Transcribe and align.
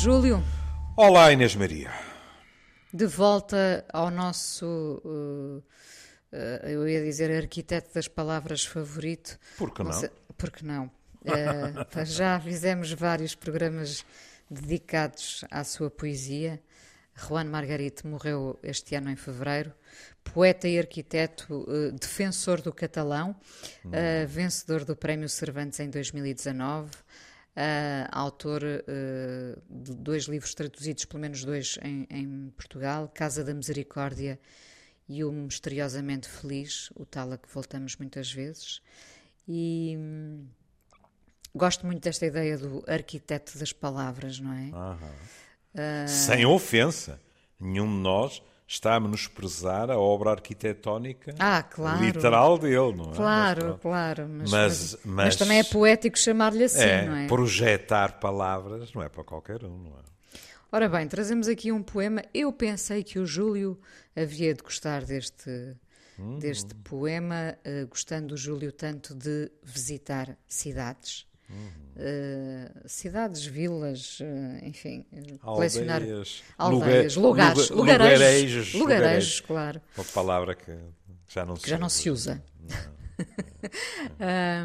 Júlio. 0.00 0.40
Olá, 0.96 1.32
Inês 1.32 1.56
Maria. 1.56 1.90
De 2.94 3.04
volta 3.04 3.84
ao 3.92 4.12
nosso, 4.12 4.64
uh, 5.04 5.58
uh, 5.58 6.66
eu 6.68 6.88
ia 6.88 7.02
dizer, 7.02 7.32
arquiteto 7.32 7.92
das 7.92 8.06
palavras 8.06 8.64
favorito. 8.64 9.36
Por 9.56 9.74
que 9.74 9.82
não? 9.82 9.92
Você, 9.92 10.08
por 10.36 10.52
que 10.52 10.64
não? 10.64 10.84
Uh, 11.24 12.04
já 12.06 12.38
fizemos 12.38 12.92
vários 12.92 13.34
programas 13.34 14.04
dedicados 14.48 15.44
à 15.50 15.64
sua 15.64 15.90
poesia. 15.90 16.62
Juan 17.16 17.46
Margarite 17.46 18.06
morreu 18.06 18.56
este 18.62 18.94
ano 18.94 19.10
em 19.10 19.16
fevereiro. 19.16 19.74
Poeta 20.22 20.68
e 20.68 20.78
arquiteto, 20.78 21.52
uh, 21.52 21.90
defensor 21.90 22.62
do 22.62 22.72
catalão, 22.72 23.34
uh, 23.84 24.26
vencedor 24.28 24.84
do 24.84 24.94
Prémio 24.94 25.28
Cervantes 25.28 25.80
em 25.80 25.90
2019. 25.90 26.88
Uh, 27.58 28.06
autor 28.12 28.62
uh, 28.62 29.60
de 29.68 29.92
dois 29.96 30.26
livros 30.26 30.54
traduzidos, 30.54 31.04
pelo 31.06 31.20
menos 31.20 31.44
dois 31.44 31.76
em, 31.82 32.06
em, 32.08 32.50
Portugal, 32.50 33.10
Casa 33.12 33.42
da 33.42 33.52
Misericórdia 33.52 34.38
e 35.08 35.24
o 35.24 35.32
Misteriosamente 35.32 36.28
Feliz, 36.28 36.88
o 36.94 37.04
tal 37.04 37.32
a 37.32 37.36
que 37.36 37.52
voltamos 37.52 37.96
muitas 37.96 38.30
vezes. 38.30 38.80
E 39.48 39.96
hum, 39.98 40.46
gosto 41.52 41.84
muito 41.84 42.00
desta 42.00 42.26
ideia 42.26 42.56
do 42.56 42.84
arquiteto 42.86 43.58
das 43.58 43.72
palavras, 43.72 44.38
não 44.38 44.52
é? 44.52 44.70
Uh... 45.74 46.08
Sem 46.08 46.46
ofensa, 46.46 47.20
nenhum 47.58 47.88
de 47.88 48.00
nós 48.02 48.40
está 48.68 48.96
a 48.96 49.00
menosprezar 49.00 49.90
a 49.90 49.98
obra 49.98 50.32
arquitetónica 50.32 51.34
ah, 51.38 51.62
claro. 51.62 52.04
literal 52.04 52.58
dele, 52.58 52.94
não 52.94 53.12
é? 53.12 53.16
Claro, 53.16 53.66
mas, 53.66 53.80
claro. 53.80 54.28
Mas, 54.28 54.50
mas, 54.50 54.98
mas, 55.02 55.36
também 55.36 55.58
é 55.58 55.64
poético 55.64 56.18
chamar-lhe 56.18 56.64
assim, 56.64 56.82
é, 56.82 57.06
não 57.06 57.16
é? 57.16 57.26
Projetar 57.26 58.20
palavras 58.20 58.92
não 58.92 59.02
é 59.02 59.08
para 59.08 59.24
qualquer 59.24 59.64
um, 59.64 59.78
não 59.78 59.92
é? 59.92 60.08
Ora 60.70 60.86
bem, 60.86 61.08
trazemos 61.08 61.48
aqui 61.48 61.72
um 61.72 61.82
poema. 61.82 62.22
Eu 62.34 62.52
pensei 62.52 63.02
que 63.02 63.18
o 63.18 63.24
Júlio 63.24 63.80
havia 64.14 64.52
de 64.52 64.62
gostar 64.62 65.02
deste, 65.02 65.74
hum. 66.18 66.38
deste 66.38 66.74
poema, 66.74 67.56
uh, 67.64 67.86
gostando 67.86 68.34
o 68.34 68.36
Júlio 68.36 68.70
tanto 68.70 69.14
de 69.14 69.50
visitar 69.62 70.36
cidades. 70.46 71.26
Uh, 71.50 72.88
cidades, 72.88 73.44
vilas, 73.44 74.20
uh, 74.20 74.64
enfim, 74.64 75.04
colecionar 75.42 76.02
aldeias, 76.56 77.16
lugares, 77.16 77.70
lugar, 77.70 77.98
lugarejos, 77.98 78.74
lugarejos, 78.74 79.40
claro. 79.40 79.80
Uma 79.96 80.04
palavra 80.04 80.54
que 80.54 80.76
já 81.26 81.44
não 81.44 81.56
se, 81.56 81.68
já 81.68 81.78
não 81.78 81.88
se 81.88 82.10
usa. 82.10 82.42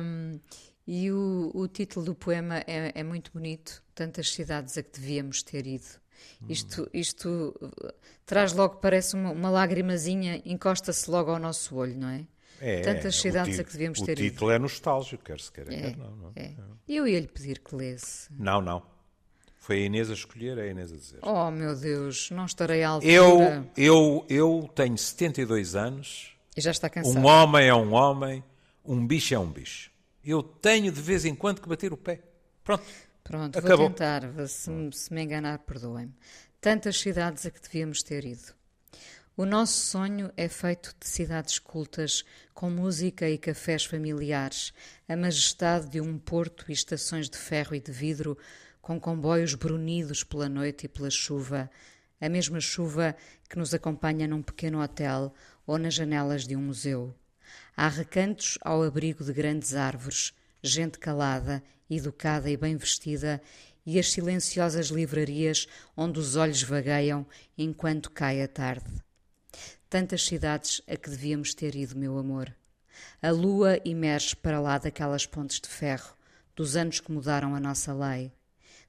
um, 0.01 0.39
e 0.85 1.11
o, 1.11 1.51
o, 1.55 1.67
título 1.67 2.05
do 2.05 2.13
poema 2.13 2.59
é, 2.67 2.91
é, 2.93 3.03
muito 3.03 3.31
bonito, 3.33 3.81
tantas 3.95 4.31
cidades 4.31 4.77
a 4.77 4.83
que 4.83 4.99
devíamos 4.99 5.41
ter 5.41 5.65
ido. 5.65 6.03
Isto, 6.47 6.89
isto 6.93 7.53
traz 8.25 8.53
logo, 8.53 8.75
parece 8.75 9.15
uma, 9.15 9.31
uma 9.31 9.49
lágrimazinha, 9.49 10.41
encosta-se 10.45 11.09
logo 11.09 11.31
ao 11.31 11.39
nosso 11.39 11.75
olho, 11.75 11.97
não 11.97 12.09
é? 12.09 12.25
É, 12.65 12.79
Tantas 12.79 13.15
cidades 13.17 13.59
a 13.59 13.63
que 13.63 13.73
devíamos 13.73 13.99
ter 13.99 14.17
ido. 14.17 14.21
O 14.21 14.31
título 14.31 14.51
é 14.51 14.57
nostálgico, 14.57 15.21
quer 15.21 15.37
se 15.37 15.51
queira, 15.51 15.73
é, 15.73 15.81
quer 15.81 15.97
não. 15.97 16.15
não. 16.15 16.31
É. 16.33 16.53
Eu 16.87 17.05
ia-lhe 17.05 17.27
pedir 17.27 17.59
que 17.59 17.75
lesse. 17.75 18.29
Não, 18.31 18.61
não. 18.61 18.81
Foi 19.59 19.83
a 19.83 19.85
Inês 19.85 20.09
a 20.09 20.13
escolher, 20.13 20.57
é 20.57 20.61
a 20.61 20.67
Inês 20.67 20.93
a 20.93 20.95
dizer. 20.95 21.19
Oh, 21.21 21.51
meu 21.51 21.75
Deus, 21.75 22.31
não 22.31 22.45
estarei 22.45 22.81
à 22.81 22.89
altura. 22.89 23.11
Eu, 23.11 23.67
eu, 23.75 24.25
eu 24.29 24.69
tenho 24.73 24.97
72 24.97 25.75
anos. 25.75 26.37
E 26.55 26.61
já 26.61 26.71
está 26.71 26.89
cansado. 26.89 27.19
Um 27.19 27.25
homem 27.25 27.67
é 27.67 27.75
um 27.75 27.93
homem, 27.93 28.41
um 28.85 29.05
bicho 29.05 29.33
é 29.33 29.39
um 29.39 29.49
bicho. 29.49 29.91
Eu 30.23 30.41
tenho 30.41 30.89
de 30.89 31.01
vez 31.01 31.25
em 31.25 31.35
quando 31.35 31.59
que 31.59 31.67
bater 31.67 31.91
o 31.91 31.97
pé. 31.97 32.21
Pronto. 32.63 32.83
Pronto, 33.25 33.59
Acabou. 33.59 33.77
vou 33.77 33.89
tentar. 33.89 34.21
Se, 34.47 34.71
se 34.93 35.13
me 35.13 35.21
enganar, 35.21 35.59
perdoem-me. 35.59 36.13
Tantas 36.61 36.97
cidades 36.97 37.45
a 37.45 37.51
que 37.51 37.61
devíamos 37.61 38.01
ter 38.03 38.23
ido. 38.23 38.53
O 39.35 39.47
nosso 39.47 39.87
sonho 39.87 40.31
é 40.37 40.47
feito 40.47 40.93
de 40.99 41.07
cidades 41.07 41.57
cultas, 41.57 42.23
com 42.53 42.69
música 42.69 43.27
e 43.27 43.35
cafés 43.35 43.83
familiares, 43.83 44.71
a 45.09 45.15
majestade 45.15 45.89
de 45.89 45.99
um 45.99 46.19
porto 46.19 46.65
e 46.69 46.71
estações 46.71 47.27
de 47.31 47.39
ferro 47.39 47.73
e 47.73 47.79
de 47.79 47.91
vidro, 47.91 48.37
com 48.79 48.99
comboios 48.99 49.55
brunidos 49.55 50.23
pela 50.23 50.47
noite 50.47 50.85
e 50.85 50.87
pela 50.87 51.09
chuva, 51.09 51.67
a 52.21 52.29
mesma 52.29 52.59
chuva 52.59 53.15
que 53.49 53.57
nos 53.57 53.73
acompanha 53.73 54.27
num 54.27 54.43
pequeno 54.43 54.83
hotel 54.83 55.33
ou 55.65 55.79
nas 55.79 55.95
janelas 55.95 56.45
de 56.45 56.55
um 56.55 56.61
museu. 56.61 57.11
Há 57.75 57.87
recantos 57.87 58.59
ao 58.61 58.83
abrigo 58.83 59.23
de 59.23 59.33
grandes 59.33 59.73
árvores, 59.73 60.31
gente 60.61 60.99
calada, 60.99 61.63
educada 61.89 62.51
e 62.51 62.55
bem 62.55 62.77
vestida, 62.77 63.41
e 63.83 63.97
as 63.97 64.11
silenciosas 64.11 64.89
livrarias 64.89 65.67
onde 65.97 66.19
os 66.19 66.35
olhos 66.35 66.61
vagueiam 66.61 67.25
enquanto 67.57 68.11
cai 68.11 68.39
a 68.39 68.47
tarde. 68.47 69.03
Tantas 69.93 70.25
cidades 70.25 70.81
a 70.87 70.97
que 70.97 71.07
devíamos 71.07 71.53
ter 71.53 71.75
ido, 71.75 71.95
meu 71.95 72.17
amor. 72.17 72.51
A 73.21 73.29
lua 73.29 73.79
emerge 73.85 74.35
para 74.35 74.59
lá 74.59 74.79
daquelas 74.79 75.27
pontes 75.27 75.61
de 75.61 75.69
ferro, 75.69 76.17
dos 76.55 76.75
anos 76.75 76.99
que 76.99 77.11
mudaram 77.11 77.53
a 77.53 77.59
nossa 77.59 77.93
lei. 77.93 78.31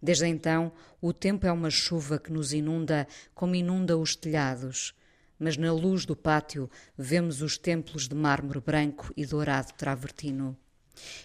Desde 0.00 0.26
então, 0.26 0.72
o 1.03 1.12
tempo 1.12 1.47
é 1.47 1.53
uma 1.53 1.69
chuva 1.69 2.19
que 2.19 2.32
nos 2.32 2.54
inunda 2.54 3.06
como 3.34 3.54
inunda 3.54 3.98
os 3.98 4.16
telhados. 4.16 4.94
Mas 5.38 5.59
na 5.59 5.70
luz 5.75 6.06
do 6.06 6.16
pátio 6.16 6.70
vemos 6.97 7.43
os 7.43 7.59
templos 7.59 8.09
de 8.09 8.14
mármore 8.14 8.60
branco 8.60 9.12
e 9.14 9.26
dourado 9.26 9.75
travertino. 9.75 10.56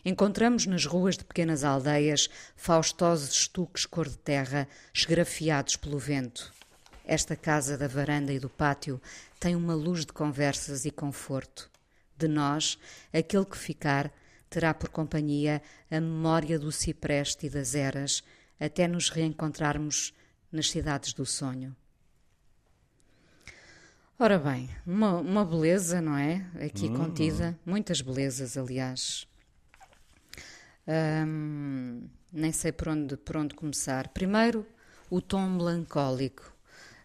Encontramos 0.03 0.65
nas 0.65 0.85
ruas 0.85 1.17
de 1.17 1.23
pequenas 1.23 1.63
aldeias 1.63 2.29
faustosos 2.53 3.29
estuques 3.29 3.85
cor 3.85 4.09
de 4.09 4.17
terra, 4.17 4.67
esgrafiados 4.93 5.77
pelo 5.77 5.97
vento. 5.97 6.51
Esta 7.11 7.35
casa 7.35 7.75
da 7.75 7.87
varanda 7.87 8.31
e 8.31 8.37
do 8.37 8.47
pátio 8.47 9.01
tem 9.39 9.55
uma 9.55 9.73
luz 9.73 10.05
de 10.05 10.13
conversas 10.13 10.85
e 10.85 10.91
conforto. 10.91 11.67
De 12.15 12.27
nós, 12.27 12.77
aquele 13.11 13.45
que 13.45 13.57
ficar 13.57 14.13
terá 14.47 14.75
por 14.75 14.89
companhia 14.89 15.59
a 15.89 15.99
memória 15.99 16.59
do 16.59 16.71
cipreste 16.71 17.47
e 17.47 17.49
das 17.49 17.73
eras, 17.73 18.23
até 18.59 18.87
nos 18.87 19.09
reencontrarmos 19.09 20.13
nas 20.51 20.69
cidades 20.69 21.11
do 21.11 21.25
sonho. 21.25 21.75
Ora 24.19 24.37
bem, 24.37 24.69
uma, 24.85 25.17
uma 25.17 25.43
beleza, 25.43 25.99
não 25.99 26.15
é? 26.15 26.45
Aqui 26.63 26.89
uhum. 26.89 26.95
contida, 26.95 27.57
muitas 27.65 28.01
belezas, 28.01 28.55
aliás. 28.55 29.27
Hum, 30.87 32.07
nem 32.31 32.51
sei 32.51 32.71
por 32.71 32.89
onde, 32.89 33.17
por 33.17 33.35
onde 33.35 33.55
começar. 33.55 34.09
Primeiro, 34.09 34.63
o 35.09 35.19
tom 35.19 35.49
melancólico 35.49 36.58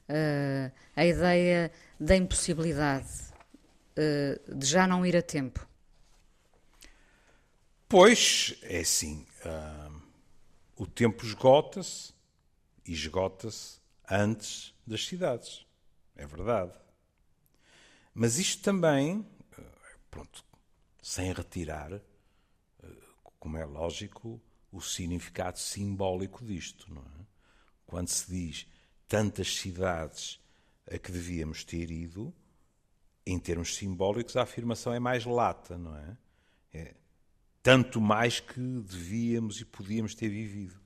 uh, 0.08 0.72
a 0.94 1.04
ideia 1.04 1.72
da 1.98 2.16
impossibilidade 2.16 3.08
uh, 3.96 4.54
de 4.56 4.66
já 4.66 4.86
não 4.86 5.04
ir 5.04 5.16
a 5.16 5.22
tempo? 5.22 5.66
Pois, 7.88 8.56
é 8.62 8.80
assim, 8.80 9.26
uh, 9.44 10.02
o 10.76 10.86
tempo 10.86 11.24
esgota-se 11.24 12.12
e 12.84 12.92
esgota-se 12.92 13.78
antes 14.10 14.74
das 14.86 15.06
cidades, 15.06 15.66
é 16.16 16.26
verdade. 16.26 16.72
Mas 18.12 18.38
isto 18.38 18.62
também, 18.62 19.26
pronto, 20.10 20.44
sem 21.02 21.32
retirar, 21.32 22.00
como 23.38 23.58
é 23.58 23.64
lógico, 23.64 24.40
o 24.72 24.80
significado 24.80 25.58
simbólico 25.58 26.44
disto, 26.44 26.92
não 26.92 27.02
é? 27.02 27.26
Quando 27.86 28.08
se 28.08 28.28
diz 28.28 28.66
tantas 29.08 29.56
cidades 29.56 30.40
a 30.90 30.98
que 30.98 31.10
devíamos 31.10 31.64
ter 31.64 31.90
ido, 31.90 32.32
em 33.26 33.38
termos 33.38 33.76
simbólicos, 33.76 34.36
a 34.36 34.42
afirmação 34.42 34.92
é 34.92 34.98
mais 34.98 35.24
lata, 35.24 35.78
não 35.78 35.96
é? 35.96 36.16
é 36.72 36.94
tanto 37.62 38.00
mais 38.00 38.40
que 38.40 38.60
devíamos 38.60 39.60
e 39.60 39.64
podíamos 39.64 40.14
ter 40.14 40.28
vivido 40.28 40.78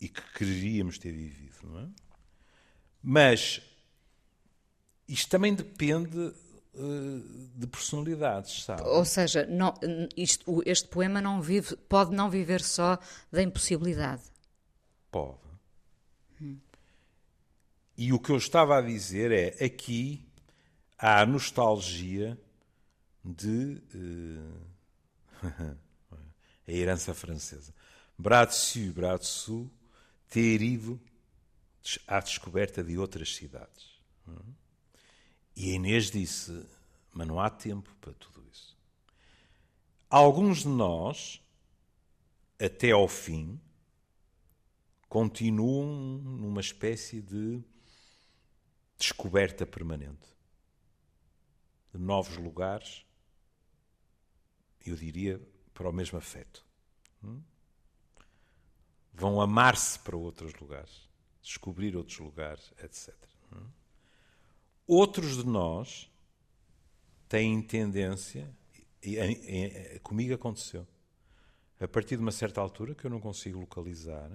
e 0.00 0.08
que 0.08 0.22
queríamos 0.34 0.98
ter 0.98 1.12
vivido, 1.12 1.56
não 1.64 1.80
é? 1.80 1.88
Mas 3.02 3.60
isto 5.08 5.28
também 5.28 5.54
depende 5.54 6.18
uh, 6.18 7.48
de 7.54 7.66
personalidades, 7.66 8.64
sabe? 8.64 8.82
Ou 8.82 9.04
seja, 9.04 9.44
não, 9.46 9.74
isto, 10.16 10.62
este 10.64 10.88
poema 10.88 11.20
não 11.20 11.42
vive, 11.42 11.76
pode 11.88 12.14
não 12.14 12.30
viver 12.30 12.62
só 12.62 12.98
da 13.30 13.42
impossibilidade. 13.42 14.22
Pode. 15.10 15.38
Hum. 16.40 16.58
E 18.04 18.12
o 18.12 18.18
que 18.18 18.30
eu 18.30 18.36
estava 18.36 18.76
a 18.76 18.80
dizer 18.80 19.30
é: 19.30 19.64
aqui 19.64 20.28
há 20.98 21.20
a 21.20 21.26
nostalgia 21.26 22.36
de. 23.24 23.80
Uh, 23.94 24.66
a 26.66 26.72
herança 26.72 27.14
francesa. 27.14 27.72
Bras 28.18 28.74
dessous, 29.20 29.68
ter 30.28 30.60
ido 30.60 31.00
à 32.04 32.18
descoberta 32.18 32.82
de 32.82 32.98
outras 32.98 33.36
cidades. 33.36 33.92
E 35.54 35.70
a 35.70 35.74
Inês 35.74 36.10
disse: 36.10 36.66
Mas 37.12 37.28
não 37.28 37.38
há 37.38 37.48
tempo 37.48 37.94
para 38.00 38.14
tudo 38.14 38.44
isso. 38.52 38.76
Alguns 40.10 40.62
de 40.62 40.68
nós, 40.68 41.40
até 42.58 42.90
ao 42.90 43.06
fim, 43.06 43.60
continuam 45.08 46.18
numa 46.18 46.60
espécie 46.60 47.22
de 47.22 47.62
descoberta 49.02 49.66
permanente 49.66 50.32
de 51.92 51.98
novos 51.98 52.36
lugares, 52.36 53.04
eu 54.86 54.94
diria, 54.94 55.40
para 55.74 55.88
o 55.88 55.92
mesmo 55.92 56.18
afeto. 56.18 56.64
Hum? 57.22 57.42
Vão 59.12 59.40
amar-se 59.40 59.98
para 59.98 60.16
outros 60.16 60.54
lugares, 60.54 61.08
descobrir 61.42 61.96
outros 61.96 62.18
lugares, 62.20 62.72
etc. 62.78 63.12
Hum? 63.52 63.66
Outros 64.86 65.36
de 65.36 65.46
nós 65.46 66.08
têm 67.28 67.60
tendência, 67.60 68.48
e, 69.02 69.16
e, 69.16 69.96
e, 69.96 69.98
comigo 69.98 70.32
aconteceu, 70.32 70.86
a 71.80 71.88
partir 71.88 72.16
de 72.16 72.22
uma 72.22 72.30
certa 72.30 72.60
altura 72.60 72.94
que 72.94 73.04
eu 73.04 73.10
não 73.10 73.20
consigo 73.20 73.58
localizar, 73.58 74.30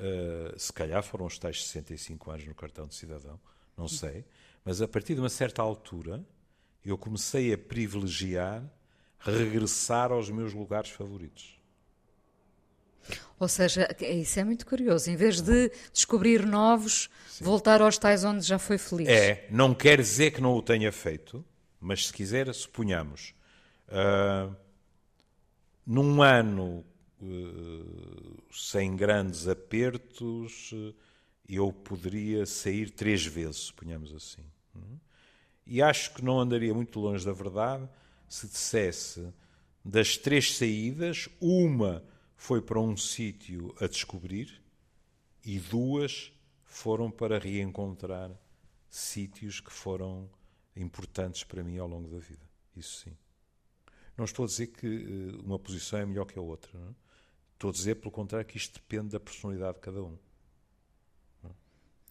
uh, 0.00 0.58
se 0.58 0.72
calhar 0.72 1.02
foram 1.02 1.26
os 1.26 1.38
tais 1.38 1.64
65 1.64 2.30
anos 2.30 2.46
no 2.46 2.54
cartão 2.54 2.86
de 2.86 2.94
cidadão, 2.94 3.38
não 3.76 3.86
sei, 3.86 4.24
mas 4.64 4.82
a 4.82 4.88
partir 4.88 5.14
de 5.14 5.20
uma 5.20 5.28
certa 5.28 5.62
altura 5.62 6.24
eu 6.84 6.96
comecei 6.96 7.52
a 7.52 7.58
privilegiar 7.58 8.62
regressar 9.18 10.12
aos 10.12 10.30
meus 10.30 10.54
lugares 10.54 10.90
favoritos. 10.90 11.60
Ou 13.38 13.48
seja, 13.48 13.88
isso 14.00 14.38
é 14.38 14.44
muito 14.44 14.66
curioso. 14.66 15.10
Em 15.10 15.16
vez 15.16 15.40
de 15.40 15.70
descobrir 15.92 16.44
novos, 16.44 17.08
Sim. 17.28 17.44
voltar 17.44 17.80
aos 17.80 17.96
tais 17.96 18.22
onde 18.24 18.44
já 18.44 18.58
foi 18.58 18.76
feliz. 18.76 19.08
É, 19.08 19.46
não 19.50 19.74
quer 19.74 19.98
dizer 19.98 20.30
que 20.30 20.40
não 20.40 20.54
o 20.54 20.62
tenha 20.62 20.92
feito, 20.92 21.44
mas 21.80 22.06
se 22.06 22.12
quiser, 22.12 22.52
suponhamos, 22.54 23.34
uh, 23.88 24.54
num 25.86 26.22
ano 26.22 26.84
sem 28.50 28.96
grandes 28.96 29.48
apertos, 29.48 30.72
uh, 30.72 30.94
eu 31.48 31.72
poderia 31.72 32.46
sair 32.46 32.90
três 32.90 33.24
vezes, 33.26 33.56
suponhamos 33.56 34.14
assim. 34.14 34.44
E 35.66 35.80
acho 35.82 36.14
que 36.14 36.24
não 36.24 36.40
andaria 36.40 36.74
muito 36.74 36.98
longe 36.98 37.24
da 37.24 37.32
verdade 37.32 37.88
se 38.28 38.46
dissesse 38.46 39.32
das 39.84 40.16
três 40.16 40.56
saídas, 40.56 41.28
uma 41.40 42.04
foi 42.36 42.60
para 42.60 42.80
um 42.80 42.96
sítio 42.96 43.74
a 43.80 43.86
descobrir 43.86 44.62
e 45.44 45.58
duas 45.58 46.32
foram 46.64 47.10
para 47.10 47.38
reencontrar 47.38 48.30
sítios 48.88 49.60
que 49.60 49.72
foram 49.72 50.28
importantes 50.76 51.44
para 51.44 51.62
mim 51.62 51.78
ao 51.78 51.88
longo 51.88 52.08
da 52.08 52.18
vida. 52.18 52.48
Isso 52.76 53.04
sim. 53.04 53.16
Não 54.16 54.24
estou 54.24 54.44
a 54.44 54.48
dizer 54.48 54.68
que 54.68 54.86
eh, 54.86 55.40
uma 55.44 55.58
posição 55.58 55.98
é 55.98 56.06
melhor 56.06 56.26
que 56.26 56.38
a 56.38 56.42
outra. 56.42 56.70
Não? 56.78 56.94
É? 57.60 57.66
Estou 57.66 57.70
a 57.70 57.72
dizer, 57.72 57.96
pelo 57.96 58.10
contrário, 58.10 58.46
que 58.46 58.56
isto 58.56 58.74
depende 58.74 59.10
da 59.10 59.20
personalidade 59.20 59.74
de 59.74 59.80
cada 59.80 60.02
um. 60.02 60.18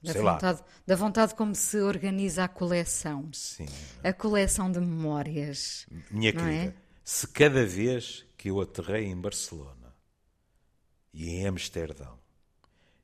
Da 0.01 0.13
vontade, 0.13 0.63
da 0.88 0.96
vontade 0.96 1.36
como 1.36 1.54
se 1.54 1.78
organiza 1.81 2.46
a 2.46 2.48
coleção. 2.48 3.30
Sim. 3.34 3.66
A 4.01 4.13
coleção 4.13 4.72
de 4.72 4.80
memórias. 4.80 5.88
Minha 6.10 6.31
querida, 6.31 6.69
é? 6.69 6.74
se 7.04 7.28
cada 7.28 7.66
vez 7.66 8.25
que 8.38 8.50
eu 8.50 8.62
aterrei 8.62 9.06
em 9.07 9.19
Barcelona 9.19 9.94
e 11.13 11.30
em 11.31 11.48
Amsterdão 11.48 12.18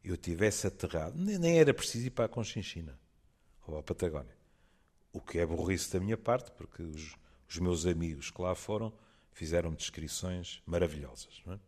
eu 0.01 0.15
tivesse 0.15 0.67
aterrado, 0.67 1.17
nem 1.17 1.59
era 1.59 1.73
preciso 1.73 2.07
ir 2.07 2.11
para 2.11 2.25
a 2.25 2.29
Conchinchina 2.29 2.97
ou 3.67 3.77
à 3.77 3.83
Patagónia. 3.83 4.37
O 5.11 5.19
que 5.19 5.39
é 5.39 5.45
burrice 5.45 5.91
da 5.91 5.99
minha 5.99 6.17
parte, 6.17 6.51
porque 6.51 6.83
os, 6.83 7.15
os 7.49 7.57
meus 7.57 7.85
amigos 7.85 8.29
que 8.29 8.41
lá 8.41 8.53
foram 8.55 8.93
fizeram 9.33 9.73
descrições 9.73 10.61
maravilhosas. 10.65 11.41
É? 11.47 11.59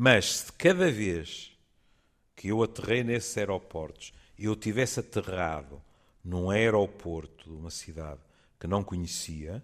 Mas 0.00 0.36
se 0.36 0.52
cada 0.52 0.92
vez 0.92 1.50
que 2.36 2.46
eu 2.46 2.62
aterrei 2.62 3.02
nesses 3.02 3.36
aeroportos 3.36 4.12
eu 4.38 4.54
tivesse 4.54 5.00
aterrado 5.00 5.82
num 6.24 6.50
aeroporto 6.50 7.50
de 7.50 7.56
uma 7.56 7.68
cidade 7.72 8.20
que 8.60 8.68
não 8.68 8.84
conhecia, 8.84 9.60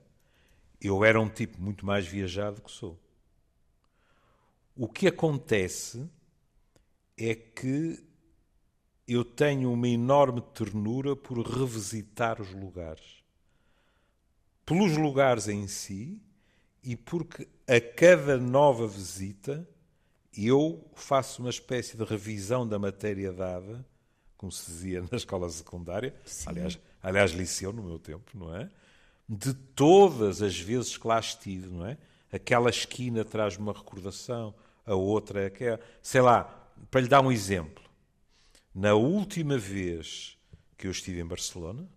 eu 0.80 1.04
era 1.04 1.20
um 1.20 1.28
tipo 1.28 1.62
muito 1.62 1.86
mais 1.86 2.04
viajado 2.04 2.60
que 2.60 2.72
sou. 2.72 2.98
O 4.74 4.88
que 4.88 5.06
acontece 5.06 6.04
é 7.16 7.36
que 7.36 8.04
eu 9.06 9.24
tenho 9.24 9.72
uma 9.72 9.86
enorme 9.86 10.40
ternura 10.52 11.14
por 11.14 11.38
revisitar 11.46 12.42
os 12.42 12.52
lugares. 12.52 13.22
Pelos 14.66 14.96
lugares 14.96 15.46
em 15.46 15.68
si 15.68 16.20
e 16.82 16.96
porque 16.96 17.46
a 17.68 17.80
cada 17.80 18.36
nova 18.36 18.88
visita 18.88 19.64
eu 20.36 20.84
faço 20.94 21.42
uma 21.42 21.50
espécie 21.50 21.96
de 21.96 22.04
revisão 22.04 22.66
da 22.66 22.78
matéria 22.78 23.32
dada, 23.32 23.84
como 24.36 24.50
se 24.50 24.70
dizia 24.70 25.02
na 25.10 25.16
escola 25.16 25.48
secundária, 25.48 26.14
aliás, 26.46 26.78
aliás, 27.02 27.32
liceu 27.32 27.72
no 27.72 27.82
meu 27.82 27.98
tempo, 27.98 28.36
não 28.36 28.54
é? 28.54 28.70
De 29.28 29.54
todas 29.54 30.42
as 30.42 30.58
vezes 30.58 30.96
que 30.96 31.06
lá 31.06 31.18
estive, 31.18 31.68
não 31.68 31.86
é? 31.86 31.96
Aquela 32.32 32.68
esquina 32.68 33.24
traz 33.24 33.56
uma 33.56 33.72
recordação, 33.72 34.54
a 34.84 34.94
outra 34.94 35.42
é 35.42 35.46
aquela. 35.46 35.80
Sei 36.02 36.20
lá, 36.20 36.44
para 36.90 37.00
lhe 37.00 37.08
dar 37.08 37.20
um 37.20 37.32
exemplo. 37.32 37.84
Na 38.74 38.94
última 38.94 39.56
vez 39.56 40.36
que 40.76 40.86
eu 40.86 40.90
estive 40.90 41.20
em 41.20 41.26
Barcelona, 41.26 41.88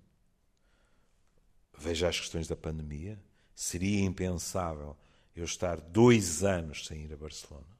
veja 1.77 2.07
as 2.07 2.19
questões 2.19 2.47
da 2.47 2.55
pandemia, 2.55 3.19
seria 3.55 4.05
impensável 4.05 4.95
eu 5.35 5.43
estar 5.43 5.81
dois 5.81 6.43
anos 6.43 6.85
sem 6.85 7.01
ir 7.01 7.13
a 7.13 7.17
Barcelona. 7.17 7.76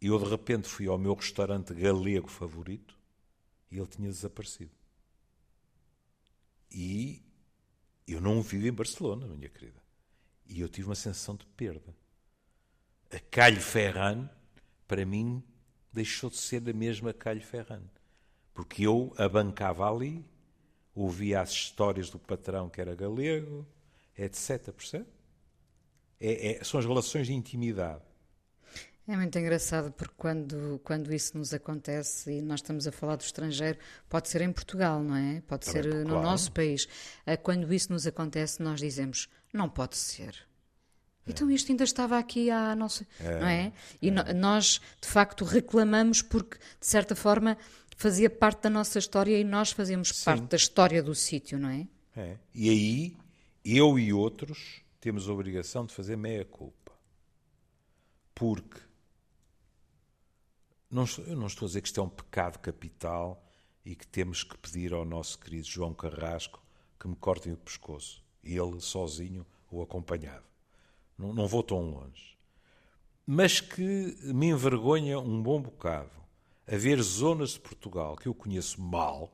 E 0.00 0.06
eu 0.06 0.18
de 0.18 0.30
repente 0.30 0.68
fui 0.68 0.86
ao 0.86 0.98
meu 0.98 1.14
restaurante 1.14 1.74
galego 1.74 2.28
favorito 2.28 2.98
e 3.70 3.78
ele 3.78 3.86
tinha 3.86 4.08
desaparecido. 4.08 4.70
E 6.70 7.22
eu 8.06 8.20
não 8.20 8.42
vivo 8.42 8.66
em 8.66 8.72
Barcelona, 8.72 9.26
minha 9.26 9.48
querida. 9.48 9.80
E 10.46 10.60
eu 10.60 10.68
tive 10.68 10.88
uma 10.88 10.94
sensação 10.94 11.36
de 11.36 11.46
perda. 11.46 11.94
A 13.10 13.18
Calho 13.18 13.60
Ferran, 13.60 14.28
para 14.86 15.04
mim, 15.04 15.42
deixou 15.92 16.30
de 16.30 16.36
ser 16.36 16.68
a 16.68 16.72
mesma 16.72 17.12
Calho 17.12 17.42
Ferran. 17.42 17.82
Porque 18.54 18.86
eu 18.86 19.12
abancava 19.16 19.88
ali, 19.88 20.24
ouvia 20.94 21.40
as 21.40 21.50
histórias 21.50 22.10
do 22.10 22.18
patrão 22.18 22.68
que 22.68 22.80
era 22.80 22.94
galego, 22.94 23.66
etc. 24.16 24.72
Percebe? 24.72 25.06
É, 26.20 26.52
é, 26.52 26.64
são 26.64 26.78
as 26.78 26.86
relações 26.86 27.26
de 27.26 27.32
intimidade. 27.32 28.04
É 29.10 29.16
muito 29.16 29.36
engraçado 29.36 29.90
porque 29.90 30.14
quando, 30.16 30.80
quando 30.84 31.12
isso 31.12 31.36
nos 31.36 31.52
acontece 31.52 32.30
e 32.30 32.40
nós 32.40 32.60
estamos 32.60 32.86
a 32.86 32.92
falar 32.92 33.16
do 33.16 33.22
estrangeiro, 33.22 33.76
pode 34.08 34.28
ser 34.28 34.40
em 34.40 34.52
Portugal, 34.52 35.02
não 35.02 35.16
é? 35.16 35.40
Pode 35.48 35.66
Também, 35.66 35.82
ser 35.82 35.94
no 36.04 36.10
claro. 36.10 36.22
nosso 36.22 36.52
país. 36.52 36.86
Ah, 37.26 37.36
quando 37.36 37.74
isso 37.74 37.92
nos 37.92 38.06
acontece, 38.06 38.62
nós 38.62 38.78
dizemos: 38.78 39.28
não 39.52 39.68
pode 39.68 39.96
ser. 39.96 40.46
É. 41.26 41.30
Então 41.32 41.50
isto 41.50 41.72
ainda 41.72 41.82
estava 41.82 42.20
aqui 42.20 42.50
à 42.50 42.76
nossa. 42.76 43.04
É. 43.18 43.40
Não 43.40 43.48
é? 43.48 43.72
E 44.00 44.10
é. 44.10 44.10
No, 44.12 44.22
nós, 44.32 44.80
de 45.00 45.08
facto, 45.08 45.44
reclamamos 45.44 46.22
porque, 46.22 46.58
de 46.78 46.86
certa 46.86 47.16
forma, 47.16 47.58
fazia 47.96 48.30
parte 48.30 48.62
da 48.62 48.70
nossa 48.70 49.00
história 49.00 49.36
e 49.36 49.42
nós 49.42 49.72
fazemos 49.72 50.10
Sim. 50.10 50.24
parte 50.24 50.44
da 50.44 50.56
história 50.56 51.02
do 51.02 51.16
sítio, 51.16 51.58
não 51.58 51.70
é? 51.70 51.88
É. 52.16 52.36
E 52.54 52.70
aí, 52.70 53.16
eu 53.64 53.98
e 53.98 54.12
outros 54.12 54.82
temos 55.00 55.28
a 55.28 55.32
obrigação 55.32 55.84
de 55.84 55.92
fazer 55.92 56.14
meia-culpa. 56.14 56.92
Porque 58.36 58.88
não, 60.90 61.04
eu 61.26 61.36
não 61.36 61.46
estou 61.46 61.66
a 61.66 61.68
dizer 61.68 61.80
que 61.82 61.88
isto 61.88 62.00
é 62.00 62.02
um 62.02 62.08
pecado 62.08 62.58
capital 62.58 63.42
e 63.84 63.94
que 63.94 64.06
temos 64.06 64.42
que 64.42 64.58
pedir 64.58 64.92
ao 64.92 65.04
nosso 65.04 65.38
querido 65.38 65.66
João 65.66 65.94
Carrasco 65.94 66.62
que 66.98 67.06
me 67.08 67.16
cortem 67.16 67.52
o 67.52 67.56
pescoço, 67.56 68.22
ele 68.42 68.80
sozinho 68.80 69.46
ou 69.70 69.82
acompanhado. 69.82 70.44
Não, 71.16 71.32
não 71.32 71.46
vou 71.46 71.62
tão 71.62 71.90
longe. 71.90 72.36
Mas 73.26 73.60
que 73.60 74.16
me 74.22 74.48
envergonha 74.48 75.18
um 75.18 75.42
bom 75.42 75.62
bocado 75.62 76.10
haver 76.66 77.00
zonas 77.02 77.50
de 77.50 77.60
Portugal 77.60 78.16
que 78.16 78.26
eu 78.26 78.34
conheço 78.34 78.80
mal, 78.80 79.32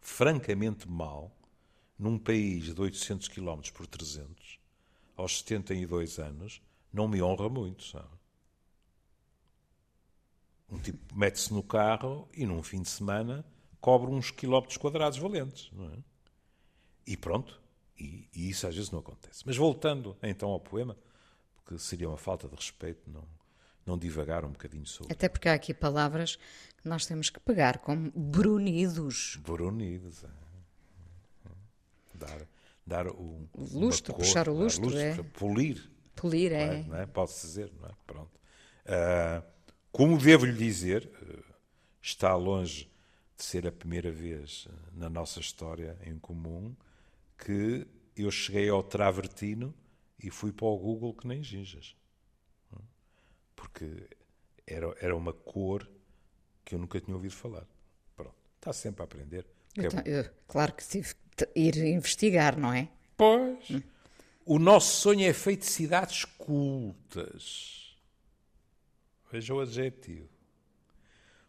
francamente 0.00 0.88
mal, 0.88 1.30
num 1.98 2.18
país 2.18 2.74
de 2.74 2.80
800 2.80 3.28
km 3.28 3.60
por 3.72 3.86
300, 3.86 4.58
aos 5.16 5.38
72 5.38 6.18
anos, 6.18 6.62
não 6.92 7.06
me 7.06 7.22
honra 7.22 7.48
muito, 7.48 7.84
sabe? 7.84 8.21
Um 10.72 10.78
tipo 10.78 11.14
mete-se 11.14 11.52
no 11.52 11.62
carro 11.62 12.26
e 12.32 12.46
num 12.46 12.62
fim 12.62 12.80
de 12.80 12.88
semana 12.88 13.44
cobre 13.78 14.10
uns 14.10 14.30
quilómetros 14.30 14.78
quadrados 14.78 15.18
valentes. 15.18 15.70
É? 15.78 15.98
E 17.06 17.16
pronto. 17.16 17.60
E, 17.98 18.26
e, 18.34 18.48
isso 18.48 18.66
às 18.66 18.74
vezes 18.74 18.90
não 18.90 19.00
acontece. 19.00 19.42
Mas 19.44 19.56
voltando 19.56 20.16
então 20.22 20.48
ao 20.48 20.58
poema, 20.58 20.96
porque 21.54 21.78
seria 21.78 22.08
uma 22.08 22.16
falta 22.16 22.48
de 22.48 22.56
respeito 22.56 23.02
não, 23.10 23.24
não 23.84 23.98
divagar 23.98 24.46
um 24.46 24.50
bocadinho 24.52 24.86
sobre. 24.86 25.12
Até 25.12 25.28
porque 25.28 25.48
há 25.48 25.52
aqui 25.52 25.74
palavras 25.74 26.36
que 26.78 26.88
nós 26.88 27.04
temos 27.04 27.28
que 27.28 27.38
pegar 27.38 27.78
como 27.78 28.10
brunidos. 28.14 29.38
Brunidos, 29.44 30.24
é. 30.24 30.28
Dar, 32.14 32.48
dar 32.86 33.06
o 33.08 33.48
lustro, 33.56 34.14
cor, 34.14 34.24
puxar 34.24 34.48
o 34.48 34.54
lustro, 34.54 34.96
é. 34.96 35.22
polir. 35.38 35.90
Polir, 36.14 36.52
é. 36.52 36.66
Não 36.66 36.72
é? 36.72 36.82
Não 36.84 36.96
é? 36.98 37.06
Pode-se 37.06 37.46
dizer, 37.46 37.72
não 37.80 37.88
é? 37.88 37.92
Pronto. 38.06 38.40
Uh, 38.86 39.51
Como 39.92 40.16
devo-lhe 40.16 40.54
dizer, 40.54 41.10
eh, 41.20 41.42
está 42.00 42.34
longe 42.34 42.90
de 43.36 43.44
ser 43.44 43.66
a 43.66 43.72
primeira 43.72 44.10
vez 44.10 44.66
eh, 44.66 44.72
na 44.94 45.10
nossa 45.10 45.38
história 45.38 45.98
em 46.06 46.18
comum 46.18 46.74
que 47.36 47.86
eu 48.16 48.30
cheguei 48.30 48.70
ao 48.70 48.82
travertino 48.82 49.74
e 50.18 50.30
fui 50.30 50.50
para 50.50 50.66
o 50.66 50.78
Google 50.78 51.12
que 51.12 51.26
nem 51.26 51.42
ginjas. 51.42 51.94
Porque 53.54 54.08
era, 54.66 54.96
era 54.98 55.14
uma 55.14 55.32
cor 55.32 55.88
que 56.64 56.74
eu 56.74 56.78
nunca 56.78 56.98
tinha 56.98 57.14
ouvido 57.14 57.34
falar. 57.34 57.66
Pronto, 58.16 58.34
está 58.56 58.72
sempre 58.72 59.02
a 59.02 59.04
aprender. 59.04 59.46
É 59.76 60.20
eu, 60.20 60.30
claro 60.48 60.72
que 60.72 60.86
tive 60.86 61.14
que 61.36 61.48
ir 61.54 61.76
investigar, 61.76 62.58
não 62.58 62.72
é? 62.72 62.88
Pois. 63.16 63.70
Hum. 63.70 63.82
O 64.44 64.58
nosso 64.58 64.96
sonho 64.96 65.26
é 65.28 65.32
feito 65.32 65.60
de 65.60 65.66
cidades 65.66 66.24
cultas. 66.24 67.91
Veja 69.32 69.54
o 69.54 69.60
adjetivo. 69.60 70.28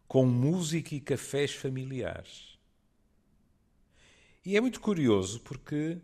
Com 0.07 0.25
música 0.25 0.95
e 0.95 1.01
cafés 1.01 1.53
familiares. 1.53 2.57
E 4.45 4.55
é 4.55 4.61
muito 4.61 4.79
curioso 4.79 5.41
porque 5.41 5.97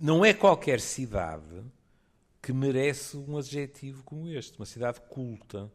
não 0.00 0.24
é 0.24 0.32
qualquer 0.32 0.80
cidade 0.80 1.62
que 2.40 2.50
merece 2.50 3.18
um 3.18 3.36
adjetivo 3.36 4.02
como 4.04 4.26
este, 4.30 4.58
uma 4.58 4.64
cidade 4.64 5.02
culta. 5.02 5.70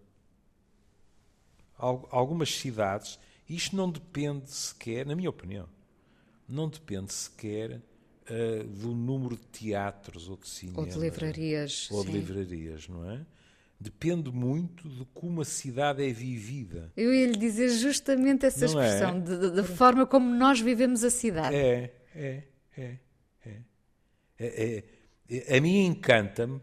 Algumas 1.77 2.51
cidades, 2.51 3.19
isto 3.47 3.75
não 3.75 3.91
depende 3.91 4.49
sequer, 4.49 5.05
na 5.05 5.15
minha 5.15 5.29
opinião, 5.29 5.69
não 6.47 6.67
depende 6.67 7.13
sequer 7.13 7.79
uh, 8.29 8.63
do 8.63 8.95
número 8.95 9.35
de 9.35 9.45
teatros 9.47 10.29
ou 10.29 10.37
de 10.37 10.47
cinema. 10.47 10.79
Ou 10.79 10.85
de 10.87 10.97
livrarias. 10.97 11.91
Ou 11.91 12.03
de 12.03 12.11
livrarias, 12.11 12.87
não 12.87 13.09
é? 13.09 13.23
Depende 13.81 14.29
muito 14.31 14.87
de 14.87 15.03
como 15.05 15.41
a 15.41 15.45
cidade 15.45 16.07
é 16.07 16.13
vivida. 16.13 16.93
Eu 16.95 17.11
ia 17.11 17.25
lhe 17.25 17.35
dizer 17.35 17.67
justamente 17.69 18.45
essa 18.45 18.67
não 18.67 18.79
é? 18.79 18.85
expressão, 18.85 19.59
é? 19.59 19.63
forma 19.63 20.05
como 20.05 20.35
nós 20.35 20.61
vivemos 20.61 21.03
a 21.03 21.09
cidade. 21.09 21.55
É, 21.55 21.91
é, 22.13 22.43
é. 22.77 22.97
é. 23.43 23.57
é, 24.37 24.83
é 25.27 25.57
a 25.57 25.59
mim 25.59 25.83
encanta-me 25.83 26.57
uh, 26.57 26.61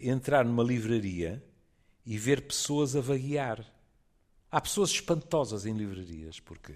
entrar 0.00 0.42
numa 0.42 0.62
livraria 0.62 1.44
e 2.06 2.16
ver 2.16 2.46
pessoas 2.46 2.96
a 2.96 3.02
vaguear. 3.02 3.62
Há 4.50 4.62
pessoas 4.62 4.88
espantosas 4.88 5.66
em 5.66 5.76
livrarias, 5.76 6.40
porque, 6.40 6.72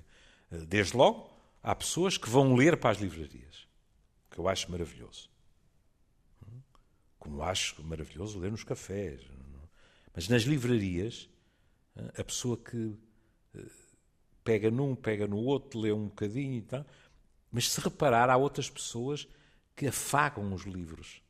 uh, 0.51 0.67
desde 0.67 0.99
logo, 0.99 1.31
há 1.63 1.75
pessoas 1.75 2.19
que 2.19 2.29
vão 2.29 2.55
ler 2.55 2.77
para 2.77 2.91
as 2.91 2.99
livrarias, 2.99 3.67
que 4.31 4.39
eu 4.39 4.47
acho 4.47 4.71
maravilhoso. 4.71 5.32
Como 7.23 7.41
acho 7.43 7.83
maravilhoso 7.85 8.39
ler 8.39 8.51
nos 8.51 8.65
cafés. 8.65 9.21
Mas 10.15 10.29
nas 10.29 10.43
livrarias, 10.43 11.31
a 12.19 12.25
pessoa 12.25 12.57
que 12.57 12.97
eh, 13.55 13.67
pega 14.43 14.71
num, 14.71 14.95
pega 14.97 15.27
no 15.27 15.39
outro, 15.39 15.79
lê 15.79 15.93
um 15.93 16.07
bocadinho 16.07 16.59
e 16.59 16.63
tal. 16.63 16.85
Mas 17.51 17.71
se 17.71 17.81
reparar, 17.81 18.29
há 18.29 18.37
outras 18.37 18.69
pessoas 18.69 19.29
que 19.77 19.87
afagam 19.87 20.53
os 20.53 20.63
livros. 20.63 21.23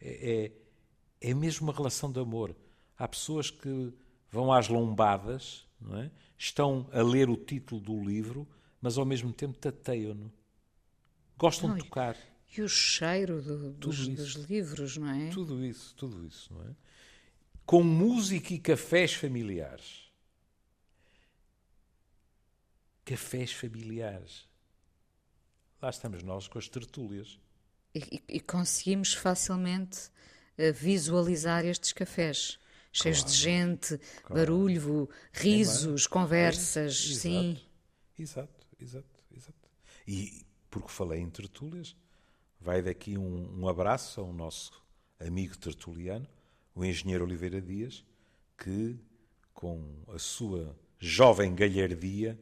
É, 0.00 0.52
é, 1.20 1.30
é 1.30 1.34
mesmo 1.34 1.66
uma 1.66 1.76
relação 1.76 2.10
de 2.10 2.18
amor. 2.18 2.56
Há 2.96 3.06
pessoas 3.06 3.50
que 3.50 3.92
vão 4.30 4.50
às 4.50 4.68
lombadas, 4.68 5.66
é? 5.92 6.10
estão 6.38 6.88
a 6.90 7.02
ler 7.02 7.28
o 7.28 7.36
título 7.36 7.80
do 7.80 8.02
livro 8.02 8.48
mas 8.80 8.98
ao 8.98 9.04
mesmo 9.04 9.32
tempo 9.32 9.58
tateiam-no. 9.58 10.32
Gostam 11.36 11.70
não, 11.70 11.76
de 11.76 11.84
tocar. 11.84 12.16
E 12.56 12.62
o 12.62 12.68
cheiro 12.68 13.42
do, 13.42 13.72
dos, 13.72 14.08
dos, 14.08 14.32
livros, 14.34 14.96
não 14.96 15.10
é? 15.10 15.28
Tudo 15.30 15.64
isso, 15.64 15.94
tudo 15.94 16.26
isso, 16.26 16.52
não 16.54 16.62
é? 16.62 16.74
Com 17.64 17.82
música 17.82 18.54
e 18.54 18.58
cafés 18.58 19.12
familiares. 19.12 20.10
Cafés 23.04 23.52
familiares. 23.52 24.48
Lá 25.82 25.90
estamos 25.90 26.22
nós 26.22 26.48
com 26.48 26.58
as 26.58 26.68
tertúlias. 26.68 27.38
E, 27.94 28.22
e, 28.28 28.40
conseguimos 28.40 29.14
facilmente 29.14 30.08
uh, 30.58 30.72
visualizar 30.72 31.64
estes 31.64 31.92
cafés. 31.92 32.58
Cheios 32.92 33.18
claro, 33.18 33.32
de 33.32 33.38
gente, 33.38 33.98
claro. 33.98 34.34
barulho, 34.34 35.08
risos, 35.32 36.06
é, 36.06 36.08
conversas, 36.08 36.94
é, 36.94 37.10
exato, 37.10 37.20
sim. 37.20 37.60
Exato 38.18 38.56
exato, 38.80 39.24
exato. 39.34 39.70
E 40.06 40.44
porque 40.70 40.88
falei 40.88 41.20
em 41.20 41.30
tertúlias, 41.30 41.96
vai 42.66 42.82
daqui 42.82 43.16
um, 43.16 43.60
um 43.60 43.68
abraço 43.68 44.20
ao 44.20 44.32
nosso 44.32 44.72
amigo 45.20 45.56
tertuliano, 45.56 46.26
o 46.74 46.84
engenheiro 46.84 47.24
Oliveira 47.24 47.62
Dias, 47.62 48.04
que 48.58 48.98
com 49.54 50.02
a 50.08 50.18
sua 50.18 50.76
jovem 50.98 51.54
galhardia 51.54 52.36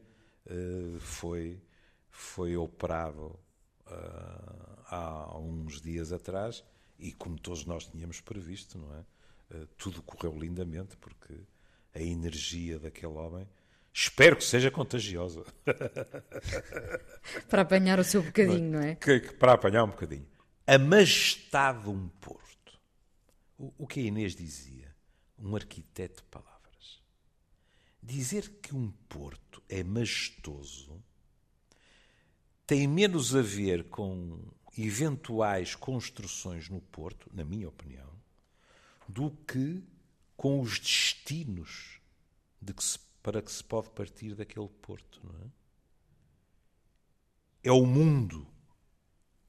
uh, 0.47 0.99
foi, 0.99 1.61
foi 2.09 2.57
operado 2.57 3.39
uh, 3.85 4.81
há 4.87 5.37
uns 5.37 5.79
dias 5.79 6.11
atrás 6.11 6.63
e 6.97 7.13
como 7.13 7.39
todos 7.39 7.63
nós 7.63 7.85
tínhamos 7.85 8.19
previsto, 8.19 8.79
não 8.79 8.95
é? 8.95 9.05
Uh, 9.55 9.67
tudo 9.77 10.01
correu 10.01 10.35
lindamente 10.39 10.97
porque 10.97 11.35
a 11.93 12.01
energia 12.01 12.79
daquele 12.79 13.13
homem 13.13 13.47
Espero 13.97 14.35
que 14.35 14.43
seja 14.43 14.69
contagiosa. 14.69 15.45
para 17.47 17.61
apanhar 17.61 17.97
o 17.97 18.03
seu 18.03 18.21
bocadinho, 18.21 18.73
não 18.73 18.81
é? 18.81 18.95
Que, 18.95 19.21
que, 19.21 19.33
para 19.35 19.53
apanhar 19.53 19.85
um 19.85 19.89
bocadinho. 19.89 20.27
A 20.67 20.77
majestade 20.77 21.83
de 21.83 21.89
um 21.89 22.09
porto. 22.09 22.77
O, 23.57 23.73
o 23.77 23.87
que 23.87 24.01
a 24.01 24.03
Inês 24.03 24.35
dizia? 24.35 24.93
Um 25.39 25.55
arquiteto 25.55 26.23
de 26.23 26.23
palavras. 26.23 27.01
Dizer 28.03 28.49
que 28.61 28.75
um 28.75 28.91
porto 29.07 29.63
é 29.69 29.81
majestoso 29.81 31.01
tem 32.67 32.89
menos 32.89 33.33
a 33.33 33.41
ver 33.41 33.85
com 33.85 34.43
eventuais 34.77 35.73
construções 35.73 36.67
no 36.67 36.81
porto, 36.81 37.29
na 37.31 37.45
minha 37.45 37.69
opinião, 37.69 38.11
do 39.07 39.31
que 39.31 39.81
com 40.35 40.59
os 40.59 40.79
destinos 40.79 42.01
de 42.61 42.73
que 42.73 42.83
se 42.83 42.99
para 43.25 43.41
que 43.41 43.51
se 43.51 43.63
pode 43.63 43.89
partir 43.89 44.35
daquele 44.35 44.69
porto. 44.69 45.19
Não 45.23 45.33
é? 45.41 45.49
é 47.63 47.71
o 47.71 47.83
mundo 47.83 48.45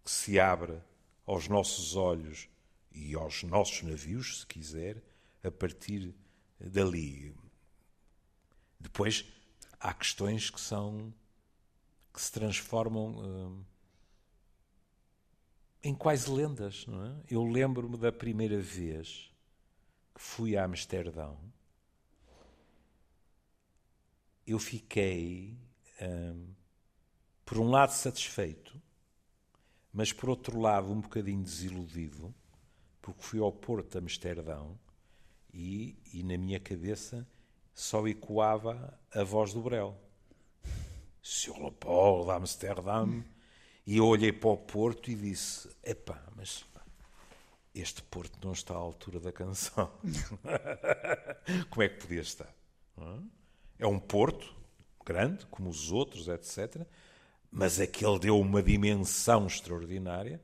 que 0.02 0.10
se 0.10 0.40
abre 0.40 0.80
aos 1.26 1.46
nossos 1.46 1.94
olhos 1.94 2.48
e 2.90 3.14
aos 3.14 3.42
nossos 3.42 3.82
navios, 3.82 4.40
se 4.40 4.46
quiser, 4.46 5.04
a 5.44 5.50
partir 5.50 6.14
dali. 6.58 7.36
Depois 8.80 9.26
há 9.78 9.92
questões 9.92 10.48
que 10.48 10.58
são 10.58 11.12
que 12.14 12.22
se 12.22 12.32
transformam 12.32 13.18
hum, 13.18 13.64
em 15.82 15.94
quase 15.94 16.30
lendas, 16.30 16.86
não 16.86 17.04
é? 17.04 17.22
Eu 17.28 17.44
lembro-me 17.44 17.98
da 17.98 18.10
primeira 18.10 18.58
vez 18.58 19.30
que 20.14 20.22
fui 20.22 20.56
a 20.56 20.64
Amsterdão 20.64 21.38
eu 24.46 24.58
fiquei, 24.58 25.56
hum, 26.00 26.48
por 27.44 27.58
um 27.58 27.70
lado, 27.70 27.90
satisfeito, 27.90 28.80
mas 29.92 30.12
por 30.12 30.28
outro 30.28 30.60
lado, 30.60 30.92
um 30.92 31.00
bocadinho 31.00 31.42
desiludido, 31.42 32.34
porque 33.00 33.22
fui 33.22 33.40
ao 33.40 33.52
Porto 33.52 33.92
de 33.92 33.98
Amsterdão 33.98 34.78
e, 35.52 35.96
e 36.12 36.22
na 36.22 36.36
minha 36.36 36.60
cabeça 36.60 37.26
só 37.74 38.06
ecoava 38.06 38.98
a 39.14 39.22
voz 39.24 39.52
do 39.52 39.62
Brel. 39.62 39.96
Sur 41.22 41.58
le 41.58 41.72
port 41.72 42.26
d'Amsterdam. 42.26 43.24
E 43.86 43.96
eu 43.96 44.06
olhei 44.06 44.32
para 44.32 44.50
o 44.50 44.56
Porto 44.56 45.10
e 45.10 45.14
disse: 45.14 45.68
epá, 45.82 46.22
mas 46.36 46.64
este 47.74 48.02
Porto 48.02 48.38
não 48.44 48.52
está 48.52 48.74
à 48.74 48.78
altura 48.78 49.20
da 49.20 49.32
canção. 49.32 49.90
Como 51.70 51.82
é 51.82 51.88
que 51.88 52.00
podia 52.00 52.20
estar? 52.20 52.54
Não? 52.96 53.28
É 53.78 53.86
um 53.86 53.98
porto 53.98 54.54
grande, 55.04 55.46
como 55.46 55.68
os 55.68 55.92
outros, 55.92 56.28
etc. 56.28 56.82
Mas 57.50 57.80
aquele 57.80 58.18
deu 58.18 58.38
uma 58.38 58.62
dimensão 58.62 59.46
extraordinária, 59.46 60.40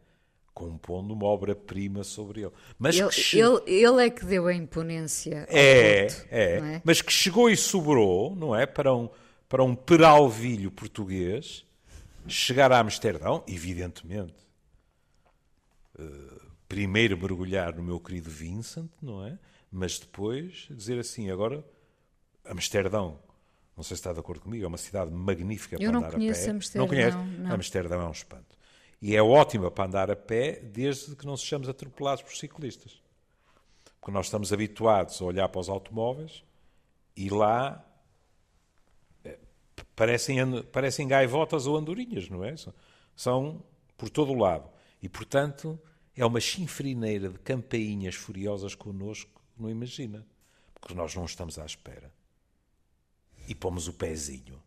compondo 0.55 1.12
uma 1.12 1.27
obra-prima 1.27 2.05
sobre 2.05 2.43
ele. 2.43 2.53
Mas 2.79 2.97
ele, 2.97 3.11
che... 3.11 3.39
ele, 3.39 3.61
ele, 3.67 4.07
é 4.07 4.11
que 4.11 4.25
deu 4.25 4.47
a 4.47 4.55
imponência. 4.55 5.47
É, 5.49 6.07
porto, 6.07 6.27
é. 6.31 6.75
é. 6.75 6.83
Mas 6.85 7.03
que 7.03 7.12
chegou 7.12 7.51
e 7.51 7.57
sobrou, 7.57 8.37
não 8.37 8.55
é? 8.55 8.67
Para 8.67 8.95
um, 8.95 9.09
para 9.49 9.65
um 9.65 9.75
peralvilho 9.75 10.71
português 10.71 11.65
chegar 12.29 12.71
a 12.71 12.79
Amsterdão, 12.79 13.43
evidentemente. 13.49 14.35
Uh, 15.99 16.41
primeiro 16.69 17.19
mergulhar 17.19 17.75
no 17.75 17.83
meu 17.83 18.01
querido 18.01 18.31
Vincent, 18.31 18.91
não 19.01 19.27
é? 19.27 19.39
Mas 19.71 19.99
depois 19.99 20.69
dizer 20.71 20.99
assim, 20.99 21.31
agora 21.31 21.65
Amsterdão, 22.45 23.19
não 23.77 23.83
sei 23.83 23.97
se 23.97 24.01
está 24.01 24.13
de 24.13 24.21
acordo 24.21 24.43
comigo, 24.43 24.65
é 24.65 24.69
uma 24.69 24.79
cidade 24.79 25.11
magnífica 25.11 25.77
Eu 25.81 25.91
para 25.91 25.99
andar 25.99 26.15
a 26.15 26.19
pé. 26.19 26.51
Amsterdão, 26.51 26.81
não 26.83 26.89
conhece? 26.89 27.17
Não. 27.17 27.53
Amsterdão 27.53 28.01
é 28.01 28.07
um 28.07 28.13
espanto. 28.13 28.57
E 29.01 29.17
é 29.17 29.23
ótima 29.23 29.71
para 29.71 29.85
andar 29.85 30.11
a 30.11 30.17
pé 30.17 30.61
desde 30.61 31.17
que 31.17 31.27
não 31.27 31.37
sejamos 31.37 31.69
atropelados 31.69 32.23
por 32.23 32.35
ciclistas. 32.35 33.03
Porque 34.01 34.13
nós 34.13 34.27
estamos 34.27 34.53
habituados 34.53 35.21
a 35.21 35.25
olhar 35.25 35.49
para 35.49 35.61
os 35.61 35.69
automóveis 35.69 36.45
e 37.17 37.29
lá 37.31 37.85
eh, 39.25 39.39
parecem, 39.97 40.63
parecem 40.65 41.09
gaivotas 41.09 41.67
ou 41.67 41.77
andorinhas, 41.77 42.29
não 42.29 42.45
é? 42.45 42.55
São 43.17 43.63
por 43.97 44.09
todo 44.09 44.33
o 44.33 44.39
lado. 44.39 44.69
E, 45.03 45.09
portanto, 45.09 45.81
é 46.17 46.25
uma 46.25 46.41
chinfrineira 46.41 47.29
de 47.29 47.39
campainhas 47.39 48.15
furiosas 48.15 48.75
connosco, 48.75 49.43
não 49.57 49.71
imagina. 49.71 50.27
Porque 50.75 50.95
nós 50.95 51.15
não 51.15 51.25
estamos 51.25 51.59
à 51.59 51.65
espera. 51.65 52.13
E 53.49 53.55
pomos 53.55 53.89
o 53.89 53.93
pezinho. 53.93 54.63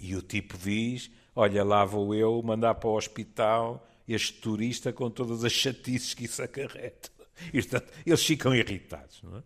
E 0.00 0.16
o 0.16 0.22
tipo 0.22 0.56
diz: 0.58 1.10
Olha, 1.34 1.62
lá 1.62 1.84
vou 1.84 2.14
eu 2.14 2.42
mandar 2.42 2.74
para 2.74 2.88
o 2.88 2.96
hospital 2.96 3.86
este 4.08 4.34
turista 4.34 4.92
com 4.92 5.10
todas 5.10 5.44
as 5.44 5.52
chatices 5.52 6.14
que 6.14 6.24
isso 6.24 6.42
acarreta. 6.42 7.10
E, 7.52 7.62
portanto, 7.62 7.92
eles 8.04 8.24
ficam 8.24 8.54
irritados. 8.54 9.22
Não 9.22 9.38
é? 9.38 9.42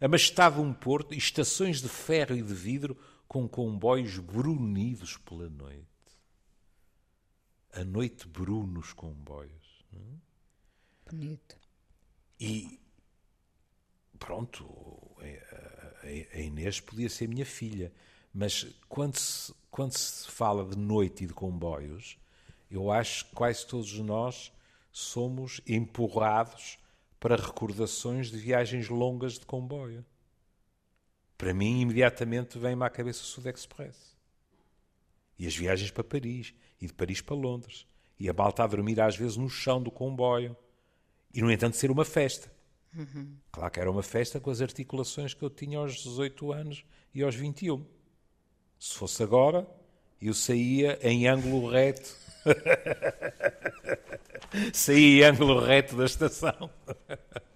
A 0.00 0.08
majestade 0.08 0.56
de 0.56 0.60
um 0.60 0.72
porto, 0.72 1.14
estações 1.14 1.80
de 1.80 1.88
ferro 1.88 2.36
e 2.36 2.42
de 2.42 2.54
vidro 2.54 2.96
com 3.26 3.48
comboios 3.48 4.18
brunidos 4.18 5.16
pela 5.18 5.48
noite. 5.48 5.86
A 7.72 7.84
noite 7.84 8.26
bruna 8.26 8.80
os 8.80 8.92
comboios. 8.92 9.84
É? 9.92 11.10
Bonito. 11.10 11.58
E 12.40 12.80
pronto, 14.18 15.07
a 16.02 16.38
Inês 16.38 16.80
podia 16.80 17.08
ser 17.08 17.28
minha 17.28 17.46
filha, 17.46 17.92
mas 18.32 18.66
quando 18.88 19.16
se, 19.16 19.54
quando 19.70 19.92
se 19.92 20.30
fala 20.30 20.64
de 20.64 20.76
noite 20.76 21.24
e 21.24 21.26
de 21.26 21.34
comboios, 21.34 22.18
eu 22.70 22.90
acho 22.90 23.26
que 23.26 23.34
quase 23.34 23.66
todos 23.66 23.92
nós 23.98 24.52
somos 24.92 25.60
empurrados 25.66 26.78
para 27.18 27.36
recordações 27.36 28.30
de 28.30 28.38
viagens 28.38 28.88
longas 28.88 29.34
de 29.34 29.46
comboio. 29.46 30.04
Para 31.36 31.54
mim, 31.54 31.80
imediatamente 31.80 32.58
vem-me 32.58 32.84
à 32.84 32.90
cabeça 32.90 33.22
o 33.22 33.26
Sud 33.26 33.48
Express. 33.48 34.16
E 35.38 35.46
as 35.46 35.54
viagens 35.54 35.90
para 35.90 36.02
Paris, 36.02 36.52
e 36.80 36.86
de 36.86 36.92
Paris 36.92 37.20
para 37.20 37.36
Londres. 37.36 37.86
E 38.18 38.28
a 38.28 38.32
malta 38.32 38.64
a 38.64 38.66
dormir 38.66 39.00
às 39.00 39.16
vezes 39.16 39.36
no 39.36 39.48
chão 39.48 39.80
do 39.80 39.90
comboio. 39.90 40.56
E, 41.32 41.40
no 41.40 41.50
entanto, 41.50 41.76
ser 41.76 41.90
uma 41.90 42.04
festa. 42.04 42.52
Uhum. 42.96 43.36
Claro 43.52 43.70
que 43.70 43.80
era 43.80 43.90
uma 43.90 44.02
festa 44.02 44.40
com 44.40 44.50
as 44.50 44.60
articulações 44.60 45.34
que 45.34 45.42
eu 45.42 45.50
tinha 45.50 45.78
aos 45.78 45.94
18 45.94 46.52
anos 46.52 46.84
e 47.14 47.22
aos 47.22 47.34
21. 47.34 47.84
Se 48.78 48.94
fosse 48.94 49.22
agora, 49.22 49.66
eu 50.20 50.34
saía 50.34 50.98
em 51.02 51.26
ângulo 51.26 51.70
reto 51.70 52.14
Saí 54.72 55.22
ângulo 55.22 55.60
reto 55.60 55.96
da 55.96 56.04
estação. 56.04 56.70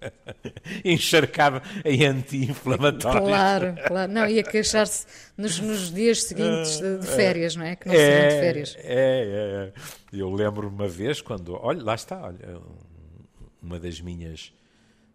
Encharcado 0.85 1.63
em 1.85 2.05
anti-inflamatório. 2.05 3.23
Claro, 3.23 3.75
claro. 3.87 4.13
Não, 4.13 4.29
ia 4.29 4.43
queixar-se 4.43 5.07
nos, 5.37 5.59
nos, 5.61 5.93
dias 5.93 6.25
seguintes 6.25 6.81
de, 6.81 7.07
férias, 7.07 7.57
não 7.57 7.65
é? 7.65 7.77
Que 7.77 7.89
não 7.89 7.95
é, 7.95 8.29
de 8.29 8.35
férias. 8.35 8.77
É, 8.79 8.83
é, 8.85 9.69
é. 9.69 9.73
Eu 10.13 10.31
lembro 10.31 10.69
uma 10.69 10.89
vez 10.89 11.21
quando. 11.21 11.55
Olha, 11.55 11.83
lá 11.83 11.95
está, 11.95 12.21
olha, 12.21 12.61
uma 13.63 13.79
das 13.79 14.01
minhas 14.01 14.53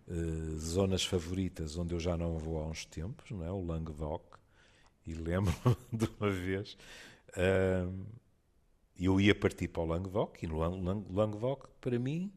uh, 0.07 0.57
zonas 0.57 1.03
favoritas, 1.03 1.77
onde 1.77 1.93
eu 1.93 1.99
já 1.99 2.17
não 2.17 2.37
vou 2.37 2.59
há 2.59 2.67
uns 2.67 2.85
tempos, 2.85 3.31
não 3.31 3.43
é? 3.43 3.51
O 3.51 3.61
Languedoc. 3.61 4.37
E 5.05 5.13
lembro 5.13 5.53
de 5.91 6.09
uma 6.19 6.29
vez. 6.29 6.77
Uh, 7.29 8.05
eu 8.99 9.21
ia 9.21 9.35
partir 9.35 9.67
para 9.67 9.83
o 9.83 9.85
Languedoc, 9.85 10.41
e 10.41 10.47
no 10.47 10.57
Languedoc, 10.57 11.67
para 11.79 11.99
mim, 11.99 12.33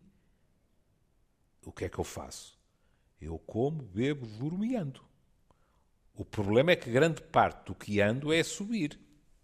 o 1.65 1.73
que 1.73 1.85
é 1.85 1.89
que 1.89 1.99
eu 1.99 2.05
faço? 2.05 2.59
Eu 3.21 3.39
como, 3.39 3.83
bebo, 3.83 4.27
durmo 4.27 4.65
e 4.65 4.77
ando. 4.77 5.01
O 6.15 6.25
problema 6.25 6.73
é 6.73 6.77
que 6.77 6.91
grande 6.91 7.23
parte 7.23 7.67
do 7.67 7.75
que 7.75 8.01
ando 8.01 8.33
é 8.33 8.43
subir. 8.43 8.99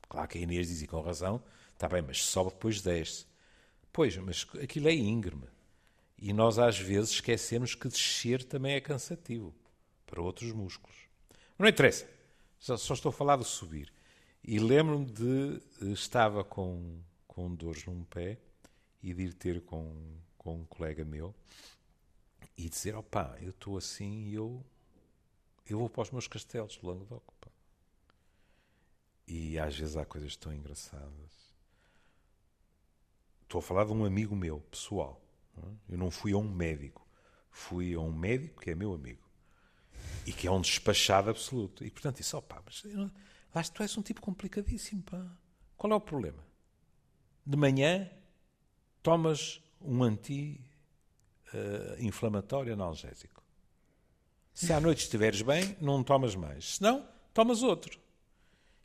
Claro 0.09 0.29
que 0.29 0.39
a 0.39 0.41
Inês 0.41 0.69
diz, 0.69 0.83
e 0.83 0.87
com 0.87 1.01
razão, 1.01 1.43
está 1.73 1.89
bem, 1.89 2.03
mas 2.03 2.23
sobe 2.23 2.51
depois 2.51 2.83
desce. 2.83 3.27
Pois, 3.93 4.17
mas 4.19 4.47
aquilo 4.63 4.89
é 4.89 4.95
íngreme. 4.95 5.47
E 6.19 6.33
nós 6.33 6.59
às 6.59 6.79
vezes 6.79 7.11
esquecemos 7.11 7.75
que 7.75 7.89
descer 7.89 8.43
também 8.43 8.75
é 8.75 8.81
cansativo 8.81 9.55
para 10.07 10.23
outros 10.23 10.53
músculos. 10.53 10.97
Não 11.59 11.69
interessa. 11.69 12.09
Só, 12.59 12.77
só 12.77 12.95
estou 12.95 13.11
a 13.11 13.13
falar 13.13 13.37
de 13.37 13.45
subir. 13.45 13.93
E 14.43 14.59
lembro-me 14.59 15.07
de. 15.07 15.61
Eh, 15.83 15.93
estava 15.93 16.45
com, 16.45 17.01
com 17.27 17.55
dores 17.55 17.85
num 17.85 18.05
pé 18.05 18.39
e 19.03 19.13
de 19.13 19.23
ir 19.25 19.35
ter 19.35 19.61
com, 19.63 19.93
com 20.39 20.61
um 20.61 20.65
colega 20.65 21.05
meu 21.05 21.35
e 22.57 22.69
dizer: 22.69 22.95
opá, 22.95 23.37
eu 23.41 23.51
estou 23.51 23.77
assim 23.77 24.29
e 24.29 24.35
eu, 24.35 24.65
eu 25.67 25.79
vou 25.79 25.91
para 25.91 26.03
os 26.03 26.11
meus 26.11 26.29
castelos 26.29 26.77
do 26.77 26.87
Languedoc. 26.87 27.23
E 29.27 29.59
às 29.59 29.77
vezes 29.77 29.97
há 29.97 30.05
coisas 30.05 30.37
tão 30.37 30.53
engraçadas. 30.53 31.55
Estou 33.43 33.59
a 33.59 33.63
falar 33.63 33.85
de 33.85 33.93
um 33.93 34.05
amigo 34.05 34.37
meu, 34.37 34.61
pessoal. 34.61 35.21
Não 35.57 35.71
é? 35.71 35.75
Eu 35.89 35.99
não 35.99 36.11
fui 36.11 36.33
a 36.33 36.37
um 36.37 36.49
médico. 36.49 37.07
Fui 37.51 37.95
a 37.95 38.01
um 38.01 38.13
médico 38.13 38.61
que 38.61 38.71
é 38.71 38.75
meu 38.75 38.93
amigo. 38.93 39.25
E 40.27 40.33
que 40.33 40.47
é 40.47 40.51
um 40.51 40.61
despachado 40.61 41.31
absoluto. 41.31 41.83
E 41.85 41.91
portanto 41.91 42.19
disse: 42.19 42.37
opá, 42.37 42.63
mas 42.65 42.83
Lá 43.55 43.63
tu 43.63 43.83
és 43.83 43.97
um 43.97 44.03
tipo 44.03 44.21
complicadíssimo, 44.21 45.03
pá. 45.03 45.27
Qual 45.77 45.93
é 45.93 45.97
o 45.97 46.01
problema? 46.01 46.45
De 47.45 47.57
manhã 47.57 48.11
tomas 49.03 49.61
um 49.81 50.03
anti-inflamatório 50.03 52.73
uh, 52.73 52.75
analgésico. 52.75 53.45
Se 54.53 54.73
à 54.73 54.81
noite 54.81 55.05
estiveres 55.05 55.43
bem, 55.43 55.77
não 55.81 56.03
tomas 56.03 56.35
mais. 56.35 56.75
Se 56.77 56.83
não, 56.83 57.09
tomas 57.33 57.63
outro. 57.63 58.01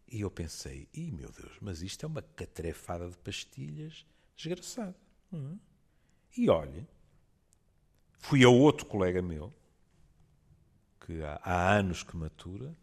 E 0.07 0.21
eu 0.21 0.29
pensei, 0.29 0.87
ih 0.93 1.11
meu 1.11 1.31
Deus, 1.31 1.57
mas 1.61 1.81
isto 1.81 2.05
é 2.05 2.07
uma 2.07 2.21
catrefada 2.21 3.09
de 3.09 3.17
pastilhas 3.17 4.05
desgraçada. 4.35 4.95
Uhum. 5.31 5.57
E 6.37 6.49
olhe, 6.49 6.87
fui 8.19 8.43
a 8.43 8.49
outro 8.49 8.85
colega 8.85 9.21
meu, 9.21 9.53
que 11.05 11.21
há, 11.23 11.39
há 11.43 11.73
anos 11.73 12.03
que 12.03 12.15
matura, 12.15 12.75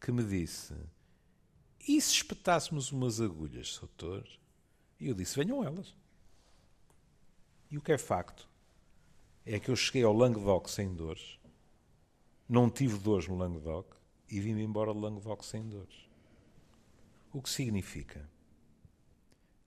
que 0.00 0.10
me 0.10 0.24
disse: 0.24 0.74
e 1.86 2.00
se 2.00 2.12
espetássemos 2.12 2.92
umas 2.92 3.20
agulhas, 3.20 3.76
doutor? 3.78 4.28
E 5.00 5.08
eu 5.08 5.14
disse: 5.14 5.36
venham 5.36 5.64
elas. 5.64 5.94
E 7.70 7.78
o 7.78 7.80
que 7.80 7.92
é 7.92 7.98
facto 7.98 8.48
é 9.44 9.58
que 9.58 9.70
eu 9.70 9.76
cheguei 9.76 10.04
ao 10.04 10.12
Languedoc 10.12 10.68
sem 10.68 10.94
dores, 10.94 11.38
não 12.48 12.70
tive 12.70 12.98
dores 12.98 13.26
no 13.26 13.36
Languedoc 13.36 13.96
e 14.28 14.40
vim-me 14.40 14.62
embora 14.62 14.92
do 14.92 15.00
Languedoc 15.00 15.42
sem 15.44 15.68
dores. 15.68 16.08
O 17.32 17.42
que 17.42 17.50
significa 17.50 18.28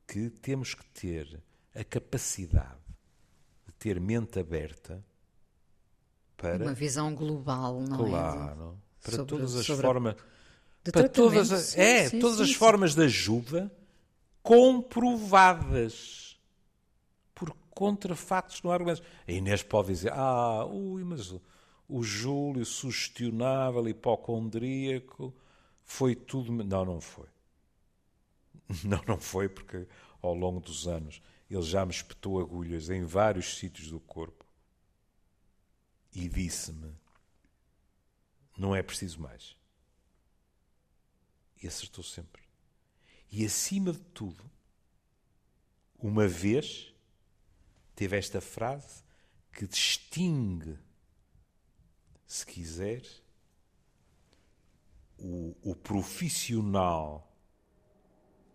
que 0.07 0.29
temos 0.29 0.73
que 0.73 0.85
ter 0.85 1.43
a 1.73 1.83
capacidade 1.83 2.79
de 2.79 2.84
ter 3.85 3.99
mente 3.99 4.39
aberta 4.39 5.05
para. 6.35 6.63
Uma 6.63 6.73
visão 6.73 7.13
global, 7.13 7.79
não 7.81 7.97
claro, 7.97 8.07
é? 8.07 8.09
Claro, 8.09 8.81
para 9.03 9.15
sobre, 9.15 9.25
todas 9.27 9.55
as 9.55 9.67
formas 9.67 10.15
para 10.91 11.09
todas, 11.09 11.51
as, 11.51 11.61
sim, 11.65 11.79
é, 11.79 12.09
sim, 12.09 12.19
todas 12.19 12.37
sim, 12.37 12.43
as 12.43 12.53
formas 12.53 12.95
de 12.95 13.03
ajuda 13.03 13.71
comprovadas 14.41 16.39
por 17.35 17.55
contrafactos, 17.69 18.63
não 18.63 18.71
há 18.71 18.73
argumentos. 18.73 19.03
A 19.27 19.31
Inês 19.31 19.61
pode 19.61 19.89
dizer, 19.89 20.11
ah, 20.13 20.65
ui, 20.65 21.03
mas 21.03 21.31
o, 21.31 21.41
o 21.87 22.01
Júlio 22.01 22.65
sugestionável, 22.65 23.87
hipocondríaco, 23.87 25.31
foi 25.83 26.15
tudo... 26.15 26.51
Não, 26.51 26.85
não 26.85 26.99
foi. 27.01 27.27
Não, 28.83 28.99
não 29.07 29.19
foi, 29.19 29.47
porque 29.47 29.85
ao 30.23 30.33
longo 30.33 30.59
dos 30.59 30.87
anos 30.87 31.21
ele 31.49 31.61
já 31.61 31.85
me 31.85 31.91
espetou 31.91 32.39
agulhas 32.39 32.89
em 32.89 33.03
vários 33.03 33.57
sítios 33.57 33.89
do 33.89 33.99
corpo 33.99 34.45
e 36.13 36.27
disse-me: 36.27 36.95
não 38.57 38.75
é 38.75 38.81
preciso 38.81 39.19
mais. 39.19 39.55
E 41.61 41.67
acertou 41.67 42.03
sempre. 42.03 42.41
E 43.31 43.45
acima 43.45 43.91
de 43.91 43.99
tudo, 43.99 44.49
uma 45.97 46.27
vez 46.27 46.93
teve 47.95 48.17
esta 48.17 48.39
frase 48.39 49.03
que 49.51 49.67
distingue, 49.67 50.77
se 52.27 52.45
quiser, 52.45 53.03
o, 55.17 55.55
o 55.61 55.75
profissional 55.75 57.31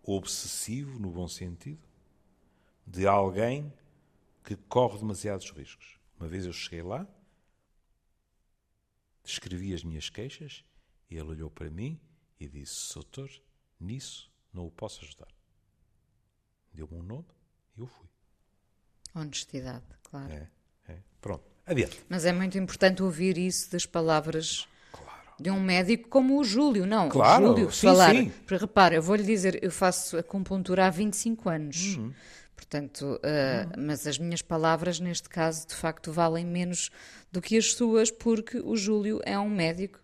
obsessivo, 0.03 0.99
no 0.99 1.11
bom 1.11 1.27
sentido, 1.27 1.90
de 2.91 3.07
alguém 3.07 3.71
que 4.43 4.55
corre 4.55 4.99
demasiados 4.99 5.49
riscos. 5.51 5.97
Uma 6.19 6.27
vez 6.27 6.45
eu 6.45 6.51
cheguei 6.51 6.81
lá, 6.81 7.07
escrevi 9.23 9.73
as 9.73 9.83
minhas 9.83 10.09
queixas, 10.09 10.65
e 11.09 11.15
ele 11.15 11.29
olhou 11.29 11.49
para 11.49 11.69
mim 11.69 11.99
e 12.39 12.47
disse: 12.47 12.93
Doutor, 12.93 13.29
nisso 13.79 14.29
não 14.53 14.65
o 14.65 14.71
posso 14.71 15.03
ajudar. 15.05 15.29
Deu-me 16.73 16.95
um 16.95 17.03
nome 17.03 17.25
e 17.77 17.79
eu 17.79 17.87
fui. 17.87 18.07
Honestidade, 19.15 19.85
claro. 20.03 20.31
É, 20.31 20.49
é. 20.89 20.99
Pronto. 21.19 21.43
Adiante. 21.65 22.03
Mas 22.09 22.25
é 22.25 22.33
muito 22.33 22.57
importante 22.57 23.01
ouvir 23.03 23.37
isso 23.37 23.71
das 23.71 23.85
palavras 23.85 24.67
de 25.39 25.49
um 25.49 25.59
médico 25.59 26.09
como 26.09 26.39
o 26.39 26.43
Júlio, 26.43 26.85
não? 26.85 27.09
Claro, 27.09 27.45
o 27.45 27.47
Júlio 27.47 27.71
sim, 27.71 27.87
falar. 27.87 28.15
sim. 28.15 28.29
Porque 28.29 28.57
repara, 28.57 28.95
eu 28.95 29.01
vou-lhe 29.01 29.23
dizer, 29.23 29.63
eu 29.63 29.71
faço 29.71 30.17
acupuntura 30.17 30.87
há 30.87 30.89
25 30.89 31.49
anos. 31.49 31.95
Uhum. 31.95 32.13
Portanto, 32.61 33.15
uh, 33.17 33.73
mas 33.79 34.05
as 34.05 34.19
minhas 34.19 34.41
palavras, 34.43 34.99
neste 34.99 35.27
caso, 35.27 35.67
de 35.67 35.73
facto, 35.73 36.11
valem 36.11 36.45
menos 36.45 36.91
do 37.31 37.41
que 37.41 37.57
as 37.57 37.73
suas, 37.73 38.11
porque 38.11 38.59
o 38.59 38.77
Júlio 38.77 39.19
é 39.25 39.37
um 39.37 39.49
médico 39.49 39.99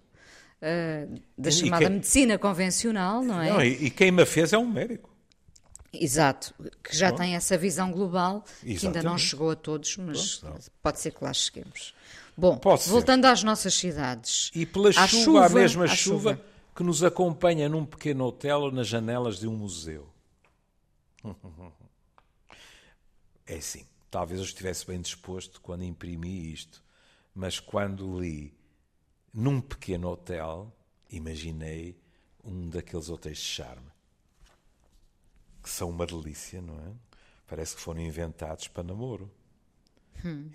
uh, 0.62 1.22
da 1.38 1.50
E 1.50 1.52
chamada 1.52 1.86
quem- 1.86 1.93
medicina 1.93 2.38
convencional, 2.38 3.22
não 3.22 3.39
é? 3.41 3.50
Não, 3.52 3.62
e, 3.62 3.86
e 3.86 3.89
quem 3.91 4.12
me 4.12 4.26
fez 4.26 4.52
é 4.54 4.58
um 4.58 4.67
médico. 4.67 5.15
Exato, 5.93 6.54
que 6.84 6.96
já 6.98 7.12
tem 7.12 7.36
essa 7.36 7.58
visão 7.58 7.91
global, 7.91 8.43
que 8.62 8.72
ainda 8.72 9.02
não 9.02 9.15
Exatamente. 9.15 9.22
chegou 9.22 9.52
a 9.52 9.56
todos, 9.56 9.96
mas 9.98 10.41
não. 10.43 10.58
pode 10.84 11.00
ser 11.00 11.12
que 11.12 11.24
lá 11.24 11.32
cheguemos. 11.34 11.93
Bom, 12.36 12.58
Pode 12.58 12.84
ser. 12.84 12.89
voltando 12.89 13.26
às 13.26 13.41
nossas 13.43 13.74
cidades. 13.76 14.52
E 14.54 14.65
pela 14.65 14.89
À 14.89 15.08
chuva, 15.08 15.46
a 15.46 15.48
chuva, 15.48 15.50
mesma 15.60 15.88
chuva, 15.88 16.32
chuva. 16.34 16.41
que 16.76 16.84
nos 16.84 17.04
acompanha 17.04 17.70
num 17.70 17.86
pequeno 17.86 18.26
hotel 18.26 18.62
ou 18.62 18.72
nas 18.72 18.88
janelas 18.88 19.39
de 19.39 19.48
um 19.48 19.56
museu. 19.56 20.08
É 23.47 23.55
assim, 23.55 23.86
talvez 24.12 24.39
eu 24.39 24.45
estivesse 24.45 24.86
bem 24.86 25.01
disposto 25.01 25.62
quando 25.62 25.83
imprimi 25.83 26.51
isto, 26.51 26.83
mas 27.33 27.60
quando 27.60 28.19
li 28.19 28.53
num 29.33 29.62
pequeno 29.62 30.10
hotel, 30.10 30.75
imaginei 31.10 31.97
um 32.43 32.69
daqueles 32.69 33.10
hotéis 33.10 33.38
de 33.38 33.43
charme, 33.45 33.88
que 35.63 35.69
são 35.69 35.89
uma 35.89 36.05
delícia, 36.05 36.62
não 36.62 36.79
é? 36.79 36.93
Parece 37.45 37.75
que 37.75 37.81
foram 37.81 38.01
inventados 38.01 38.67
para 38.67 38.83
namoro. 38.83 39.31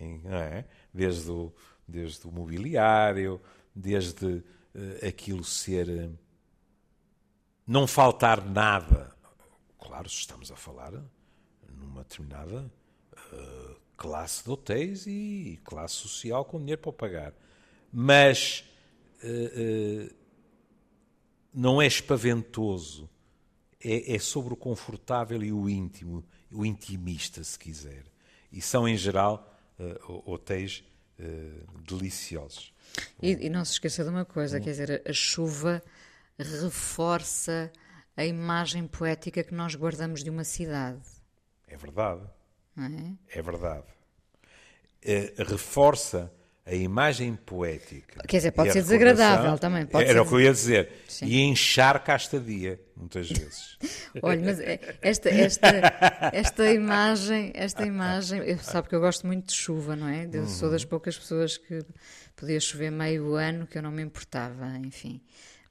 Em- 0.01 0.19
não 0.25 0.37
é? 0.37 0.67
desde, 0.93 1.31
o, 1.31 1.53
desde 1.87 2.27
o 2.27 2.33
mobiliário, 2.33 3.41
desde 3.75 4.43
eh, 4.75 5.09
aquilo 5.09 5.45
ser. 5.45 5.89
eh, 5.89 6.11
não 7.67 7.87
faltar 7.87 8.45
nada. 8.45 9.15
Claro, 9.79 10.09
se 10.09 10.17
estamos 10.19 10.51
a 10.51 10.57
falar 10.57 10.93
numa 11.69 12.03
determinada 12.03 12.71
eh, 13.33 13.77
classe 13.97 14.45
de 14.45 14.51
hotéis 14.51 15.07
e 15.07 15.61
classe 15.65 15.95
social 15.95 16.45
com 16.45 16.59
dinheiro 16.59 16.81
para 16.81 16.93
pagar. 16.93 17.35
Mas 17.93 18.65
eh, 19.23 20.09
eh, 20.11 20.15
não 21.53 21.81
é 21.81 21.87
espaventoso. 21.87 23.09
É, 23.85 24.15
é 24.15 24.19
sobre 24.19 24.55
o 24.55 24.57
confortável 24.57 25.43
e 25.43 25.53
o 25.53 25.69
íntimo, 25.69 26.25
o 26.53 26.65
intimista, 26.65 27.43
se 27.43 27.59
quiser. 27.59 28.05
E 28.53 28.61
são, 28.61 28.87
em 28.87 28.97
geral, 28.97 29.53
hotéis 30.25 30.85
deliciosos. 31.85 32.73
E, 33.21 33.47
e 33.47 33.51
não 33.51 33.65
se 33.65 33.73
esqueça 33.73 34.05
de 34.05 34.11
uma 34.11 34.25
coisa, 34.25 34.61
quer 34.61 34.71
dizer, 34.71 35.03
a 35.05 35.13
chuva 35.13 35.83
reforça 36.39 37.73
a 38.17 38.25
imagem 38.25 38.87
poética 38.87 39.43
que 39.43 39.55
nós 39.55 39.75
guardamos 39.75 40.23
de 40.23 40.31
uma 40.31 40.45
cidade, 40.45 41.01
É 41.67 41.77
verdade. 41.77 42.23
É? 42.79 43.39
É 43.39 43.43
verdade. 43.43 43.85
Eh, 45.05 45.35
reforça 45.39 46.33
a 46.65 46.75
imagem 46.75 47.35
poética. 47.35 48.23
Quer 48.27 48.37
dizer, 48.37 48.53
pode 48.53 48.73
ser 48.73 48.83
desagradável 48.83 49.59
também, 49.59 49.85
pode 49.85 50.05
Era 50.05 50.15
ser 50.15 50.21
o 50.21 50.29
que 50.29 50.35
eu 50.35 50.41
ia 50.41 50.53
dizer. 50.53 50.93
Sim. 51.09 51.27
E 51.27 51.41
encharca 51.41 52.13
a 52.13 52.17
estadia, 52.17 52.81
muitas 52.97 53.29
vezes. 53.29 53.79
Olha, 54.23 54.41
mas 54.41 54.61
é- 54.61 54.97
esta, 55.03 55.29
esta, 55.29 55.69
esta 56.33 56.73
imagem, 56.73 57.51
esta 57.55 57.85
imagem, 57.85 58.41
eu, 58.43 58.59
sabe 58.59 58.89
que 58.89 58.95
eu 58.95 59.01
gosto 59.01 59.27
muito 59.27 59.47
de 59.49 59.55
chuva, 59.55 59.97
não 59.97 60.07
é? 60.07 60.29
Eu 60.33 60.47
sou 60.47 60.71
das 60.71 60.85
poucas 60.85 61.19
pessoas 61.19 61.57
que 61.59 61.85
podia 62.37 62.61
chover 62.61 62.93
meio 62.93 63.35
ano 63.35 63.67
que 63.67 63.77
eu 63.77 63.83
não 63.83 63.91
me 63.91 64.03
importava, 64.03 64.69
enfim. 64.79 65.21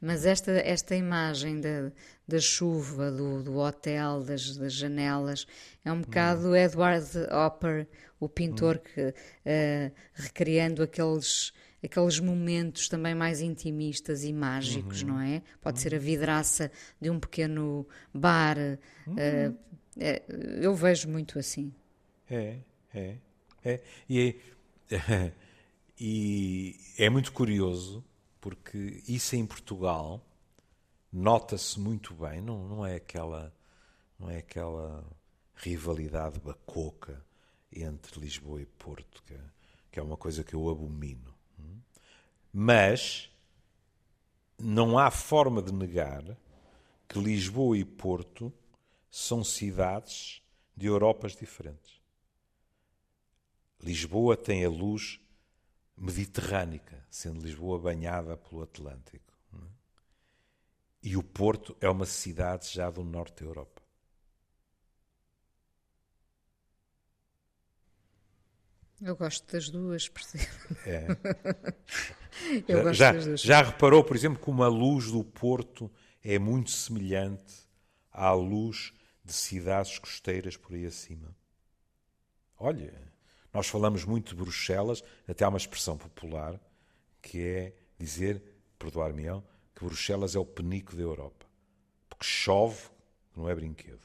Mas 0.01 0.25
esta, 0.25 0.51
esta 0.51 0.95
imagem 0.95 1.61
da, 1.61 1.91
da 2.27 2.39
chuva, 2.39 3.11
do, 3.11 3.43
do 3.43 3.57
hotel, 3.57 4.23
das, 4.23 4.57
das 4.57 4.73
janelas, 4.73 5.45
é 5.85 5.91
um 5.91 6.01
bocado 6.01 6.55
Edward 6.55 7.05
Hopper, 7.31 7.87
o 8.19 8.27
pintor 8.27 8.79
que 8.79 9.13
eh, 9.45 9.91
recriando 10.13 10.81
aqueles 10.81 11.53
aqueles 11.83 12.19
momentos 12.19 12.87
também 12.87 13.15
mais 13.15 13.41
intimistas 13.41 14.23
e 14.23 14.31
mágicos, 14.31 15.01
não 15.01 15.19
é? 15.19 15.41
Pode 15.61 15.79
ser 15.81 15.95
a 15.95 15.97
vidraça 15.97 16.71
de 16.99 17.09
um 17.09 17.19
pequeno 17.19 17.87
bar. 18.13 18.57
eh, 19.17 19.51
é, 19.97 20.21
eu 20.61 20.73
vejo 20.75 21.09
muito 21.09 21.37
assim. 21.39 21.73
É, 22.29 22.57
é, 22.93 23.15
é. 23.65 23.81
E 24.07 24.35
é, 24.89 25.31
e 25.99 26.75
é 26.97 27.09
muito 27.09 27.31
curioso 27.31 28.03
porque 28.41 29.03
isso 29.07 29.35
em 29.35 29.45
Portugal 29.45 30.25
nota-se 31.13 31.79
muito 31.79 32.13
bem, 32.13 32.41
não, 32.41 32.67
não 32.67 32.85
é 32.85 32.95
aquela 32.95 33.53
não 34.19 34.29
é 34.29 34.37
aquela 34.37 35.03
rivalidade 35.55 36.39
bacoca 36.39 37.23
entre 37.71 38.19
Lisboa 38.19 38.61
e 38.61 38.65
Porto, 38.65 39.23
que, 39.23 39.33
é- 39.33 39.49
que 39.91 39.99
é 39.99 40.03
uma 40.03 40.17
coisa 40.17 40.43
que 40.43 40.53
eu 40.53 40.69
abomino. 40.69 41.33
Mas 42.53 43.31
não 44.59 44.99
há 44.99 45.09
forma 45.09 45.61
de 45.61 45.73
negar 45.73 46.23
que 47.07 47.19
Lisboa 47.19 47.77
e 47.77 47.85
Porto 47.85 48.51
são 49.09 49.43
cidades 49.43 50.41
de 50.75 50.87
Europas 50.87 51.35
diferentes. 51.35 51.99
Lisboa 53.81 54.35
tem 54.35 54.63
a 54.65 54.69
luz 54.69 55.19
mediterrânica, 55.97 57.05
sendo 57.09 57.41
Lisboa 57.45 57.79
banhada 57.79 58.37
pelo 58.37 58.63
Atlântico. 58.63 59.33
é? 59.53 59.57
E 61.03 61.15
o 61.15 61.21
Porto 61.21 61.77
é 61.79 61.87
uma 61.87 62.07
cidade 62.07 62.67
já 62.73 62.89
do 62.89 63.03
norte 63.03 63.43
da 63.43 63.49
Europa. 63.51 63.83
Eu 69.01 69.15
gosto 69.15 69.45
das 69.51 69.69
duas, 69.69 70.07
percebe? 70.07 70.47
É. 70.85 71.15
Eu 72.67 72.79
Já- 72.79 72.81
gosto 72.81 73.09
já, 73.13 73.13
das 73.13 73.25
duas. 73.25 73.41
já 73.41 73.61
reparou, 73.61 74.03
por 74.03 74.15
exemplo, 74.15 74.39
como 74.39 74.63
a 74.63 74.67
luz 74.67 75.11
do 75.11 75.23
Porto 75.23 75.91
é 76.23 76.39
muito 76.39 76.71
semelhante 76.71 77.67
à 78.11 78.31
luz 78.33 78.93
de 79.23 79.33
cidades 79.33 79.99
costeiras 79.99 80.57
por 80.57 80.73
aí 80.73 80.85
acima? 80.85 81.35
Olha, 82.57 83.10
nós 83.53 83.67
falamos 83.67 84.05
muito 84.05 84.29
de 84.29 84.35
Bruxelas, 84.35 85.03
até 85.27 85.43
há 85.43 85.49
uma 85.49 85.57
expressão 85.57 85.97
popular 85.97 86.59
que 87.21 87.41
é 87.41 87.73
dizer, 87.99 88.41
perdoar-me-ão, 88.79 89.43
que 89.75 89.83
Bruxelas 89.85 90.35
é 90.35 90.39
o 90.39 90.45
penico 90.45 90.95
da 90.95 91.01
Europa. 91.03 91.45
Porque 92.09 92.25
chove, 92.25 92.79
não 93.35 93.49
é 93.49 93.55
brinquedo. 93.55 94.01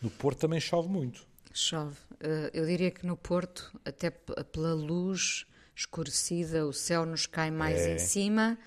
No 0.00 0.10
Porto 0.10 0.38
também 0.40 0.60
chove 0.60 0.88
muito. 0.88 1.26
Chove. 1.52 1.96
Eh, 2.20 2.50
eu 2.54 2.64
diria 2.66 2.90
que 2.90 3.04
no 3.06 3.16
Porto, 3.16 3.78
até 3.84 4.10
pela 4.10 4.72
luz 4.74 5.44
escurecida, 5.74 6.66
o 6.66 6.72
céu 6.72 7.04
nos 7.04 7.26
cai 7.26 7.50
mais 7.50 7.78
É. 7.80 7.94
em 7.94 7.98
cima 7.98 8.58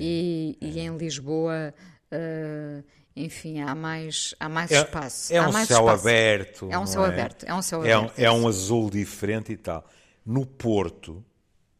e, 0.00 0.58
e 0.60 0.78
em 0.80 0.96
Lisboa, 0.96 1.72
eh, 2.10 2.82
enfim, 3.16 3.60
há 3.60 3.74
mais, 3.74 4.34
há 4.38 4.48
mais 4.48 4.70
É, 4.70 4.82
espaço. 4.82 5.32
é 5.32 5.38
há 5.38 5.48
um 5.48 5.52
mais 5.52 5.68
céu 5.68 5.78
espaço. 5.80 6.00
aberto. 6.02 6.68
É 6.70 6.78
um 6.78 6.86
céu 6.86 7.04
aberto, 7.04 7.44
é 7.46 7.54
um 7.54 7.62
céu 7.62 7.84
É 7.84 7.96
um, 7.98 8.00
aberto, 8.02 8.18
é 8.18 8.30
um 8.30 8.46
azul 8.48 8.90
diferente 8.90 9.52
e 9.52 9.56
tal. 9.56 9.84
No 10.24 10.44
Porto, 10.46 11.24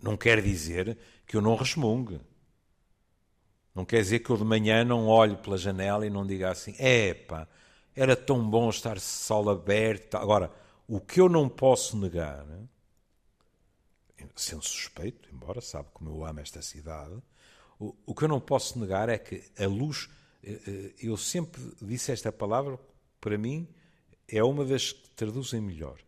não 0.00 0.16
quer 0.16 0.40
dizer 0.42 0.96
que 1.26 1.36
eu 1.36 1.42
não 1.42 1.54
resmungue. 1.56 2.20
Não 3.74 3.84
quer 3.84 4.00
dizer 4.02 4.20
que 4.20 4.30
eu 4.30 4.36
de 4.36 4.44
manhã 4.44 4.84
não 4.84 5.06
olhe 5.06 5.36
pela 5.36 5.58
janela 5.58 6.06
e 6.06 6.10
não 6.10 6.26
diga 6.26 6.50
assim: 6.50 6.74
epá, 6.78 7.46
era 7.94 8.16
tão 8.16 8.48
bom 8.48 8.70
estar 8.70 8.98
sol 9.00 9.50
aberto. 9.50 10.04
e 10.04 10.08
tal." 10.08 10.22
Agora, 10.22 10.50
o 10.88 11.00
que 11.00 11.20
eu 11.20 11.28
não 11.28 11.48
posso 11.48 11.96
negar, 11.96 12.46
sendo 14.34 14.62
suspeito, 14.64 15.28
embora 15.32 15.60
sabe 15.60 15.88
como 15.92 16.10
eu 16.10 16.24
amo 16.24 16.40
esta 16.40 16.62
cidade, 16.62 17.16
o, 17.78 17.94
o 18.06 18.14
que 18.14 18.24
eu 18.24 18.28
não 18.28 18.40
posso 18.40 18.78
negar 18.78 19.08
é 19.08 19.18
que 19.18 19.44
a 19.58 19.66
luz, 19.66 20.08
eu 20.98 21.16
sempre 21.16 21.60
disse 21.82 22.12
esta 22.12 22.30
palavra, 22.30 22.78
para 23.20 23.36
mim, 23.36 23.68
é 24.28 24.42
uma 24.42 24.64
das 24.64 24.92
que 24.92 25.10
traduzem 25.10 25.60
melhor. 25.60 25.98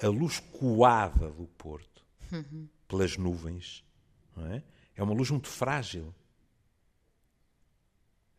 A 0.00 0.08
luz 0.08 0.38
coada 0.38 1.30
do 1.30 1.46
Porto, 1.46 2.04
pelas 2.88 3.16
nuvens, 3.16 3.84
é? 4.52 4.62
é 4.96 5.02
uma 5.02 5.14
luz 5.14 5.30
muito 5.30 5.48
frágil. 5.48 6.14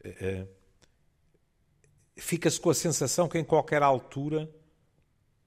Eh, 0.04 0.18
eh, 0.20 0.48
Fica-se 2.16 2.60
com 2.60 2.70
a 2.70 2.74
sensação 2.74 3.28
que 3.28 3.40
em 3.40 3.44
qualquer 3.44 3.82
altura 3.82 4.54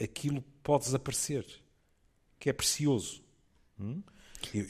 aquilo 0.02 0.42
pode 0.62 0.84
desaparecer, 0.84 1.46
que 2.38 2.50
é 2.50 2.52
precioso. 2.52 3.22
Hum? 3.78 4.02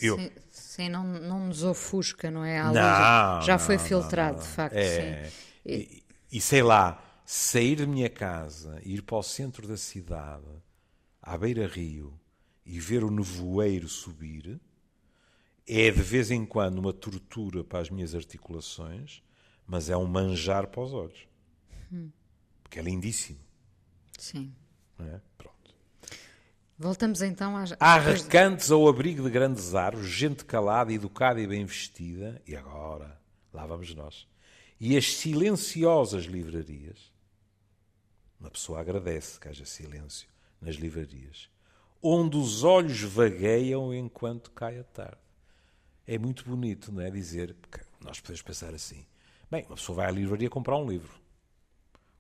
Eu- 0.01 0.19
Sim, 0.19 0.31
sim, 0.51 0.89
não, 0.89 1.05
não 1.05 1.47
nos 1.47 1.63
ofusca, 1.65 2.31
não 2.31 2.45
é? 2.45 2.59
A 2.61 2.73
Não, 2.73 3.41
já 3.43 3.59
foi 3.59 3.77
não, 3.77 3.85
filtrado, 3.85 4.37
não, 4.37 4.43
de 4.43 4.49
facto, 4.49 4.77
É, 4.77 5.31
sim. 5.31 5.33
E, 5.67 6.03
e 6.33 6.41
sei 6.41 6.63
lá, 6.63 7.03
sair 7.25 7.77
da 7.77 7.87
minha 7.87 8.11
casa, 8.11 8.81
ir 8.85 9.03
para 9.03 9.17
o 9.17 9.23
centro 9.23 9.67
da 9.67 9.77
cidade, 9.77 10.47
à 11.23 11.37
beira-rio, 11.39 12.19
e 12.65 12.81
ver 12.81 13.05
o 13.05 13.11
nevoeiro 13.11 13.89
subir 13.89 14.61
é 15.67 15.91
de 15.91 16.03
vez 16.03 16.31
em 16.31 16.45
quando 16.47 16.79
uma 16.79 16.93
tortura 16.93 17.63
para 17.65 17.81
as 17.81 17.91
minhas 17.91 18.15
articulações, 18.15 19.23
mas 19.67 19.89
é 19.91 19.97
um 19.97 20.07
manjar 20.07 20.67
para 20.69 20.83
os 20.83 20.93
olhos. 20.93 21.27
Hum. 21.93 22.13
Porque 22.63 22.79
é 22.79 22.83
lindíssimo. 22.83 23.39
Sim. 24.19 24.55
É? 24.99 25.21
Pronto. 25.39 25.54
Voltamos 26.77 27.23
então 27.23 27.57
às. 27.57 27.73
Há 27.79 27.99
recantos 27.99 28.73
ao 28.73 28.89
abrigo 28.89 29.23
de 29.23 29.31
grandes 29.31 29.77
árvores, 29.77 30.11
gente 30.11 30.45
calada, 30.45 30.93
educada 30.93 31.41
e 31.41 31.47
bem 31.47 31.65
vestida, 31.65 32.43
e 32.47 32.57
agora, 32.57 33.17
lá 33.53 33.65
vamos 33.65 33.95
nós. 33.95 34.27
E 34.81 34.97
as 34.97 35.17
silenciosas 35.17 36.25
livrarias. 36.25 37.13
Uma 38.41 38.51
pessoa 38.51 38.81
agradece 38.81 39.39
que 39.39 39.49
haja 39.49 39.65
silêncio 39.65 40.29
nas 40.61 40.75
livrarias, 40.75 41.49
onde 42.03 42.37
os 42.37 42.65
olhos 42.65 43.01
vagueiam 43.01 43.95
enquanto 43.95 44.51
cai 44.51 44.79
a 44.79 44.85
tarde. 44.85 45.17
É 46.05 46.19
muito 46.19 46.45
bonito, 46.45 46.91
não 46.93 47.01
é? 47.01 47.11
Dizer, 47.11 47.55
nós 48.01 48.21
podemos 48.21 48.43
pensar 48.43 48.75
assim: 48.75 49.07
bem, 49.49 49.65
uma 49.67 49.77
pessoa 49.77 49.97
vai 49.97 50.07
à 50.07 50.11
livraria 50.11 50.51
comprar 50.51 50.77
um 50.77 50.91
livro. 50.91 51.15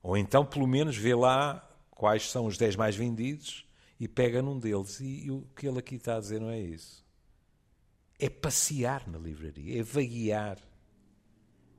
Ou 0.00 0.16
então, 0.16 0.46
pelo 0.46 0.66
menos, 0.66 0.96
vê 0.96 1.14
lá 1.14 1.68
quais 1.90 2.30
são 2.30 2.46
os 2.46 2.56
10 2.56 2.76
mais 2.76 2.94
vendidos 2.94 3.66
e 3.98 4.09
pega 4.09 4.42
num 4.42 4.59
deles. 4.59 5.00
E, 5.00 5.26
e, 5.26 5.30
o 5.30 5.46
que 5.57 5.66
ele 5.66 5.78
aqui 5.78 5.96
está 5.96 6.16
a 6.16 6.20
dizer 6.20 6.40
não 6.40 6.50
é 6.50 6.61
isso. 6.61 7.04
É 8.18 8.28
passear 8.28 9.09
na 9.09 9.18
livraria, 9.18 9.80
é 9.80 9.83
vaguear. 9.83 10.59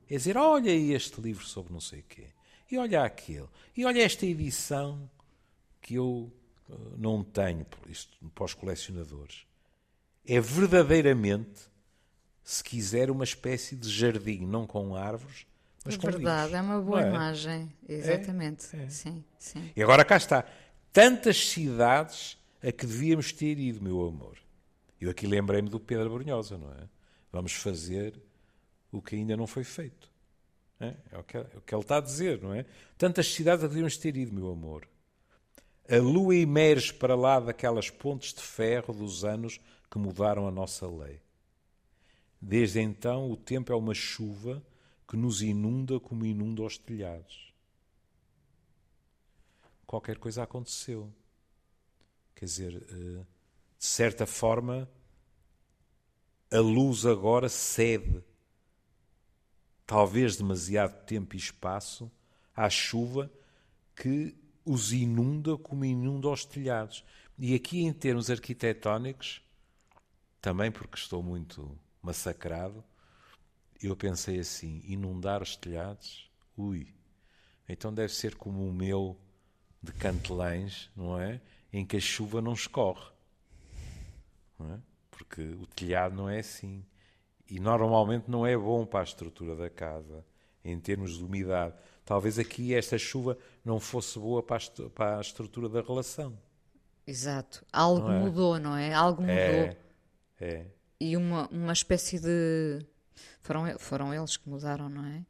É 0.08 0.16
dizer, 0.16 0.36
olha 0.36 0.70
este 0.70 1.20
livro 1.20 1.44
sobre 1.44 1.72
não 1.72 1.80
sei 1.80 2.00
o 2.00 2.04
quê. 2.04 2.28
E 2.70 2.78
olha 2.78 3.04
aquele. 3.04 3.48
E 3.76 3.84
olha 3.84 4.02
esta 4.02 4.26
edição 4.26 5.10
que 5.80 5.94
eu 5.94 6.32
uh, 6.68 6.96
não 6.96 7.22
tenho, 7.22 7.66
isto 7.88 8.16
para 8.34 8.44
os 8.44 8.54
colecionadores. 8.54 9.46
É 10.24 10.40
verdadeiramente, 10.40 11.60
se 12.42 12.62
quiser, 12.62 13.10
uma 13.10 13.24
espécie 13.24 13.76
de 13.76 13.88
jardim, 13.88 14.44
não 14.46 14.66
com 14.66 14.96
árvores, 14.96 15.46
mas 15.84 15.94
é 15.94 15.98
com 15.98 16.10
verdade, 16.10 16.50
livros. 16.50 16.54
é 16.54 16.62
uma 16.62 16.80
boa 16.80 17.04
é? 17.04 17.08
imagem. 17.08 17.72
Exatamente. 17.88 18.76
É, 18.76 18.82
é. 18.82 18.88
Sim, 18.88 19.24
sim. 19.38 19.70
E 19.76 19.82
agora 19.82 20.04
cá 20.04 20.16
está. 20.16 20.44
Tantas 20.96 21.50
cidades 21.50 22.38
a 22.62 22.72
que 22.72 22.86
devíamos 22.86 23.30
ter 23.30 23.58
ido, 23.58 23.82
meu 23.82 24.06
amor. 24.06 24.38
Eu 24.98 25.10
aqui 25.10 25.26
lembrei-me 25.26 25.68
do 25.68 25.78
Pedro 25.78 26.08
Brunhosa, 26.08 26.56
não 26.56 26.72
é? 26.72 26.88
Vamos 27.30 27.52
fazer 27.52 28.18
o 28.90 29.02
que 29.02 29.14
ainda 29.14 29.36
não 29.36 29.46
foi 29.46 29.62
feito. 29.62 30.10
É, 30.80 30.94
é, 31.12 31.18
o, 31.18 31.22
que, 31.22 31.36
é 31.36 31.40
o 31.54 31.60
que 31.60 31.74
ele 31.74 31.82
está 31.82 31.98
a 31.98 32.00
dizer, 32.00 32.40
não 32.40 32.54
é? 32.54 32.64
Tantas 32.96 33.26
cidades 33.26 33.62
a 33.62 33.68
que 33.68 33.74
devíamos 33.74 33.98
ter 33.98 34.16
ido, 34.16 34.32
meu 34.32 34.50
amor. 34.50 34.88
A 35.86 35.98
lua 35.98 36.34
emerge 36.34 36.94
para 36.94 37.14
lá 37.14 37.40
daquelas 37.40 37.90
pontes 37.90 38.32
de 38.32 38.40
ferro 38.40 38.94
dos 38.94 39.22
anos 39.22 39.60
que 39.90 39.98
mudaram 39.98 40.48
a 40.48 40.50
nossa 40.50 40.88
lei. 40.88 41.20
Desde 42.40 42.80
então, 42.80 43.30
o 43.30 43.36
tempo 43.36 43.70
é 43.70 43.76
uma 43.76 43.92
chuva 43.92 44.62
que 45.06 45.14
nos 45.14 45.42
inunda 45.42 46.00
como 46.00 46.24
inunda 46.24 46.62
os 46.62 46.78
telhados. 46.78 47.45
Qualquer 49.86 50.18
coisa 50.18 50.42
aconteceu. 50.42 51.12
Quer 52.34 52.44
dizer, 52.44 52.86
eh, 52.90 53.24
de 53.78 53.86
certa 53.86 54.26
forma, 54.26 54.88
a 56.50 56.58
luz 56.58 57.06
agora 57.06 57.48
cede, 57.48 58.22
talvez 59.86 60.36
demasiado 60.36 61.04
tempo 61.04 61.34
e 61.34 61.38
espaço, 61.38 62.10
à 62.54 62.68
chuva 62.68 63.30
que 63.94 64.36
os 64.64 64.92
inunda 64.92 65.56
como 65.56 65.84
inunda 65.84 66.28
os 66.28 66.44
telhados. 66.44 67.04
E 67.38 67.54
aqui, 67.54 67.82
em 67.82 67.92
termos 67.92 68.30
arquitetónicos, 68.30 69.42
também 70.40 70.72
porque 70.72 70.96
estou 70.96 71.22
muito 71.22 71.78
massacrado, 72.02 72.84
eu 73.82 73.96
pensei 73.96 74.40
assim: 74.40 74.82
inundar 74.84 75.42
os 75.42 75.56
telhados? 75.56 76.30
Ui, 76.56 76.94
então 77.68 77.92
deve 77.92 78.12
ser 78.12 78.34
como 78.34 78.66
o 78.66 78.72
meu 78.72 79.18
de 79.82 79.92
Cantelães, 79.92 80.90
não 80.96 81.20
é? 81.20 81.40
Em 81.72 81.84
que 81.84 81.96
a 81.96 82.00
chuva 82.00 82.40
não 82.40 82.52
escorre. 82.52 83.10
Não 84.58 84.74
é? 84.74 84.78
Porque 85.10 85.42
o 85.42 85.66
telhado 85.66 86.14
não 86.14 86.28
é 86.28 86.38
assim. 86.38 86.84
E 87.48 87.60
normalmente 87.60 88.30
não 88.30 88.46
é 88.46 88.56
bom 88.56 88.84
para 88.84 89.00
a 89.00 89.04
estrutura 89.04 89.54
da 89.54 89.70
casa, 89.70 90.24
em 90.64 90.78
termos 90.80 91.16
de 91.16 91.24
umidade. 91.24 91.74
Talvez 92.04 92.38
aqui 92.38 92.74
esta 92.74 92.98
chuva 92.98 93.38
não 93.64 93.78
fosse 93.78 94.18
boa 94.18 94.42
para 94.42 94.56
a, 94.56 94.90
para 94.90 95.18
a 95.18 95.20
estrutura 95.20 95.68
da 95.68 95.80
relação. 95.80 96.36
Exato. 97.06 97.64
Algo 97.72 98.08
não 98.08 98.12
é? 98.12 98.18
mudou, 98.18 98.58
não 98.58 98.76
é? 98.76 98.92
Algo 98.92 99.22
mudou. 99.22 99.34
É. 99.34 99.76
é. 100.40 100.66
E 101.00 101.16
uma, 101.16 101.46
uma 101.48 101.72
espécie 101.72 102.18
de 102.18 102.84
foram, 103.40 103.78
foram 103.78 104.14
eles 104.14 104.36
que 104.36 104.48
mudaram, 104.48 104.88
não 104.88 105.04
é? 105.04 105.24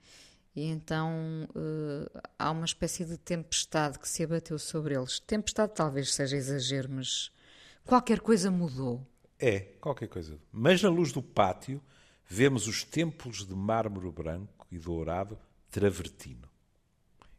E 0.57 0.65
então 0.65 1.47
uh, 1.51 2.21
há 2.39 2.51
uma 2.51 2.65
espécie 2.65 3.05
de 3.05 3.19
tempestade 3.19 3.99
que 3.99 4.09
se 4.09 4.25
abateu 4.25 4.59
sobre 4.59 4.97
eles. 4.97 5.21
Tempestade 5.21 5.75
talvez 5.75 6.15
seja 6.15 6.35
exagero, 6.35 6.89
mas 6.91 7.31
qualquer 7.85 8.21
coisa 8.21 8.51
mudou. 8.51 9.07
É, 9.39 9.61
qualquer 9.61 10.09
coisa. 10.09 10.39
Mas 10.51 10.83
na 10.83 10.89
luz 10.89 11.13
do 11.13 11.23
pátio 11.23 11.83
vemos 12.27 12.67
os 12.67 12.83
templos 12.83 13.47
de 13.47 13.55
mármore 13.55 14.11
branco 14.11 14.67
e 14.73 14.79
dourado 14.79 15.39
travertino. 15.71 16.49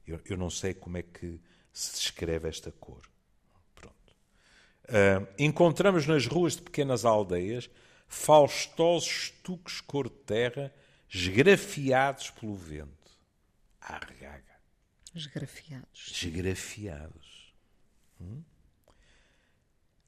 Eu, 0.05 0.21
eu 0.23 0.37
não 0.37 0.51
sei 0.51 0.75
como 0.75 0.97
é 0.97 1.01
que 1.01 1.41
se 1.73 1.93
descreve 1.93 2.47
esta 2.47 2.71
cor. 2.71 3.01
Pronto. 3.73 4.13
Uh, 4.83 5.27
encontramos 5.39 6.05
nas 6.05 6.27
ruas 6.27 6.55
de 6.55 6.61
pequenas 6.61 7.03
aldeias 7.03 7.67
faustosos 8.07 9.33
estuques 9.33 9.81
cor 9.81 10.07
de 10.07 10.15
terra, 10.17 10.71
esgrafiados 11.09 12.29
pelo 12.29 12.55
vento. 12.55 12.96
Argaga. 13.79 14.57
Esgrafiados. 15.13 16.11
Esgrafiados. 16.11 17.53
Hum? 18.19 18.43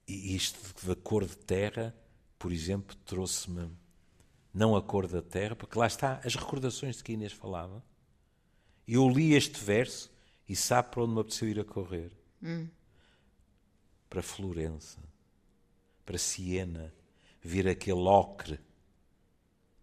E 0.07 0.35
isto 0.35 0.85
da 0.85 0.95
cor 0.95 1.25
de 1.25 1.37
terra, 1.37 1.95
por 2.37 2.51
exemplo, 2.51 2.95
trouxe-me 3.05 3.71
não 4.53 4.75
a 4.75 4.81
cor 4.81 5.07
da 5.07 5.21
terra, 5.21 5.55
porque 5.55 5.77
lá 5.77 5.85
está 5.85 6.19
as 6.25 6.35
recordações 6.35 6.97
de 6.97 7.03
que 7.03 7.13
Inês 7.13 7.31
falava. 7.31 7.83
Eu 8.87 9.07
li 9.07 9.33
este 9.33 9.63
verso 9.63 10.11
e 10.47 10.55
sabe 10.55 10.89
para 10.89 11.03
onde 11.03 11.13
me 11.13 11.19
apeteceu 11.21 11.47
ir 11.47 11.59
a 11.59 11.63
correr? 11.63 12.11
Hum. 12.41 12.67
Para 14.09 14.23
Florença, 14.23 14.97
para 16.03 16.17
Siena, 16.17 16.91
vir 17.41 17.67
aquele 17.67 17.99
ocre 17.99 18.59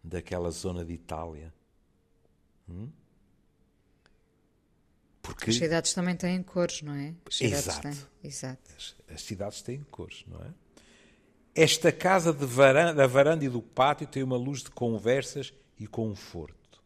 daquela 0.02 0.50
zona 0.50 0.84
de 0.84 0.92
Itália. 0.92 1.54
Hum? 2.68 2.90
Porque... 5.26 5.50
As 5.50 5.56
cidades 5.56 5.92
também 5.92 6.14
têm 6.14 6.40
cores, 6.40 6.82
não 6.82 6.94
é? 6.94 7.12
Exato. 7.40 7.82
Têm... 7.82 7.98
Exato. 8.22 8.62
As, 8.76 8.94
as, 9.12 9.22
cidades 9.22 9.60
têm 9.60 9.82
cores, 9.90 10.24
não 10.28 10.40
é? 10.40 10.54
Esta 11.52 11.90
casa 11.90 12.32
de 12.32 12.46
varanda, 12.46 12.94
da 12.94 13.06
varanda 13.08 13.44
e 13.44 13.48
do 13.48 13.60
pátio 13.60 14.06
tem 14.06 14.22
uma 14.22 14.36
luz 14.36 14.62
de 14.62 14.70
conversas 14.70 15.52
e 15.80 15.86
conforto. 15.88 16.80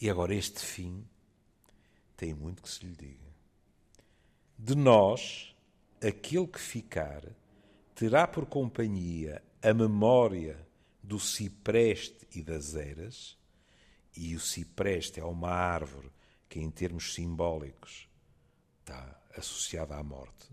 E 0.00 0.08
agora 0.08 0.34
este 0.34 0.60
fim 0.60 1.06
tem 2.16 2.32
muito 2.32 2.62
que 2.62 2.70
se 2.70 2.86
lhe 2.86 2.96
diga. 2.96 3.34
De 4.58 4.74
nós, 4.74 5.54
aquele 6.00 6.46
que 6.46 6.60
ficar 6.60 7.22
terá 7.94 8.26
por 8.26 8.46
companhia 8.46 9.42
a 9.62 9.74
memória 9.74 10.66
do 11.02 11.20
cipreste 11.20 12.26
e 12.34 12.42
das 12.42 12.74
eras, 12.74 13.36
e 14.16 14.34
o 14.34 14.40
cipreste 14.40 15.20
é 15.20 15.24
uma 15.24 15.50
árvore 15.50 16.10
que, 16.54 16.60
em 16.60 16.70
termos 16.70 17.14
simbólicos, 17.14 18.08
está 18.78 19.20
associada 19.36 19.96
à 19.96 20.04
morte, 20.04 20.52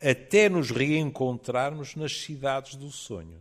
é? 0.00 0.10
até 0.10 0.48
nos 0.48 0.72
reencontrarmos 0.72 1.94
nas 1.94 2.12
cidades 2.12 2.74
do 2.74 2.90
sonho. 2.90 3.40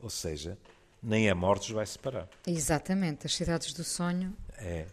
Ou 0.00 0.10
seja, 0.10 0.58
nem 1.00 1.30
a 1.30 1.36
morte 1.36 1.68
os 1.68 1.70
vai 1.70 1.86
separar. 1.86 2.28
Exatamente, 2.44 3.28
as 3.28 3.34
cidades 3.36 3.72
do 3.72 3.84
sonho 3.84 4.36
é, 4.58 4.88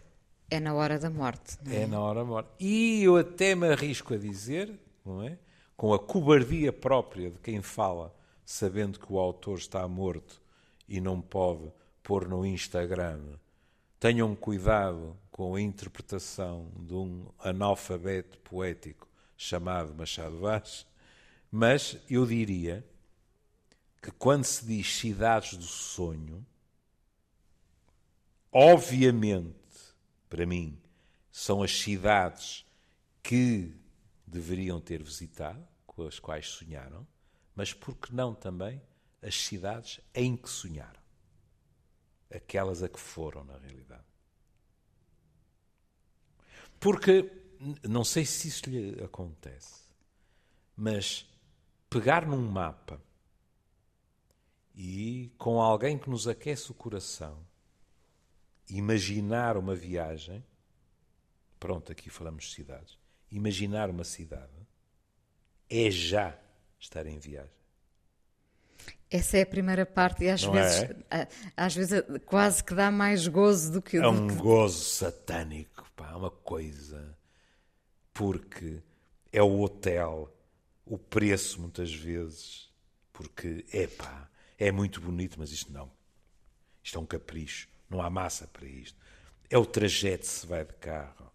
é 0.48 0.60
na 0.60 0.74
hora 0.74 0.96
da 0.96 1.10
morte. 1.10 1.58
É? 1.66 1.82
é 1.82 1.86
na 1.88 1.98
hora 1.98 2.20
da 2.20 2.24
morte. 2.24 2.50
E 2.60 3.02
eu 3.02 3.16
até 3.16 3.56
me 3.56 3.66
arrisco 3.66 4.14
a 4.14 4.16
dizer, 4.16 4.72
não 5.04 5.24
é? 5.24 5.36
com 5.76 5.92
a 5.92 5.98
cobardia 5.98 6.72
própria 6.72 7.32
de 7.32 7.38
quem 7.40 7.60
fala, 7.60 8.14
sabendo 8.44 9.00
que 9.00 9.12
o 9.12 9.18
autor 9.18 9.58
está 9.58 9.88
morto 9.88 10.40
e 10.88 11.00
não 11.00 11.20
pode 11.20 11.72
pôr 12.00 12.28
no 12.28 12.46
Instagram. 12.46 13.40
Tenham 14.00 14.34
cuidado 14.34 15.14
com 15.30 15.54
a 15.54 15.60
interpretação 15.60 16.72
de 16.78 16.94
um 16.94 17.30
analfabeto 17.38 18.38
poético 18.38 19.06
chamado 19.36 19.94
Machado 19.94 20.40
Vaz, 20.40 20.86
mas 21.52 21.98
eu 22.08 22.24
diria 22.24 22.82
que 24.00 24.10
quando 24.10 24.44
se 24.44 24.64
diz 24.64 24.96
cidades 24.96 25.58
do 25.58 25.64
sonho, 25.64 26.46
obviamente, 28.50 29.54
para 30.30 30.46
mim, 30.46 30.80
são 31.30 31.62
as 31.62 31.78
cidades 31.78 32.64
que 33.22 33.70
deveriam 34.26 34.80
ter 34.80 35.02
visitado, 35.02 35.62
com 35.86 36.06
as 36.06 36.18
quais 36.18 36.48
sonharam, 36.48 37.06
mas 37.54 37.74
por 37.74 37.94
que 37.94 38.14
não 38.14 38.34
também 38.34 38.80
as 39.20 39.34
cidades 39.34 40.00
em 40.14 40.38
que 40.38 40.48
sonharam? 40.48 40.99
Aquelas 42.30 42.82
a 42.82 42.88
que 42.88 43.00
foram, 43.00 43.44
na 43.44 43.58
realidade. 43.58 44.04
Porque, 46.78 47.30
não 47.86 48.04
sei 48.04 48.24
se 48.24 48.48
isso 48.48 48.70
lhe 48.70 49.02
acontece, 49.02 49.82
mas 50.76 51.26
pegar 51.90 52.26
num 52.26 52.40
mapa 52.40 53.00
e 54.74 55.30
com 55.36 55.60
alguém 55.60 55.98
que 55.98 56.08
nos 56.08 56.26
aquece 56.26 56.70
o 56.70 56.74
coração, 56.74 57.46
imaginar 58.68 59.56
uma 59.56 59.74
viagem, 59.74 60.42
pronto, 61.58 61.92
aqui 61.92 62.08
falamos 62.08 62.44
de 62.44 62.54
cidades, 62.54 62.96
imaginar 63.30 63.90
uma 63.90 64.04
cidade 64.04 64.60
é 65.68 65.90
já 65.90 66.38
estar 66.78 67.06
em 67.06 67.18
viagem. 67.18 67.59
Essa 69.10 69.38
é 69.38 69.42
a 69.42 69.46
primeira 69.46 69.84
parte 69.84 70.24
e 70.24 70.28
às 70.30 70.42
Não 70.44 70.52
vezes, 70.52 70.82
é? 71.10 71.26
às 71.56 71.74
vezes 71.74 72.02
quase 72.26 72.62
que 72.62 72.74
dá 72.74 72.90
mais 72.92 73.26
gozo 73.26 73.72
do 73.72 73.82
que 73.82 73.96
É 73.96 74.06
um 74.08 74.28
que- 74.28 74.34
gozo 74.36 74.84
satânico, 74.84 75.84
pá, 75.96 76.10
é 76.12 76.14
uma 76.14 76.30
coisa. 76.30 77.16
Porque 78.12 78.82
é 79.32 79.42
o 79.42 79.60
hotel, 79.60 80.32
o 80.84 80.96
preço 80.98 81.60
muitas 81.60 81.92
vezes, 81.92 82.68
porque, 83.12 83.64
é 83.72 83.86
pá, 83.86 84.28
é 84.58 84.70
muito 84.70 85.00
bonito, 85.00 85.36
mas 85.38 85.50
isto 85.50 85.72
não. 85.72 85.90
Isto 86.82 86.98
é 86.98 87.00
um 87.00 87.06
capricho, 87.06 87.68
não 87.88 88.00
há 88.02 88.08
massa 88.10 88.46
para 88.46 88.66
isto. 88.66 88.96
É 89.48 89.58
o 89.58 89.66
trajeto 89.66 90.26
se 90.26 90.46
vai 90.46 90.64
de 90.64 90.74
carro, 90.74 91.32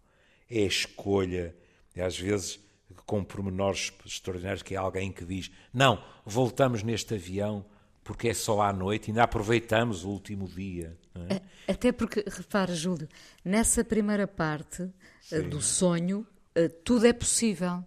é 0.50 0.60
a 0.60 0.66
escolha, 0.66 1.54
e 1.94 2.00
às 2.00 2.18
vezes 2.18 2.58
com 3.06 3.22
pormenores 3.24 3.92
extraordinários, 4.04 4.62
que 4.62 4.74
é 4.74 4.76
alguém 4.78 5.10
que 5.12 5.24
diz: 5.24 5.50
Não, 5.72 6.02
voltamos 6.24 6.82
neste 6.82 7.14
avião 7.14 7.64
porque 8.02 8.28
é 8.28 8.34
só 8.34 8.60
à 8.62 8.72
noite, 8.72 9.10
ainda 9.10 9.22
aproveitamos 9.24 10.04
o 10.04 10.10
último 10.10 10.46
dia. 10.48 10.96
é? 11.28 11.40
Até 11.72 11.90
porque, 11.90 12.24
repara, 12.28 12.72
Júlio, 12.74 13.08
nessa 13.44 13.82
primeira 13.84 14.28
parte 14.28 14.88
eh, 15.32 15.40
do 15.40 15.60
sonho, 15.60 16.24
eh, 16.54 16.68
tudo 16.68 17.04
é 17.06 17.12
possível. 17.12 17.82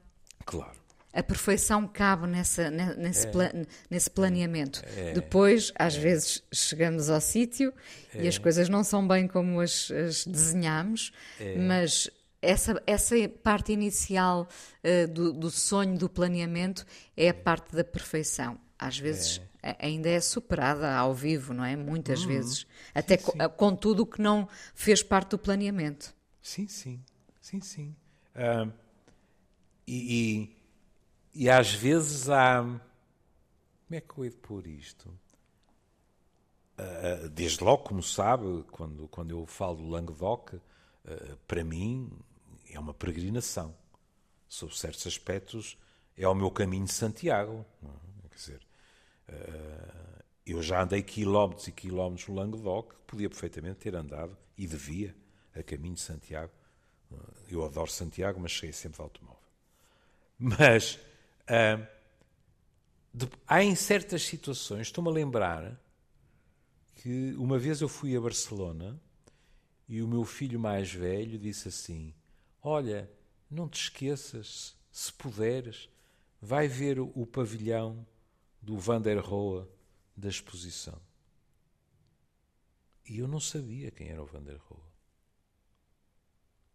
Claro. 0.45 0.77
A 1.13 1.23
perfeição 1.23 1.87
cabe 1.87 2.27
nessa, 2.27 2.69
ne- 2.69 2.91
É. 2.91 2.95
nesse, 2.97 3.27
pla- 3.29 3.51
nesse 3.89 4.09
planeamento. 4.11 4.81
Depois, 5.15 5.71
às 5.75 5.95
vezes, 5.95 6.43
chegamos 6.53 7.09
ao 7.09 7.19
sítio 7.21 7.73
e 8.13 8.25
É. 8.25 8.27
as 8.27 8.37
coisas 8.37 8.67
não 8.69 8.83
são 8.83 9.07
bem 9.07 9.25
como 9.27 9.59
as, 9.61 9.89
as 9.89 10.25
desenhamos, 10.25 11.11
É. 11.39 11.57
mas 11.57 12.09
essa, 12.41 12.81
essa 12.87 13.15
parte 13.43 13.71
inicial 13.71 14.47
eh, 14.83 15.07
do, 15.07 15.33
do 15.33 15.49
sonho, 15.51 15.97
do 15.97 16.09
planeamento, 16.09 16.85
é 17.15 17.29
a 17.29 17.33
parte 17.33 17.75
da 17.75 17.83
perfeição. 17.83 18.59
Às 18.77 18.97
vezes 18.97 19.41
a- 19.61 19.75
ainda 19.85 20.09
é 20.09 20.19
superada 20.21 20.91
ao 20.95 21.13
vivo, 21.13 21.53
não 21.53 21.65
é? 21.65 21.75
Muitas 21.75 22.23
vezes. 22.23 22.65
Até 22.95 23.15
Uhum. 23.15 23.19
sim. 23.31 23.37
com 23.57 23.75
tudo 23.75 24.03
o 24.03 24.05
que 24.05 24.21
não 24.21 24.47
fez 24.73 25.03
parte 25.03 25.31
do 25.31 25.37
planeamento. 25.39 26.13
Sim, 26.41 26.67
sim, 26.67 27.03
sim, 27.41 27.59
sim. 27.61 27.95
Ah, 28.33 28.67
e, 29.85 30.49
e, 31.33 31.43
e 31.43 31.49
às 31.49 31.73
vezes 31.73 32.29
há. 32.29 32.61
Como 32.63 33.97
é 33.97 34.01
que 34.01 34.17
eu 34.17 34.23
hei 34.23 34.29
de 34.29 34.37
pôr 34.37 34.65
isto? 34.67 35.11
Ah, 36.77 37.27
desde 37.31 37.63
logo, 37.63 37.83
como 37.83 38.01
sabe, 38.01 38.63
quando, 38.71 39.07
quando 39.09 39.31
eu 39.31 39.45
falo 39.45 39.77
do 39.77 39.87
Languedoc, 39.89 40.53
ah, 41.05 41.37
para 41.47 41.63
mim 41.63 42.09
é 42.69 42.79
uma 42.79 42.93
peregrinação. 42.93 43.75
Sob 44.47 44.75
certos 44.77 45.05
aspectos, 45.07 45.77
é 46.17 46.27
o 46.27 46.35
meu 46.35 46.51
caminho 46.51 46.85
de 46.85 46.93
Santiago. 46.93 47.65
é? 47.83 48.27
Quer 48.29 48.35
dizer, 48.35 48.61
ah, 49.29 50.23
eu 50.45 50.61
já 50.61 50.81
andei 50.83 51.03
quilómetros 51.03 51.67
e 51.67 51.71
quilómetros 51.71 52.27
no 52.27 52.35
Languedoc, 52.35 52.93
podia 53.05 53.29
perfeitamente 53.29 53.79
ter 53.79 53.95
andado 53.95 54.35
e 54.57 54.65
devia 54.67 55.15
a 55.55 55.61
caminho 55.63 55.95
de 55.95 56.01
Santiago. 56.01 56.51
Eu 57.49 57.65
adoro 57.65 57.89
Santiago, 57.89 58.39
mas 58.39 58.51
cheguei 58.51 58.73
sempre 58.73 58.97
de 58.97 59.01
automóvel. 59.01 59.39
Mas 60.39 60.99
de- 63.13 63.29
há 63.47 63.63
em 63.63 63.75
certas 63.75 64.23
situações, 64.23 64.87
estou-me 64.87 65.09
a 65.09 65.13
lembrar 65.13 65.79
que 66.95 67.33
uma 67.37 67.57
vez 67.57 67.81
eu 67.81 67.87
fui 67.89 68.15
a 68.15 68.21
Barcelona 68.21 68.99
e 69.87 70.01
o 70.01 70.07
meu 70.07 70.23
filho 70.25 70.59
mais 70.59 70.91
velho 70.93 71.39
disse 71.39 71.69
assim: 71.69 72.13
Olha, 72.61 73.09
não 73.49 73.67
te 73.69 73.81
esqueças, 73.81 74.75
se 74.91 75.11
puderes, 75.13 75.89
vai 76.41 76.67
ver 76.67 76.99
o, 76.99 77.25
pavilhão 77.25 78.05
do 78.61 78.77
Van 78.77 79.01
der 79.01 79.17
Rohe 79.19 79.65
da 80.15 80.29
exposição. 80.29 80.99
E 83.05 83.19
eu 83.19 83.27
não 83.27 83.39
sabia 83.39 83.91
quem 83.91 84.09
era 84.09 84.21
o 84.21 84.25
Van 84.25 84.43
der 84.43 84.57
Rohe. 84.57 84.81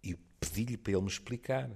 E 0.02 0.14
pedi-lhe 0.40 0.76
para 0.76 0.92
ele 0.92 1.02
me 1.02 1.08
explicar. 1.08 1.70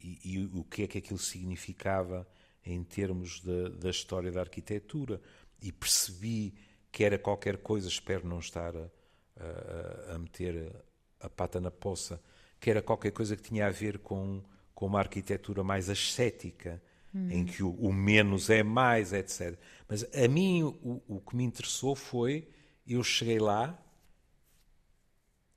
E, 0.00 0.18
e 0.24 0.44
o 0.46 0.64
que 0.64 0.82
é 0.82 0.86
que 0.86 0.98
aquilo 0.98 1.18
significava 1.18 2.26
em 2.64 2.82
termos 2.82 3.40
da, 3.40 3.68
da 3.70 3.90
história 3.90 4.30
da 4.30 4.40
arquitetura. 4.40 5.20
E 5.60 5.72
percebi 5.72 6.54
que 6.90 7.04
era 7.04 7.18
qualquer 7.18 7.58
coisa, 7.58 7.88
espero 7.88 8.26
não 8.26 8.38
estar 8.38 8.76
a, 8.76 8.90
a- 9.36 10.14
a 10.14 10.18
meter 10.18 10.72
a 11.20 11.28
pata 11.30 11.60
na 11.60 11.70
poça, 11.70 12.20
que 12.62 12.70
era 12.70 12.80
qualquer 12.80 13.10
coisa 13.10 13.34
que 13.34 13.42
tinha 13.42 13.66
a 13.66 13.70
ver 13.70 13.98
com, 13.98 14.40
com 14.72 14.86
uma 14.86 15.00
arquitetura 15.00 15.64
mais 15.64 15.90
ascética, 15.90 16.80
em 17.12 17.44
que 17.44 17.60
o, 17.60 17.72
o 17.72 17.92
menos 17.92 18.48
é 18.50 18.62
mais, 18.62 19.12
etc. 19.12 19.58
Mas 19.88 20.04
a 20.14 20.28
mim 20.28 20.62
o, 20.62 21.02
o 21.08 21.20
que 21.20 21.34
me 21.34 21.42
interessou 21.42 21.96
foi, 21.96 22.48
eu 22.86 23.02
cheguei 23.02 23.40
lá 23.40 23.76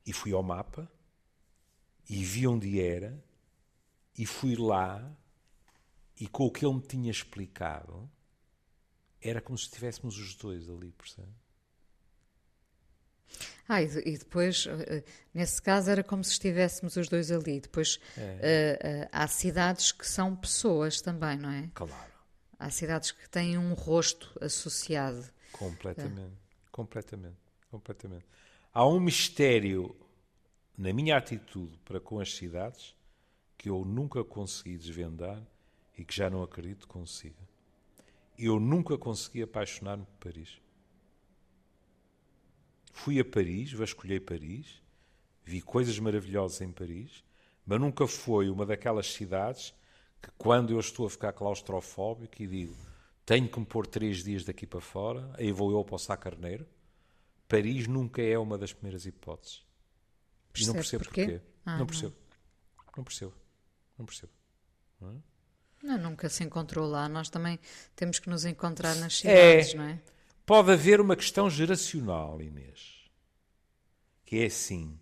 e 0.03 0.11
fui 0.11 0.33
ao 0.33 0.41
mapa 0.41 0.91
e 2.09 2.23
vi 2.23 2.47
onde 2.47 2.81
era 2.81 3.23
e 4.17 4.25
fui 4.25 4.55
lá 4.55 5.15
e 6.19 6.27
com 6.27 6.47
o 6.47 6.51
que 6.51 6.65
ele 6.65 6.73
me 6.73 6.81
tinha 6.81 7.11
explicado 7.11 8.09
era 9.21 9.39
como 9.39 9.59
se 9.59 9.65
estivéssemos 9.65 10.17
os 10.17 10.33
dois 10.33 10.67
ali, 10.67 10.91
percebe? 10.91 11.44
Ah, 13.67 13.81
e, 13.81 13.87
e 14.05 14.17
depois, 14.17 14.67
eh, 14.67 15.03
nesse 15.33 15.61
caso, 15.61 15.89
era 15.89 16.03
como 16.03 16.23
se 16.23 16.31
estivéssemos 16.33 16.95
os 16.97 17.09
dois 17.09 17.31
ali. 17.31 17.59
Depois, 17.59 17.99
É. 18.15 18.21
eh, 18.41 18.79
eh, 18.81 19.09
há 19.11 19.27
cidades 19.27 19.91
que 19.91 20.07
são 20.07 20.35
pessoas 20.35 21.01
também, 21.01 21.37
não 21.37 21.49
é? 21.49 21.69
Claro. 21.73 22.13
Há 22.59 22.69
cidades 22.69 23.11
que 23.11 23.27
têm 23.29 23.57
um 23.57 23.73
rosto 23.73 24.31
associado. 24.41 25.25
Completamente. 25.51 26.37
Completamente. 26.71 27.37
Completamente. 27.71 28.25
Há 28.73 28.87
um 28.87 28.99
mistério 28.99 29.95
na 30.77 30.93
minha 30.93 31.17
atitude 31.17 31.77
para 31.85 31.99
com 31.99 32.19
as 32.19 32.33
cidades 32.35 32.95
que 33.57 33.69
eu 33.69 33.83
nunca 33.83 34.23
consegui 34.23 34.77
desvendar 34.77 35.41
e 35.97 36.03
que 36.05 36.13
já 36.13 36.29
não 36.29 36.43
acredito 36.43 36.81
que 36.81 36.93
consiga. 36.93 37.43
Eu 38.37 38.59
nunca 38.59 38.97
consegui 38.97 39.41
apaixonar-me 39.41 40.05
por 40.05 40.31
Paris. 40.31 40.59
Fui 42.97 43.19
a 43.19 43.25
Paris, 43.25 43.73
vasculhei 43.73 44.19
Paris, 44.21 44.81
vi 45.43 45.61
coisas 45.61 45.99
maravilhosas 45.99 46.61
em 46.61 46.71
Paris, 46.71 47.23
mas 47.65 47.79
nunca 47.79 48.07
foi 48.07 48.49
uma 48.49 48.65
daquelas 48.65 49.11
cidades 49.13 49.73
que 50.21 50.29
quando 50.37 50.71
eu 50.71 50.79
estou 50.79 51.05
a 51.05 51.09
ficar 51.09 51.33
claustrofóbico 51.33 52.41
e 52.41 52.47
digo 52.47 52.75
tenho 53.25 53.49
que 53.49 53.59
me 53.59 53.65
pôr 53.65 53.85
três 53.85 54.23
dias 54.23 54.45
daqui 54.45 54.65
para 54.65 54.79
fora, 54.79 55.29
aí 55.37 55.51
vou 55.51 55.71
eu 55.71 55.83
para 55.83 55.95
o 55.95 55.99
Sá 55.99 56.15
Carneiro, 56.15 56.65
Paris 57.49 57.85
nunca 57.85 58.21
é 58.21 58.37
uma 58.39 58.57
das 58.57 58.71
primeiras 58.71 59.05
hipóteses. 59.05 59.63
E 60.57 60.65
não 60.65 60.73
percebo 60.73 61.03
porquê? 61.03 61.25
porquê. 61.25 61.41
Ah, 61.65 61.71
não 61.71 61.79
não. 61.79 61.85
percebo. 61.87 62.15
Não 62.95 63.03
percebo. 63.03 63.33
Não 63.99 64.05
percebo. 64.05 64.31
Não, 65.83 65.97
nunca 65.97 66.29
se 66.29 66.43
encontrou 66.43 66.87
lá. 66.89 67.09
Nós 67.09 67.29
também 67.29 67.59
temos 67.95 68.19
que 68.19 68.29
nos 68.29 68.45
encontrar 68.45 68.95
nas 68.95 69.13
É. 69.25 69.57
cidades, 69.59 69.73
não 69.73 69.83
é? 69.83 70.01
Pode 70.45 70.71
haver 70.71 71.01
uma 71.01 71.15
questão 71.15 71.49
geracional, 71.49 72.39
Inês, 72.39 73.09
que 74.23 74.37
é 74.37 74.45
assim, 74.45 74.99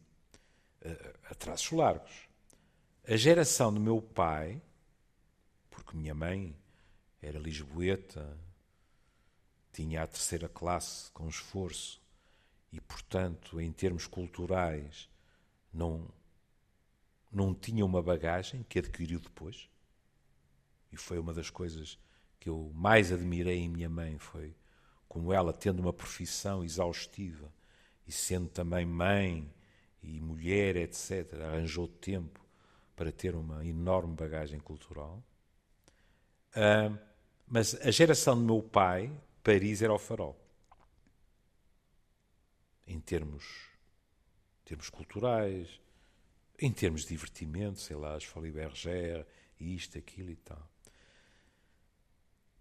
eh, 0.80 1.16
a 1.30 1.36
traços 1.36 1.70
largos. 1.72 2.30
A 3.06 3.18
geração 3.18 3.74
do 3.74 3.78
meu 3.78 4.02
pai, 4.02 4.62
porque 5.70 5.98
minha 5.98 6.16
mãe 6.16 6.56
era 7.22 7.38
lisboeta, 7.38 8.39
tinha 9.74 10.04
a 10.04 10.08
terceira 10.08 10.48
classe 10.48 11.12
com 11.12 11.28
esforço 11.28 12.02
e, 12.72 12.80
portanto, 12.80 13.60
em 13.60 13.70
termos 13.70 14.08
culturais, 14.08 15.10
não, 15.74 16.08
não 17.30 17.54
tinha 17.54 17.86
uma 17.86 18.02
bagagem 18.02 18.64
que 18.64 18.80
adquiriu 18.80 19.20
depois. 19.20 19.70
E 20.89 20.96
foi 20.96 21.20
uma 21.20 21.34
das 21.34 21.50
coisas 21.50 22.00
que 22.39 22.48
eu 22.48 22.72
mais 22.74 23.12
admirei 23.12 23.58
em 23.58 23.68
minha 23.68 23.89
mãe, 23.89 24.18
foi 24.18 24.56
como 25.14 25.32
ela, 25.32 25.53
tendo 25.53 25.80
uma 25.80 25.93
profissão 25.93 26.64
exaustiva 26.64 27.53
e 28.07 28.11
sendo 28.11 28.49
também 28.49 28.84
mãe 28.84 29.47
e 30.01 30.20
mulher, 30.20 30.76
etc., 30.76 31.36
arranjou 31.36 31.88
tempo 31.88 32.43
para 32.95 33.11
ter 33.11 33.36
uma 33.36 33.64
enorme 33.64 34.16
bagagem 34.16 34.59
cultural. 34.59 35.24
Uh, 36.55 36.97
mas 37.47 37.76
a 37.76 37.91
geração 37.91 38.36
do 38.36 38.43
meu 38.43 38.64
pai, 38.64 39.11
Paris 39.43 39.84
era 39.84 39.93
o 39.93 39.99
farol. 39.99 40.36
Em 42.88 42.99
termos, 42.99 43.70
termos 44.66 44.89
culturais, 44.89 45.80
em 46.57 46.72
termos 46.72 47.03
de 47.03 47.09
divertimento, 47.09 47.80
sei 47.80 47.95
lá, 47.95 48.16
as 48.16 48.24
Folie 48.24 48.51
Bergère, 48.51 49.28
isto, 49.59 49.95
aquilo 49.95 50.32
e 50.32 50.36
tal. 50.38 50.72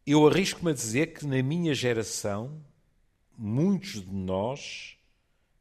Eu 0.06 0.26
arrisco-me 0.26 0.72
a 0.72 0.74
dizer 0.74 1.14
que 1.14 1.24
na 1.24 1.42
minha 1.42 1.74
geração, 1.74 2.60
muitos 3.38 4.00
de 4.02 4.12
nós 4.12 4.96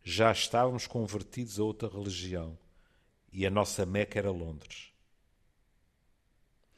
já 0.04 0.32
estávamos 0.32 0.88
convertidos 0.88 1.60
a 1.60 1.64
outra 1.64 1.88
religião. 1.88 2.58
E 3.32 3.46
a 3.46 3.50
nossa 3.50 3.86
Meca 3.86 4.20
era 4.20 4.32
Londres. 4.32 4.92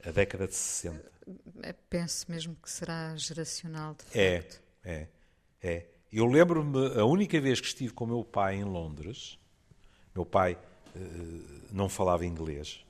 A 0.03 0.11
década 0.11 0.47
de 0.47 0.55
60. 0.55 1.11
É, 1.63 1.73
penso 1.89 2.29
mesmo 2.29 2.55
que 2.61 2.69
será 2.69 3.15
geracional, 3.15 3.95
de 3.95 4.19
é, 4.19 4.41
facto. 4.41 4.61
É, 4.83 5.07
é. 5.61 5.87
Eu 6.11 6.25
lembro-me, 6.25 6.99
a 6.99 7.05
única 7.05 7.39
vez 7.39 7.61
que 7.61 7.67
estive 7.67 7.93
com 7.93 8.03
o 8.03 8.07
meu 8.07 8.23
pai 8.23 8.57
em 8.57 8.65
Londres, 8.65 9.39
meu 10.13 10.25
pai 10.25 10.53
uh, 10.53 11.67
não 11.71 11.87
falava 11.87 12.25
inglês, 12.25 12.85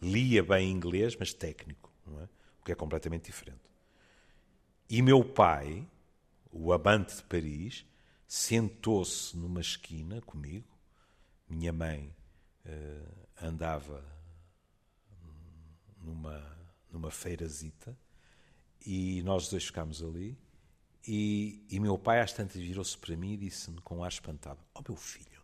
lia 0.00 0.42
bem 0.42 0.70
inglês, 0.70 1.16
mas 1.18 1.34
técnico, 1.34 1.90
é? 2.06 2.22
o 2.60 2.64
que 2.64 2.72
é 2.72 2.74
completamente 2.74 3.26
diferente. 3.26 3.71
E 4.92 5.00
meu 5.00 5.24
pai, 5.24 5.88
o 6.50 6.70
amante 6.70 7.16
de 7.16 7.22
Paris, 7.22 7.86
sentou-se 8.28 9.34
numa 9.34 9.62
esquina 9.62 10.20
comigo. 10.20 10.68
Minha 11.48 11.72
mãe 11.72 12.14
uh, 12.66 13.26
andava 13.40 14.04
numa, 15.98 16.44
numa 16.90 17.10
feirazita 17.10 17.96
e 18.84 19.22
nós 19.22 19.48
dois 19.48 19.64
ficámos 19.64 20.02
ali. 20.02 20.36
E, 21.08 21.64
e 21.70 21.80
meu 21.80 21.96
pai, 21.96 22.20
às 22.20 22.34
tantas, 22.34 22.60
virou-se 22.60 22.98
para 22.98 23.16
mim 23.16 23.32
e 23.32 23.38
disse-me 23.38 23.80
com 23.80 24.04
ar 24.04 24.10
espantado: 24.10 24.60
oh, 24.74 24.82
meu 24.86 24.98
filho, 24.98 25.42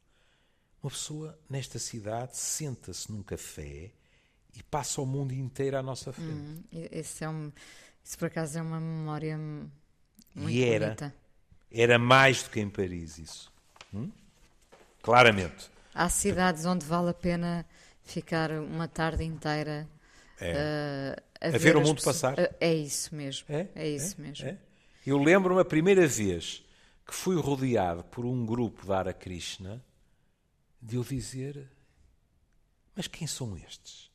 uma 0.82 0.90
pessoa 0.90 1.38
nesta 1.48 1.78
cidade 1.78 2.36
senta-se 2.36 3.10
num 3.10 3.22
café 3.22 3.94
e 4.54 4.62
passa 4.62 5.00
o 5.00 5.06
mundo 5.06 5.32
inteiro 5.32 5.78
à 5.78 5.82
nossa 5.82 6.12
frente. 6.12 6.30
Hum, 6.30 6.64
esse, 6.70 7.24
é 7.24 7.30
um, 7.30 7.50
isso, 8.08 8.16
por 8.16 8.28
acaso, 8.28 8.58
é 8.58 8.62
uma 8.62 8.80
memória 8.80 9.36
muito 9.36 10.48
e 10.48 10.64
era, 10.64 10.86
bonita. 10.86 11.14
Era 11.70 11.98
mais 11.98 12.42
do 12.42 12.48
que 12.48 12.58
em 12.58 12.70
Paris 12.70 13.18
isso. 13.18 13.52
Hum? 13.92 14.10
Claramente. 15.02 15.70
Há 15.94 16.08
cidades 16.08 16.64
onde 16.64 16.86
vale 16.86 17.10
a 17.10 17.14
pena 17.14 17.66
ficar 18.02 18.50
uma 18.50 18.88
tarde 18.88 19.24
inteira 19.24 19.86
é. 20.40 20.54
uh, 20.54 21.22
a, 21.38 21.48
a, 21.48 21.50
ver, 21.50 21.58
ver 21.58 21.76
o 21.76 21.82
mundo 21.82 21.96
pessoas. 21.96 22.22
passar. 22.22 22.38
Uh, 22.38 22.54
é 22.58 22.72
isso 22.72 23.14
mesmo. 23.14 23.44
É, 23.50 23.68
é 23.74 23.86
isso 23.90 24.16
é? 24.18 24.22
mesmo. 24.22 24.48
É? 24.48 24.58
Eu 25.06 25.18
lembro-me 25.18 25.60
a 25.60 25.64
primeira 25.66 26.06
vez 26.06 26.64
que 27.06 27.14
fui 27.14 27.38
rodeado 27.38 28.04
por 28.04 28.24
um 28.24 28.46
grupo 28.46 28.86
da 28.86 29.00
Ara 29.00 29.12
Krishna 29.12 29.84
de 30.80 30.96
eu 30.96 31.04
dizer: 31.04 31.70
Mas 32.96 33.06
quem 33.06 33.26
são 33.26 33.54
estes? 33.54 34.10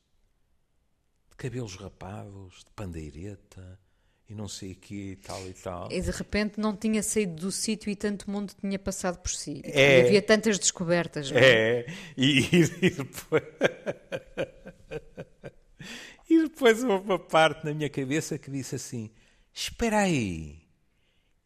De 1.30 1.36
cabelos 1.36 1.76
rapados, 1.76 2.64
de 2.64 2.70
pandeireta, 2.74 3.83
e 4.28 4.34
não 4.34 4.48
sei 4.48 4.72
o 4.72 4.76
que 4.76 5.16
tal 5.16 5.46
e 5.46 5.52
tal. 5.52 5.92
E 5.92 6.00
de 6.00 6.10
repente 6.10 6.58
não 6.58 6.74
tinha 6.74 7.02
saído 7.02 7.34
do 7.34 7.52
sítio 7.52 7.90
e 7.90 7.96
tanto 7.96 8.30
mundo 8.30 8.52
tinha 8.58 8.78
passado 8.78 9.18
por 9.18 9.30
si. 9.30 9.60
É, 9.64 10.02
havia 10.02 10.22
tantas 10.22 10.58
descobertas. 10.58 11.30
Não 11.30 11.38
é? 11.38 11.44
é, 11.44 11.86
e, 12.16 12.40
e, 12.80 12.90
depois. 12.90 13.42
e 16.28 16.42
depois 16.42 16.82
houve 16.82 17.04
uma 17.04 17.18
parte 17.18 17.64
na 17.64 17.74
minha 17.74 17.90
cabeça 17.90 18.38
que 18.38 18.50
disse 18.50 18.76
assim: 18.76 19.10
Espera 19.52 19.98
aí, 19.98 20.62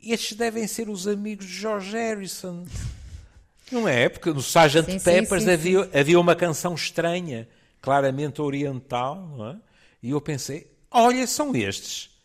estes 0.01 0.37
devem 0.37 0.67
ser 0.67 0.89
os 0.89 1.09
amigos 1.09 1.47
de 1.47 1.53
George 1.53 1.97
Harrison. 1.97 2.65
Não 3.73 3.89
é? 3.89 4.09
Porque 4.09 4.31
no 4.31 4.41
Sgt. 4.41 5.05
Peppers 5.05 5.43
sim, 5.43 5.49
sim, 5.49 5.53
havia, 5.53 5.85
sim. 5.85 5.99
havia 5.99 6.19
uma 6.19 6.35
canção 6.35 6.75
estranha, 6.75 7.47
claramente 7.83 8.41
oriental, 8.41 9.17
não 9.37 9.51
é? 9.51 9.57
E 10.01 10.11
eu 10.11 10.21
pensei: 10.21 10.71
olha, 10.93 11.27
são 11.27 11.55
estes 11.57 12.18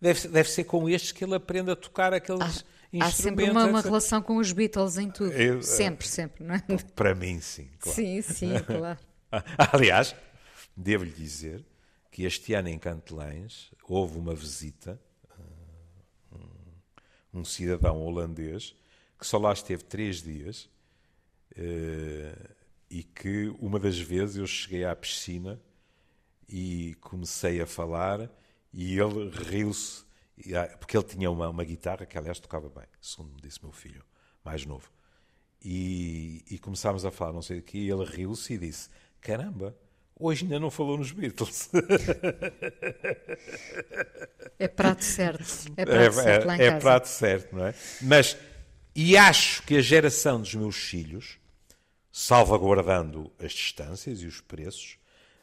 Deve, 0.00 0.28
deve 0.28 0.50
ser 0.50 0.64
com 0.64 0.88
estes 0.88 1.12
que 1.12 1.24
ele 1.24 1.34
aprende 1.34 1.70
a 1.70 1.76
tocar 1.76 2.12
aqueles 2.12 2.64
instrumentos. 2.92 3.00
Há 3.00 3.10
sempre 3.10 3.50
uma, 3.50 3.64
uma 3.64 3.80
relação 3.80 4.20
com 4.20 4.36
os 4.36 4.52
Beatles 4.52 4.98
em 4.98 5.10
tudo. 5.10 5.32
Eu, 5.32 5.62
sempre, 5.62 6.06
sempre, 6.06 6.44
não 6.44 6.54
é? 6.54 6.62
Para 6.94 7.14
mim, 7.14 7.40
sim. 7.40 7.68
Claro. 7.78 7.96
Sim, 7.96 8.22
sim, 8.22 8.52
claro. 8.64 8.98
Aliás, 9.72 10.14
devo-lhe 10.76 11.10
dizer 11.10 11.64
que 12.10 12.24
este 12.24 12.54
ano 12.54 12.68
em 12.68 12.78
Cantelães 12.78 13.70
houve 13.88 14.18
uma 14.18 14.34
visita, 14.34 15.00
uh, 16.32 16.36
um, 17.34 17.40
um 17.40 17.44
cidadão 17.44 18.00
holandês, 18.02 18.74
que 19.18 19.26
só 19.26 19.38
lá 19.38 19.52
esteve 19.52 19.84
três 19.84 20.22
dias 20.22 20.68
uh, 21.52 22.54
e 22.90 23.02
que 23.02 23.48
uma 23.58 23.78
das 23.78 23.98
vezes 23.98 24.36
eu 24.36 24.46
cheguei 24.46 24.84
à 24.84 24.94
piscina 24.94 25.60
e 26.48 26.94
comecei 27.00 27.60
a 27.60 27.66
falar 27.66 28.30
e 28.76 28.98
ele 28.98 29.30
riu-se, 29.30 30.04
ah, 30.54 30.76
porque 30.76 30.94
ele 30.94 31.04
tinha 31.04 31.30
uma, 31.30 31.48
uma 31.48 31.64
guitarra 31.64 32.04
que, 32.04 32.18
aliás, 32.18 32.38
tocava 32.38 32.68
bem, 32.68 32.84
segundo 33.00 33.32
me 33.32 33.40
disse 33.40 33.58
meu 33.62 33.72
filho, 33.72 34.04
mais 34.44 34.66
novo. 34.66 34.92
E, 35.64 36.44
e 36.50 36.58
começámos 36.58 37.06
a 37.06 37.10
falar, 37.10 37.32
não 37.32 37.40
sei 37.40 37.60
o 37.60 37.62
quê, 37.62 37.78
e 37.78 37.90
ele 37.90 38.04
riu-se 38.04 38.52
e 38.52 38.58
disse: 38.58 38.90
Caramba, 39.18 39.74
hoje 40.14 40.44
ainda 40.44 40.60
não 40.60 40.70
falou 40.70 40.98
nos 40.98 41.10
Beatles. 41.10 41.70
É 44.58 44.68
prato 44.68 45.04
certo. 45.04 45.44
É 45.76 45.84
prato 45.84 46.00
é, 46.00 46.10
certo 46.12 46.46
lá 46.46 46.56
em 46.56 46.60
é, 46.60 46.64
casa. 46.64 46.76
É 46.76 46.80
prato 46.80 47.08
certo, 47.08 47.56
não 47.56 47.66
é? 47.66 47.74
Mas, 48.00 48.38
e 48.94 49.14
acho 49.14 49.62
que 49.64 49.76
a 49.76 49.82
geração 49.82 50.40
dos 50.40 50.54
meus 50.54 50.76
filhos, 50.76 51.38
salvaguardando 52.10 53.30
as 53.38 53.52
distâncias 53.52 54.22
e 54.22 54.26
os 54.26 54.40
preços, 54.40 54.98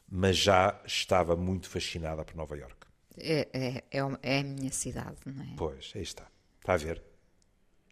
mas 0.10 0.36
já 0.36 0.82
estava 0.84 1.36
muito 1.36 1.70
fascinada 1.70 2.26
por 2.26 2.36
Nova 2.36 2.58
York. 2.58 2.83
É, 3.18 3.47
é, 3.53 3.84
é, 3.91 3.99
é, 4.22 4.39
a 4.39 4.43
minha 4.43 4.72
cidade, 4.72 5.18
não 5.26 5.43
é? 5.43 5.53
Pois, 5.57 5.91
aí 5.95 6.01
está. 6.01 6.28
Está 6.59 6.74
a 6.74 6.78
ver? 6.78 7.01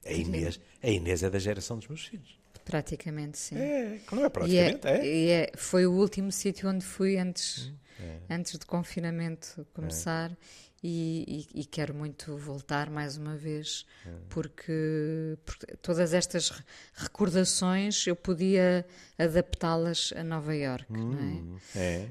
A 0.06 0.12
Inês, 0.12 0.60
a 0.82 0.90
Inês 0.90 1.24
é 1.24 1.30
da 1.30 1.40
geração 1.40 1.78
dos 1.78 1.88
meus 1.88 2.06
filhos. 2.06 2.40
Praticamente, 2.66 3.38
sim. 3.38 3.58
É, 3.58 4.00
não 4.12 4.26
é 4.26 4.30
praticamente, 4.30 4.88
e 4.88 5.30
é, 5.30 5.42
é. 5.42 5.42
é. 5.44 5.52
Foi 5.56 5.86
o 5.86 5.92
último 5.92 6.32
sítio 6.32 6.70
onde 6.70 6.86
fui 6.86 7.18
antes, 7.18 7.68
hum, 7.68 7.76
é. 8.00 8.36
antes 8.36 8.58
do 8.58 8.66
confinamento 8.66 9.66
começar. 9.74 10.36
É 10.84 10.88
e, 10.88 11.48
e, 11.54 11.62
e, 11.62 11.66
quero 11.66 11.94
muito 11.94 12.36
voltar 12.38 12.90
mais 12.90 13.16
uma 13.16 13.36
vez, 13.36 13.86
porque, 14.30 15.38
porque, 15.46 15.78
todas 15.78 16.12
estas 16.12 16.52
recordações 16.96 18.08
eu 18.08 18.16
podia 18.16 18.84
adaptá-las 19.18 20.12
a 20.16 20.24
Nova 20.24 20.56
York. 20.56 20.92
Hum, 20.92 21.56
é? 21.76 21.80
É. 21.80 22.10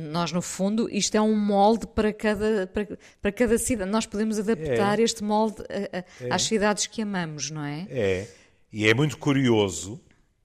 Nós, 0.00 0.32
no 0.32 0.40
fundo, 0.40 0.88
isto 0.88 1.14
é 1.14 1.20
um 1.20 1.36
molde 1.36 1.86
para 1.86 2.10
cada, 2.12 2.66
para, 2.66 2.98
para 3.20 3.32
cada 3.32 3.58
cidade. 3.58 3.90
Nós 3.90 4.06
podemos 4.06 4.38
adaptar 4.38 4.98
é. 4.98 5.02
este 5.02 5.22
molde 5.22 5.62
a, 5.62 5.98
a, 5.98 6.26
é. 6.26 6.32
às 6.32 6.42
cidades 6.42 6.86
que 6.86 7.02
amamos, 7.02 7.50
não 7.50 7.64
é? 7.64 7.86
É. 7.90 8.28
E 8.72 8.88
é 8.88 8.94
muito 8.94 9.18
curioso. 9.18 10.00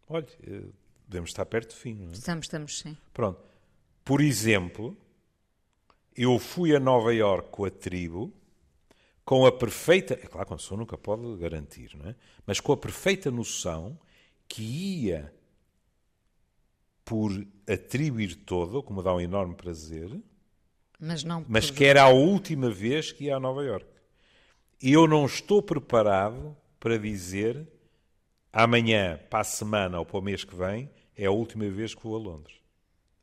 Olha, 0.10 0.28
eh, 0.46 0.64
devemos 1.08 1.30
estar 1.30 1.46
perto 1.46 1.70
do 1.70 1.76
fim, 1.76 1.96
não 1.96 2.10
é? 2.10 2.12
Estamos, 2.12 2.46
estamos, 2.46 2.80
sim. 2.80 2.98
Pronto. 3.14 3.40
Por 4.04 4.20
exemplo 4.20 4.98
eu 6.24 6.38
fui 6.38 6.76
a 6.76 6.80
Nova 6.82 7.14
York 7.14 7.50
com 7.50 7.64
a 7.64 7.70
tribo, 7.70 8.34
com 9.24 9.46
a 9.46 9.52
perfeita. 9.54 10.16
É 10.16 10.28
claro 10.28 10.48
que 10.48 10.52
uma 10.52 10.58
pessoa 10.58 10.78
nunca 10.78 10.98
pode 10.98 11.38
garantir, 11.38 11.96
não 11.96 12.10
é? 12.10 12.16
Mas 12.46 12.60
com 12.60 12.74
a 12.74 12.78
perfeita 12.78 13.32
noção 13.32 13.98
que 14.46 14.62
ia 14.62 15.34
por 17.06 17.32
atribuir 17.66 18.36
todo, 18.36 18.84
como 18.84 19.02
dá 19.02 19.16
um 19.16 19.22
enorme 19.22 19.56
prazer, 19.56 20.22
mas, 21.00 21.24
não 21.24 21.46
mas 21.48 21.72
que 21.72 21.86
era 21.86 22.04
a 22.04 22.10
última 22.10 22.70
vez 22.70 23.14
que 23.14 23.26
ia 23.26 23.38
a 23.38 23.40
Nova 23.40 23.64
York. 23.64 23.88
E 24.82 24.92
eu 24.92 25.08
não 25.08 25.26
estou 25.26 25.62
preparado 25.62 26.56
para 26.80 27.00
dizer 27.00 27.66
amanhã, 28.52 29.18
para 29.30 29.40
a 29.40 29.44
semana 29.46 30.00
ou 30.00 30.06
para 30.06 30.20
o 30.20 30.22
mês 30.22 30.44
que 30.44 30.56
vem, 30.56 30.90
é 31.16 31.26
a 31.26 31.32
última 31.32 31.70
vez 31.70 31.96
que 31.96 32.04
vou 32.04 32.16
a 32.16 32.20
Londres. 32.20 32.59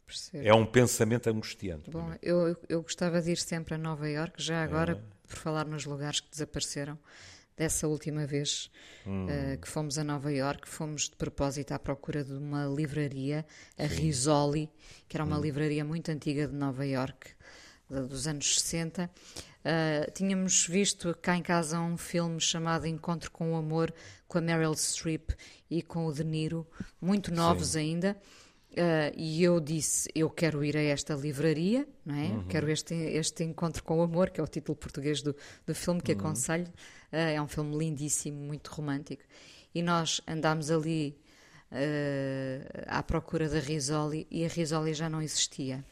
Percebo. 0.07 0.47
É 0.47 0.55
um 0.55 0.65
pensamento 0.65 1.29
angustiante. 1.29 1.91
Bom, 1.91 2.15
eu, 2.23 2.57
eu 2.69 2.81
gostava 2.81 3.21
de 3.21 3.33
ir 3.33 3.39
sempre 3.39 3.75
a 3.75 3.79
Nova 3.79 4.09
Iorque, 4.09 4.41
já 4.41 4.63
agora, 4.63 4.93
é. 4.93 5.27
por 5.29 5.37
falar 5.37 5.67
nos 5.67 5.85
lugares 5.85 6.21
que 6.21 6.31
desapareceram. 6.31 6.97
Dessa 7.57 7.89
última 7.89 8.27
vez 8.27 8.71
hum. 9.07 9.25
uh, 9.25 9.59
que 9.59 9.67
fomos 9.67 9.97
a 9.97 10.05
Nova 10.05 10.31
Iorque, 10.31 10.69
fomos 10.69 11.09
de 11.09 11.17
propósito 11.17 11.73
à 11.73 11.79
procura 11.79 12.23
de 12.23 12.35
uma 12.35 12.67
livraria, 12.67 13.47
a 13.79 13.89
Sim. 13.89 13.95
Risoli, 13.95 14.71
que 15.09 15.17
era 15.17 15.25
uma 15.25 15.39
hum. 15.39 15.41
livraria 15.41 15.83
muito 15.83 16.11
antiga 16.11 16.47
de 16.47 16.55
Nova 16.55 16.87
Iorque, 16.87 17.31
dos 17.89 18.27
anos 18.27 18.61
60. 18.61 19.05
Uh, 19.05 19.09
eh, 19.65 20.11
tínhamos 20.15 20.67
visto 20.67 21.17
cá 21.23 21.35
em 21.35 21.43
casa 21.43 21.81
um 21.81 21.97
filme 21.97 22.39
chamado 22.41 22.87
Encontro 22.87 23.31
com 23.31 23.55
o 23.55 23.57
Amor, 23.57 23.93
com 24.29 24.37
a 24.37 24.41
Meryl 24.43 24.75
Streep 24.75 25.31
e 25.71 25.83
com 25.83 26.05
o 26.07 26.13
De 26.13 26.23
Niro, 26.23 26.67
muito 27.01 27.33
novos 27.33 27.69
Sim. 27.69 27.79
ainda 27.79 28.17
Uh, 28.77 29.11
e 29.17 29.43
eu 29.43 29.59
disse: 29.59 30.07
Eu 30.15 30.29
quero 30.29 30.63
ir 30.63 30.77
a 30.77 30.83
esta 30.83 31.15
livraria, 31.15 31.89
não 32.05 32.15
é? 32.15 32.25
Uhum. 32.27 32.45
Quero 32.47 32.71
este, 32.71 32.95
este 32.95 33.43
encontro 33.43 33.83
com 33.83 33.99
o 33.99 34.03
amor, 34.03 34.29
que 34.29 34.39
é 34.39 34.45
o 34.45 34.47
título 34.47 34.77
português 34.77 35.23
do, 35.23 35.35
do 35.67 35.75
filme, 35.75 36.03
que 36.03 36.13
Uhum. 36.13 36.19
aconselho. 36.19 36.67
Uh, 37.13 37.17
é 37.17 37.41
um 37.41 37.49
filme 37.49 37.75
lindíssimo, 37.77 38.39
muito 38.39 38.71
romântico. 38.71 39.23
E 39.75 39.81
nós 39.83 40.21
andámos 40.29 40.71
ali 40.71 41.17
uh, 41.73 42.85
à 42.87 43.03
procura 43.03 43.49
da 43.49 43.59
Risoli 43.59 44.27
e 44.31 44.45
a 44.45 44.49
Risoli 44.49 44.93
já 44.95 45.09
não 45.09 45.23
existia. 45.23 45.85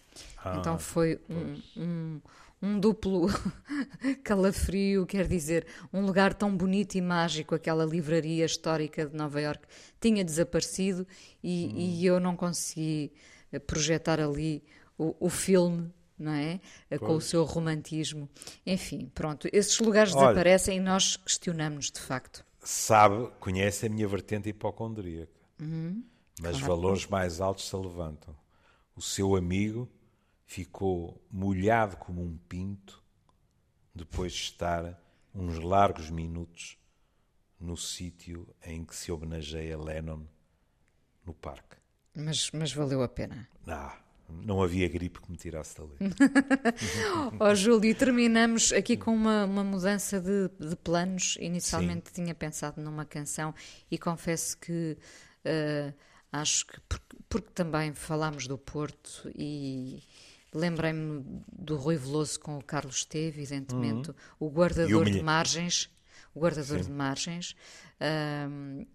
Ah, 0.44 0.56
então 0.58 0.78
foi 0.78 1.18
um, 1.28 1.60
um, 1.76 2.20
um 2.64 2.80
duplo 2.80 3.26
calafrio, 4.22 5.06
quer 5.06 5.26
dizer, 5.26 5.66
um 5.92 6.04
lugar 6.04 6.34
tão 6.34 6.54
bonito 6.56 6.94
e 6.94 7.00
mágico, 7.00 7.54
aquela 7.54 7.84
livraria 7.84 8.44
histórica 8.44 9.06
de 9.06 9.16
Nova 9.16 9.40
Iorque, 9.40 9.66
tinha 10.00 10.24
desaparecido 10.24 11.06
e, 11.42 11.66
Hum. 11.66 11.76
e 11.78 12.06
eu 12.06 12.18
não 12.20 12.36
consegui 12.36 13.12
eh, 13.52 13.58
projetar 13.58 14.20
ali 14.20 14.62
o, 14.98 15.14
o 15.20 15.28
filme. 15.28 15.92
Não 16.16 16.30
é? 16.32 16.60
Eh, 16.88 16.96
Com 16.96 17.06
o 17.06 17.08
Pois. 17.08 17.24
seu 17.24 17.42
romantismo. 17.44 18.28
Enfim, 18.64 19.10
pronto. 19.12 19.48
Esses 19.52 19.78
lugares 19.80 20.14
Olha. 20.14 20.28
desaparecem 20.28 20.76
e 20.76 20.80
nós 20.80 21.16
questionamos 21.16 21.90
de 21.90 21.98
facto. 22.00 22.44
Sabe, 22.60 23.28
conhece 23.40 23.86
a 23.86 23.88
minha 23.90 24.06
vertente 24.06 24.48
hipocondríaca. 24.48 25.32
Mas 25.58 25.68
Uhum. 25.68 26.04
claro. 26.40 26.66
valores 26.66 27.06
mais 27.08 27.40
altos 27.40 27.68
se 27.68 27.74
levantam. 27.76 28.34
O 28.94 29.02
seu 29.02 29.34
amigo 29.34 29.88
ficou 30.54 31.20
molhado 31.32 31.96
como 31.96 32.22
um 32.22 32.38
pinto 32.48 33.02
depois 33.92 34.32
de 34.32 34.38
estar 34.38 35.00
uns 35.34 35.58
largos 35.58 36.10
minutos 36.10 36.78
no 37.58 37.76
sítio 37.76 38.46
em 38.64 38.84
que 38.84 38.94
se 38.94 39.10
homenageia 39.10 39.76
Lennon 39.76 40.22
no 41.26 41.34
parque. 41.34 41.76
Mas, 42.14 42.52
mas 42.52 42.72
valeu 42.72 43.02
a 43.02 43.08
pena. 43.08 43.48
Ah, 43.66 43.98
não 44.28 44.62
havia 44.62 44.88
gripe 44.88 45.20
que 45.20 45.28
me 45.28 45.36
tirasse 45.36 45.76
dali. 45.76 45.96
Ó 47.40 47.52
Júlio, 47.52 47.90
e 47.90 47.94
terminamos 47.94 48.72
aqui 48.72 48.96
com 48.96 49.12
uma, 49.12 49.46
uma 49.46 49.64
mudança 49.64 50.20
de, 50.20 50.50
de 50.60 50.76
planos. 50.76 51.36
Inicialmente 51.40 52.12
tinha 52.12 52.32
pensado 52.32 52.80
numa 52.80 53.04
canção 53.04 53.52
e 53.90 53.98
confesso 53.98 54.56
que 54.58 54.96
eh, 55.44 55.92
acho 56.30 56.64
que, 56.64 56.80
porque, 56.82 57.16
porque 57.28 57.50
também 57.52 57.92
falámos 57.92 58.46
do 58.46 58.56
Porto 58.56 59.28
e 59.34 60.00
lembrei-me 60.54 61.24
do 61.52 61.76
Rui 61.76 61.96
Veloso 61.96 62.38
com 62.38 62.56
o 62.56 62.62
Carlos 62.62 62.96
Esteve, 62.96 63.42
evidentemente, 63.42 64.12
o 64.38 64.46
E 64.46 64.50
guardador 64.50 65.06
o 65.06 65.10
de 65.10 65.22
margens. 65.22 65.90
O 66.34 66.40
guardador 66.40 66.80
de 66.80 66.90
margens. 66.90 67.56
Ahm, 68.00 68.86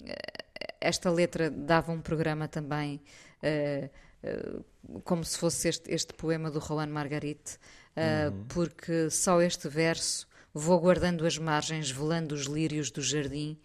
esta 0.82 1.10
letra 1.10 1.50
dava 1.52 1.92
um 1.92 2.02
programa 2.02 2.48
também. 2.48 3.02
eh, 3.42 3.90
eh, 4.24 4.60
como 5.04 5.24
se 5.24 5.38
fosse 5.38 5.68
este, 5.70 5.92
este 5.92 6.14
poema 6.14 6.50
do 6.50 6.60
Juan 6.60 6.88
Margarite, 6.88 7.58
eh, 7.96 8.32
porque 8.50 9.10
só 9.10 9.42
este 9.42 9.70
verso, 9.70 10.28
vou 10.54 10.80
guardando 10.80 11.26
as 11.26 11.38
margens, 11.38 11.92
velando 11.92 12.34
os 12.34 12.46
lírios 12.46 12.92
do 12.92 13.02
jardim, 13.02 13.58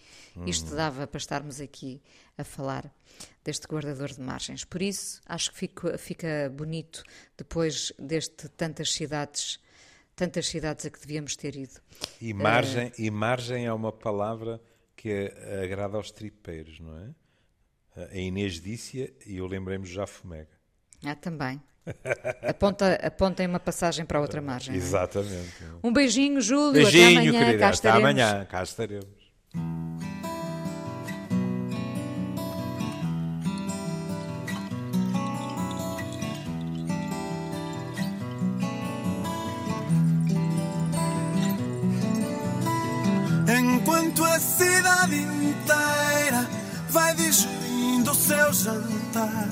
isto 0.46 0.74
dava 0.74 1.06
para 1.06 1.18
estarmos 1.18 1.60
aqui 1.60 2.02
a 2.36 2.44
falar 2.44 2.92
deste 3.44 3.66
guardador 3.66 4.12
de 4.12 4.20
margens. 4.20 4.64
Por 4.64 4.80
isso, 4.80 5.20
acho 5.26 5.52
que 5.52 5.58
fica, 5.58 5.98
fica 5.98 6.50
bonito 6.52 7.04
depois 7.36 7.92
deste 7.98 8.48
tantas 8.48 8.92
cidades, 8.92 9.60
tantas 10.16 10.46
cidades 10.46 10.86
a 10.86 10.90
que 10.90 10.98
devíamos 11.00 11.36
ter 11.36 11.54
ido. 11.54 11.74
E 12.20 12.32
margem, 12.32 12.90
e 12.98 13.10
margem 13.10 13.66
é 13.66 13.72
uma 13.72 13.92
palavra 13.92 14.60
que 14.96 15.32
agrada 15.62 15.96
aos 15.96 16.10
tripeiros, 16.10 16.80
não 16.80 16.96
é? 16.98 17.14
A 18.10 18.16
Inês 18.16 18.60
disse 18.60 19.14
e 19.24 19.36
eu 19.36 19.46
lembrei-me 19.46 19.86
já 19.86 20.06
Fumega. 20.06 20.48
Ah, 21.04 21.14
também. 21.14 21.62
Aponta, 22.48 22.94
apontem 22.94 23.46
uma 23.46 23.60
passagem 23.60 24.06
para 24.06 24.18
a 24.18 24.22
outra 24.22 24.40
margem. 24.40 24.74
é? 24.74 24.78
Exatamente. 24.78 25.52
Um 25.82 25.92
beijinho, 25.92 26.40
Júlio. 26.40 26.72
Beijinho, 26.72 27.20
até 27.20 27.28
amanhã. 27.28 27.38
querida. 27.44 27.58
Cá 27.58 27.68
Até 27.68 27.90
amanhã. 27.90 28.44
Cá 28.46 28.62
estaremos. 28.62 29.24
Enquanto 44.14 44.32
a 44.32 44.38
cidade 44.38 45.16
inteira 45.16 46.48
vai 46.88 47.12
digerindo 47.16 48.12
o 48.12 48.14
seu 48.14 48.52
jantar 48.52 49.48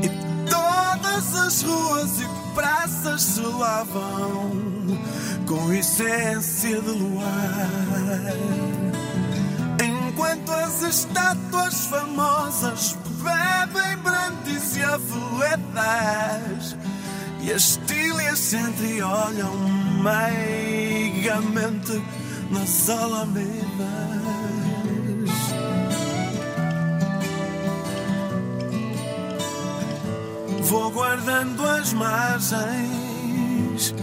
e 0.00 0.08
todas 0.48 1.34
as 1.34 1.62
ruas 1.62 2.20
e 2.20 2.28
praças 2.54 3.22
se 3.22 3.40
lavam 3.40 4.52
com 5.48 5.72
essência 5.72 6.80
de 6.80 6.90
luar. 6.90 7.70
Enquanto 9.82 10.52
as 10.52 10.82
estátuas 10.82 11.86
famosas 11.86 12.96
bebem 13.20 13.96
brandis 13.98 14.76
e 14.76 14.82
aveledas 14.84 16.76
e 17.40 17.52
as 17.52 17.80
tílias 17.84 18.38
se 18.38 18.58
entreolham 18.58 19.56
meigamente 20.04 22.00
nas 22.50 22.88
alamedas. 22.88 23.64
Vou 30.62 30.90
guardando 30.90 31.64
as 31.66 31.92
margens, 31.92 33.94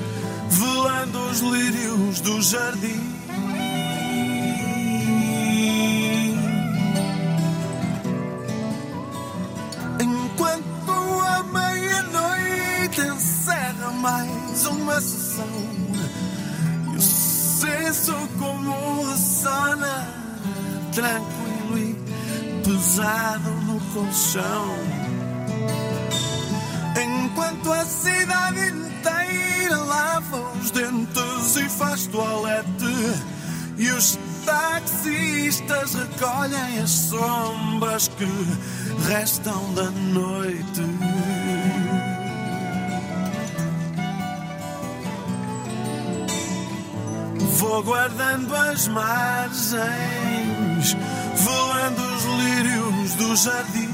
velando 0.49 1.19
os 1.29 1.39
lírios 1.39 2.21
do 2.21 2.41
jardim. 2.41 3.11
Enquanto 9.99 10.91
a 10.91 11.43
meia-noite 11.43 13.01
encerra 13.01 13.91
mais 13.91 14.65
uma 14.65 15.01
sessão 15.01 15.80
senso 18.01 18.13
comum 18.39 19.07
ressona 19.11 20.07
tranquilo 20.91 21.77
e 21.77 22.63
pesado 22.63 23.51
no 23.67 23.79
colchão. 23.93 24.75
Enquanto 26.99 27.71
a 27.71 27.85
cidade 27.85 28.59
inteira 28.59 29.77
lava 29.77 30.51
os 30.59 30.71
dentes 30.71 31.55
e 31.57 31.69
faz 31.69 32.07
toalete 32.07 33.21
e 33.77 33.89
os 33.91 34.17
taxistas 34.45 35.93
recolhem 35.93 36.79
as 36.81 36.89
sombras 36.89 38.07
que 38.07 38.25
restam 39.07 39.73
da 39.75 39.91
noite. 39.91 40.81
Vou 47.61 47.83
guardando 47.83 48.55
as 48.55 48.87
margens, 48.87 49.85
voando 51.35 52.01
os 52.01 52.23
lírios 52.25 53.13
do 53.13 53.35
jardim. 53.35 53.87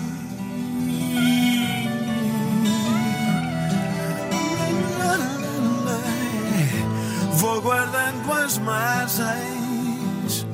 Vou 7.34 7.61
guardando 7.61 8.32
as 8.32 8.57
margens, 8.59 10.47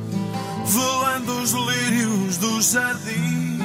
voando 0.66 1.34
os 1.34 1.52
lírios 1.52 2.38
do 2.38 2.62
jardim. 2.64 3.60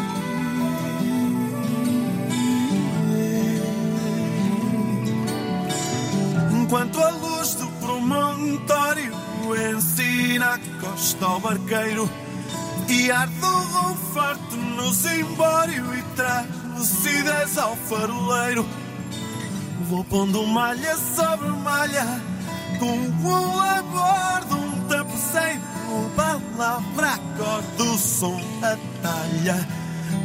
Enquanto 6.52 7.00
a 7.00 7.08
luz 7.08 7.54
do 7.54 7.66
promontório 7.80 9.17
ensina 9.56 10.54
a 10.54 10.58
costa 10.80 11.24
ao 11.24 11.40
barqueiro 11.40 12.10
e 12.88 13.10
arde 13.10 13.34
o 13.44 13.94
farto 14.12 14.56
no 14.56 14.92
zimbório 14.92 15.94
e 15.94 16.02
traz 16.14 16.46
lucidez 16.76 17.58
ao 17.58 17.76
faroleiro. 17.76 18.66
Vou 19.88 20.04
pondo 20.04 20.46
malha 20.46 20.96
sobre 20.96 21.48
malha 21.48 22.20
com 22.78 23.26
o 23.26 23.56
labor 23.56 24.44
de 24.46 24.54
um 24.54 24.88
tapeceiro. 24.88 25.60
Palavra, 26.14 27.14
acorde, 27.14 27.82
o 27.82 27.98
som, 27.98 28.40
a 28.62 28.76
talha 29.02 29.68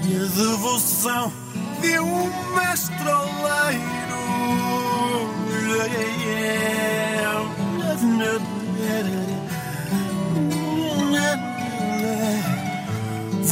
e 0.06 0.16
a 0.16 0.20
devoção 0.20 1.32
de 1.82 2.00
um 2.00 2.56
mestre 2.56 3.10
oleiro. 3.10 4.04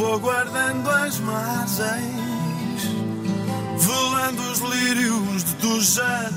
Vou 0.01 0.19
guardando 0.19 0.89
as 0.89 1.19
margens, 1.19 2.83
velando 3.77 4.41
os 4.51 4.59
lírios 4.59 5.43
de 5.43 5.55
Tujan. 5.55 6.31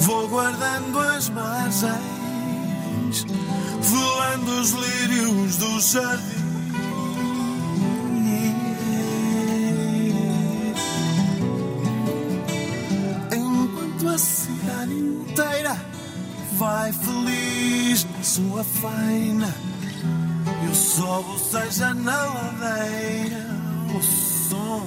Vou 0.00 0.28
guardando 0.28 0.98
as 0.98 1.28
margens, 1.30 1.96
velando 3.80 4.60
os 4.60 4.70
lírios 4.72 5.56
do 5.56 5.80
jardim. 5.80 6.33
Vai 16.58 16.92
feliz 16.92 18.04
na 18.04 18.22
sua 18.22 18.64
faina, 18.64 19.54
eu 20.66 20.74
sobo, 20.74 21.38
seja 21.38 21.92
na 21.94 22.24
ladeira, 22.24 23.46
o 23.94 24.02
som 24.02 24.86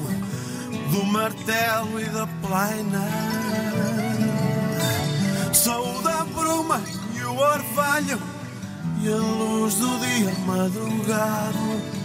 do 0.91 1.05
martelo 1.05 1.99
e 1.99 2.05
da 2.05 2.27
plaina. 2.41 3.03
Sou 5.53 6.01
da 6.01 6.23
bruma 6.23 6.81
e 7.15 7.23
o 7.23 7.35
orvalho 7.35 8.21
e 9.01 9.09
a 9.09 9.15
luz 9.15 9.75
do 9.75 9.99
dia 9.99 10.33
madrugado. 10.45 11.97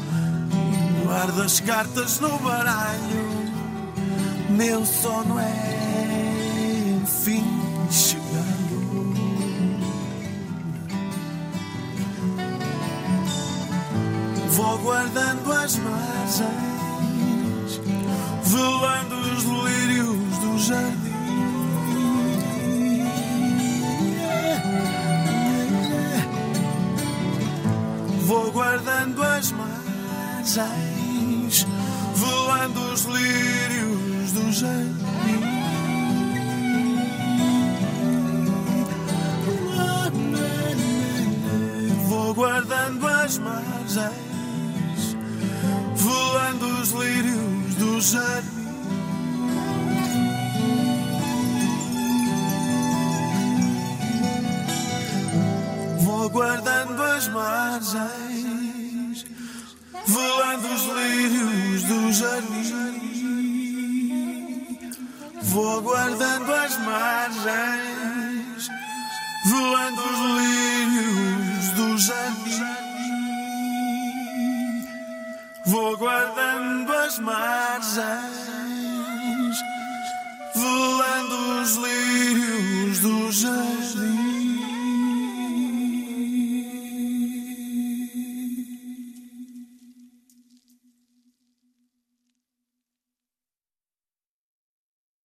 E 1.00 1.04
guardo 1.04 1.42
as 1.42 1.60
cartas 1.60 2.18
no 2.20 2.36
baralho. 2.38 3.42
Meu 4.50 4.84
sono 4.84 5.38
é 5.38 5.71
Guardando 14.82 15.52
as 15.52 15.76
margens, 15.76 16.50
velando 18.42 19.14
os 19.14 19.44
lírios 19.44 20.38
do 20.38 20.58
jardim. 20.58 21.12
Vou 28.26 28.50
guardando 28.50 29.22
as 29.22 29.52
margens, 29.52 30.66
velando 32.16 32.80
os 32.92 33.04
lírios 33.04 34.32
do 34.32 34.52
jardim. 34.52 35.02
Vou 42.08 42.34
guardando 42.34 43.06
as 43.06 43.38
margens, 43.38 43.71
Vou 56.00 56.28
guardando 56.30 57.00
as 57.00 57.28
margens, 57.28 58.21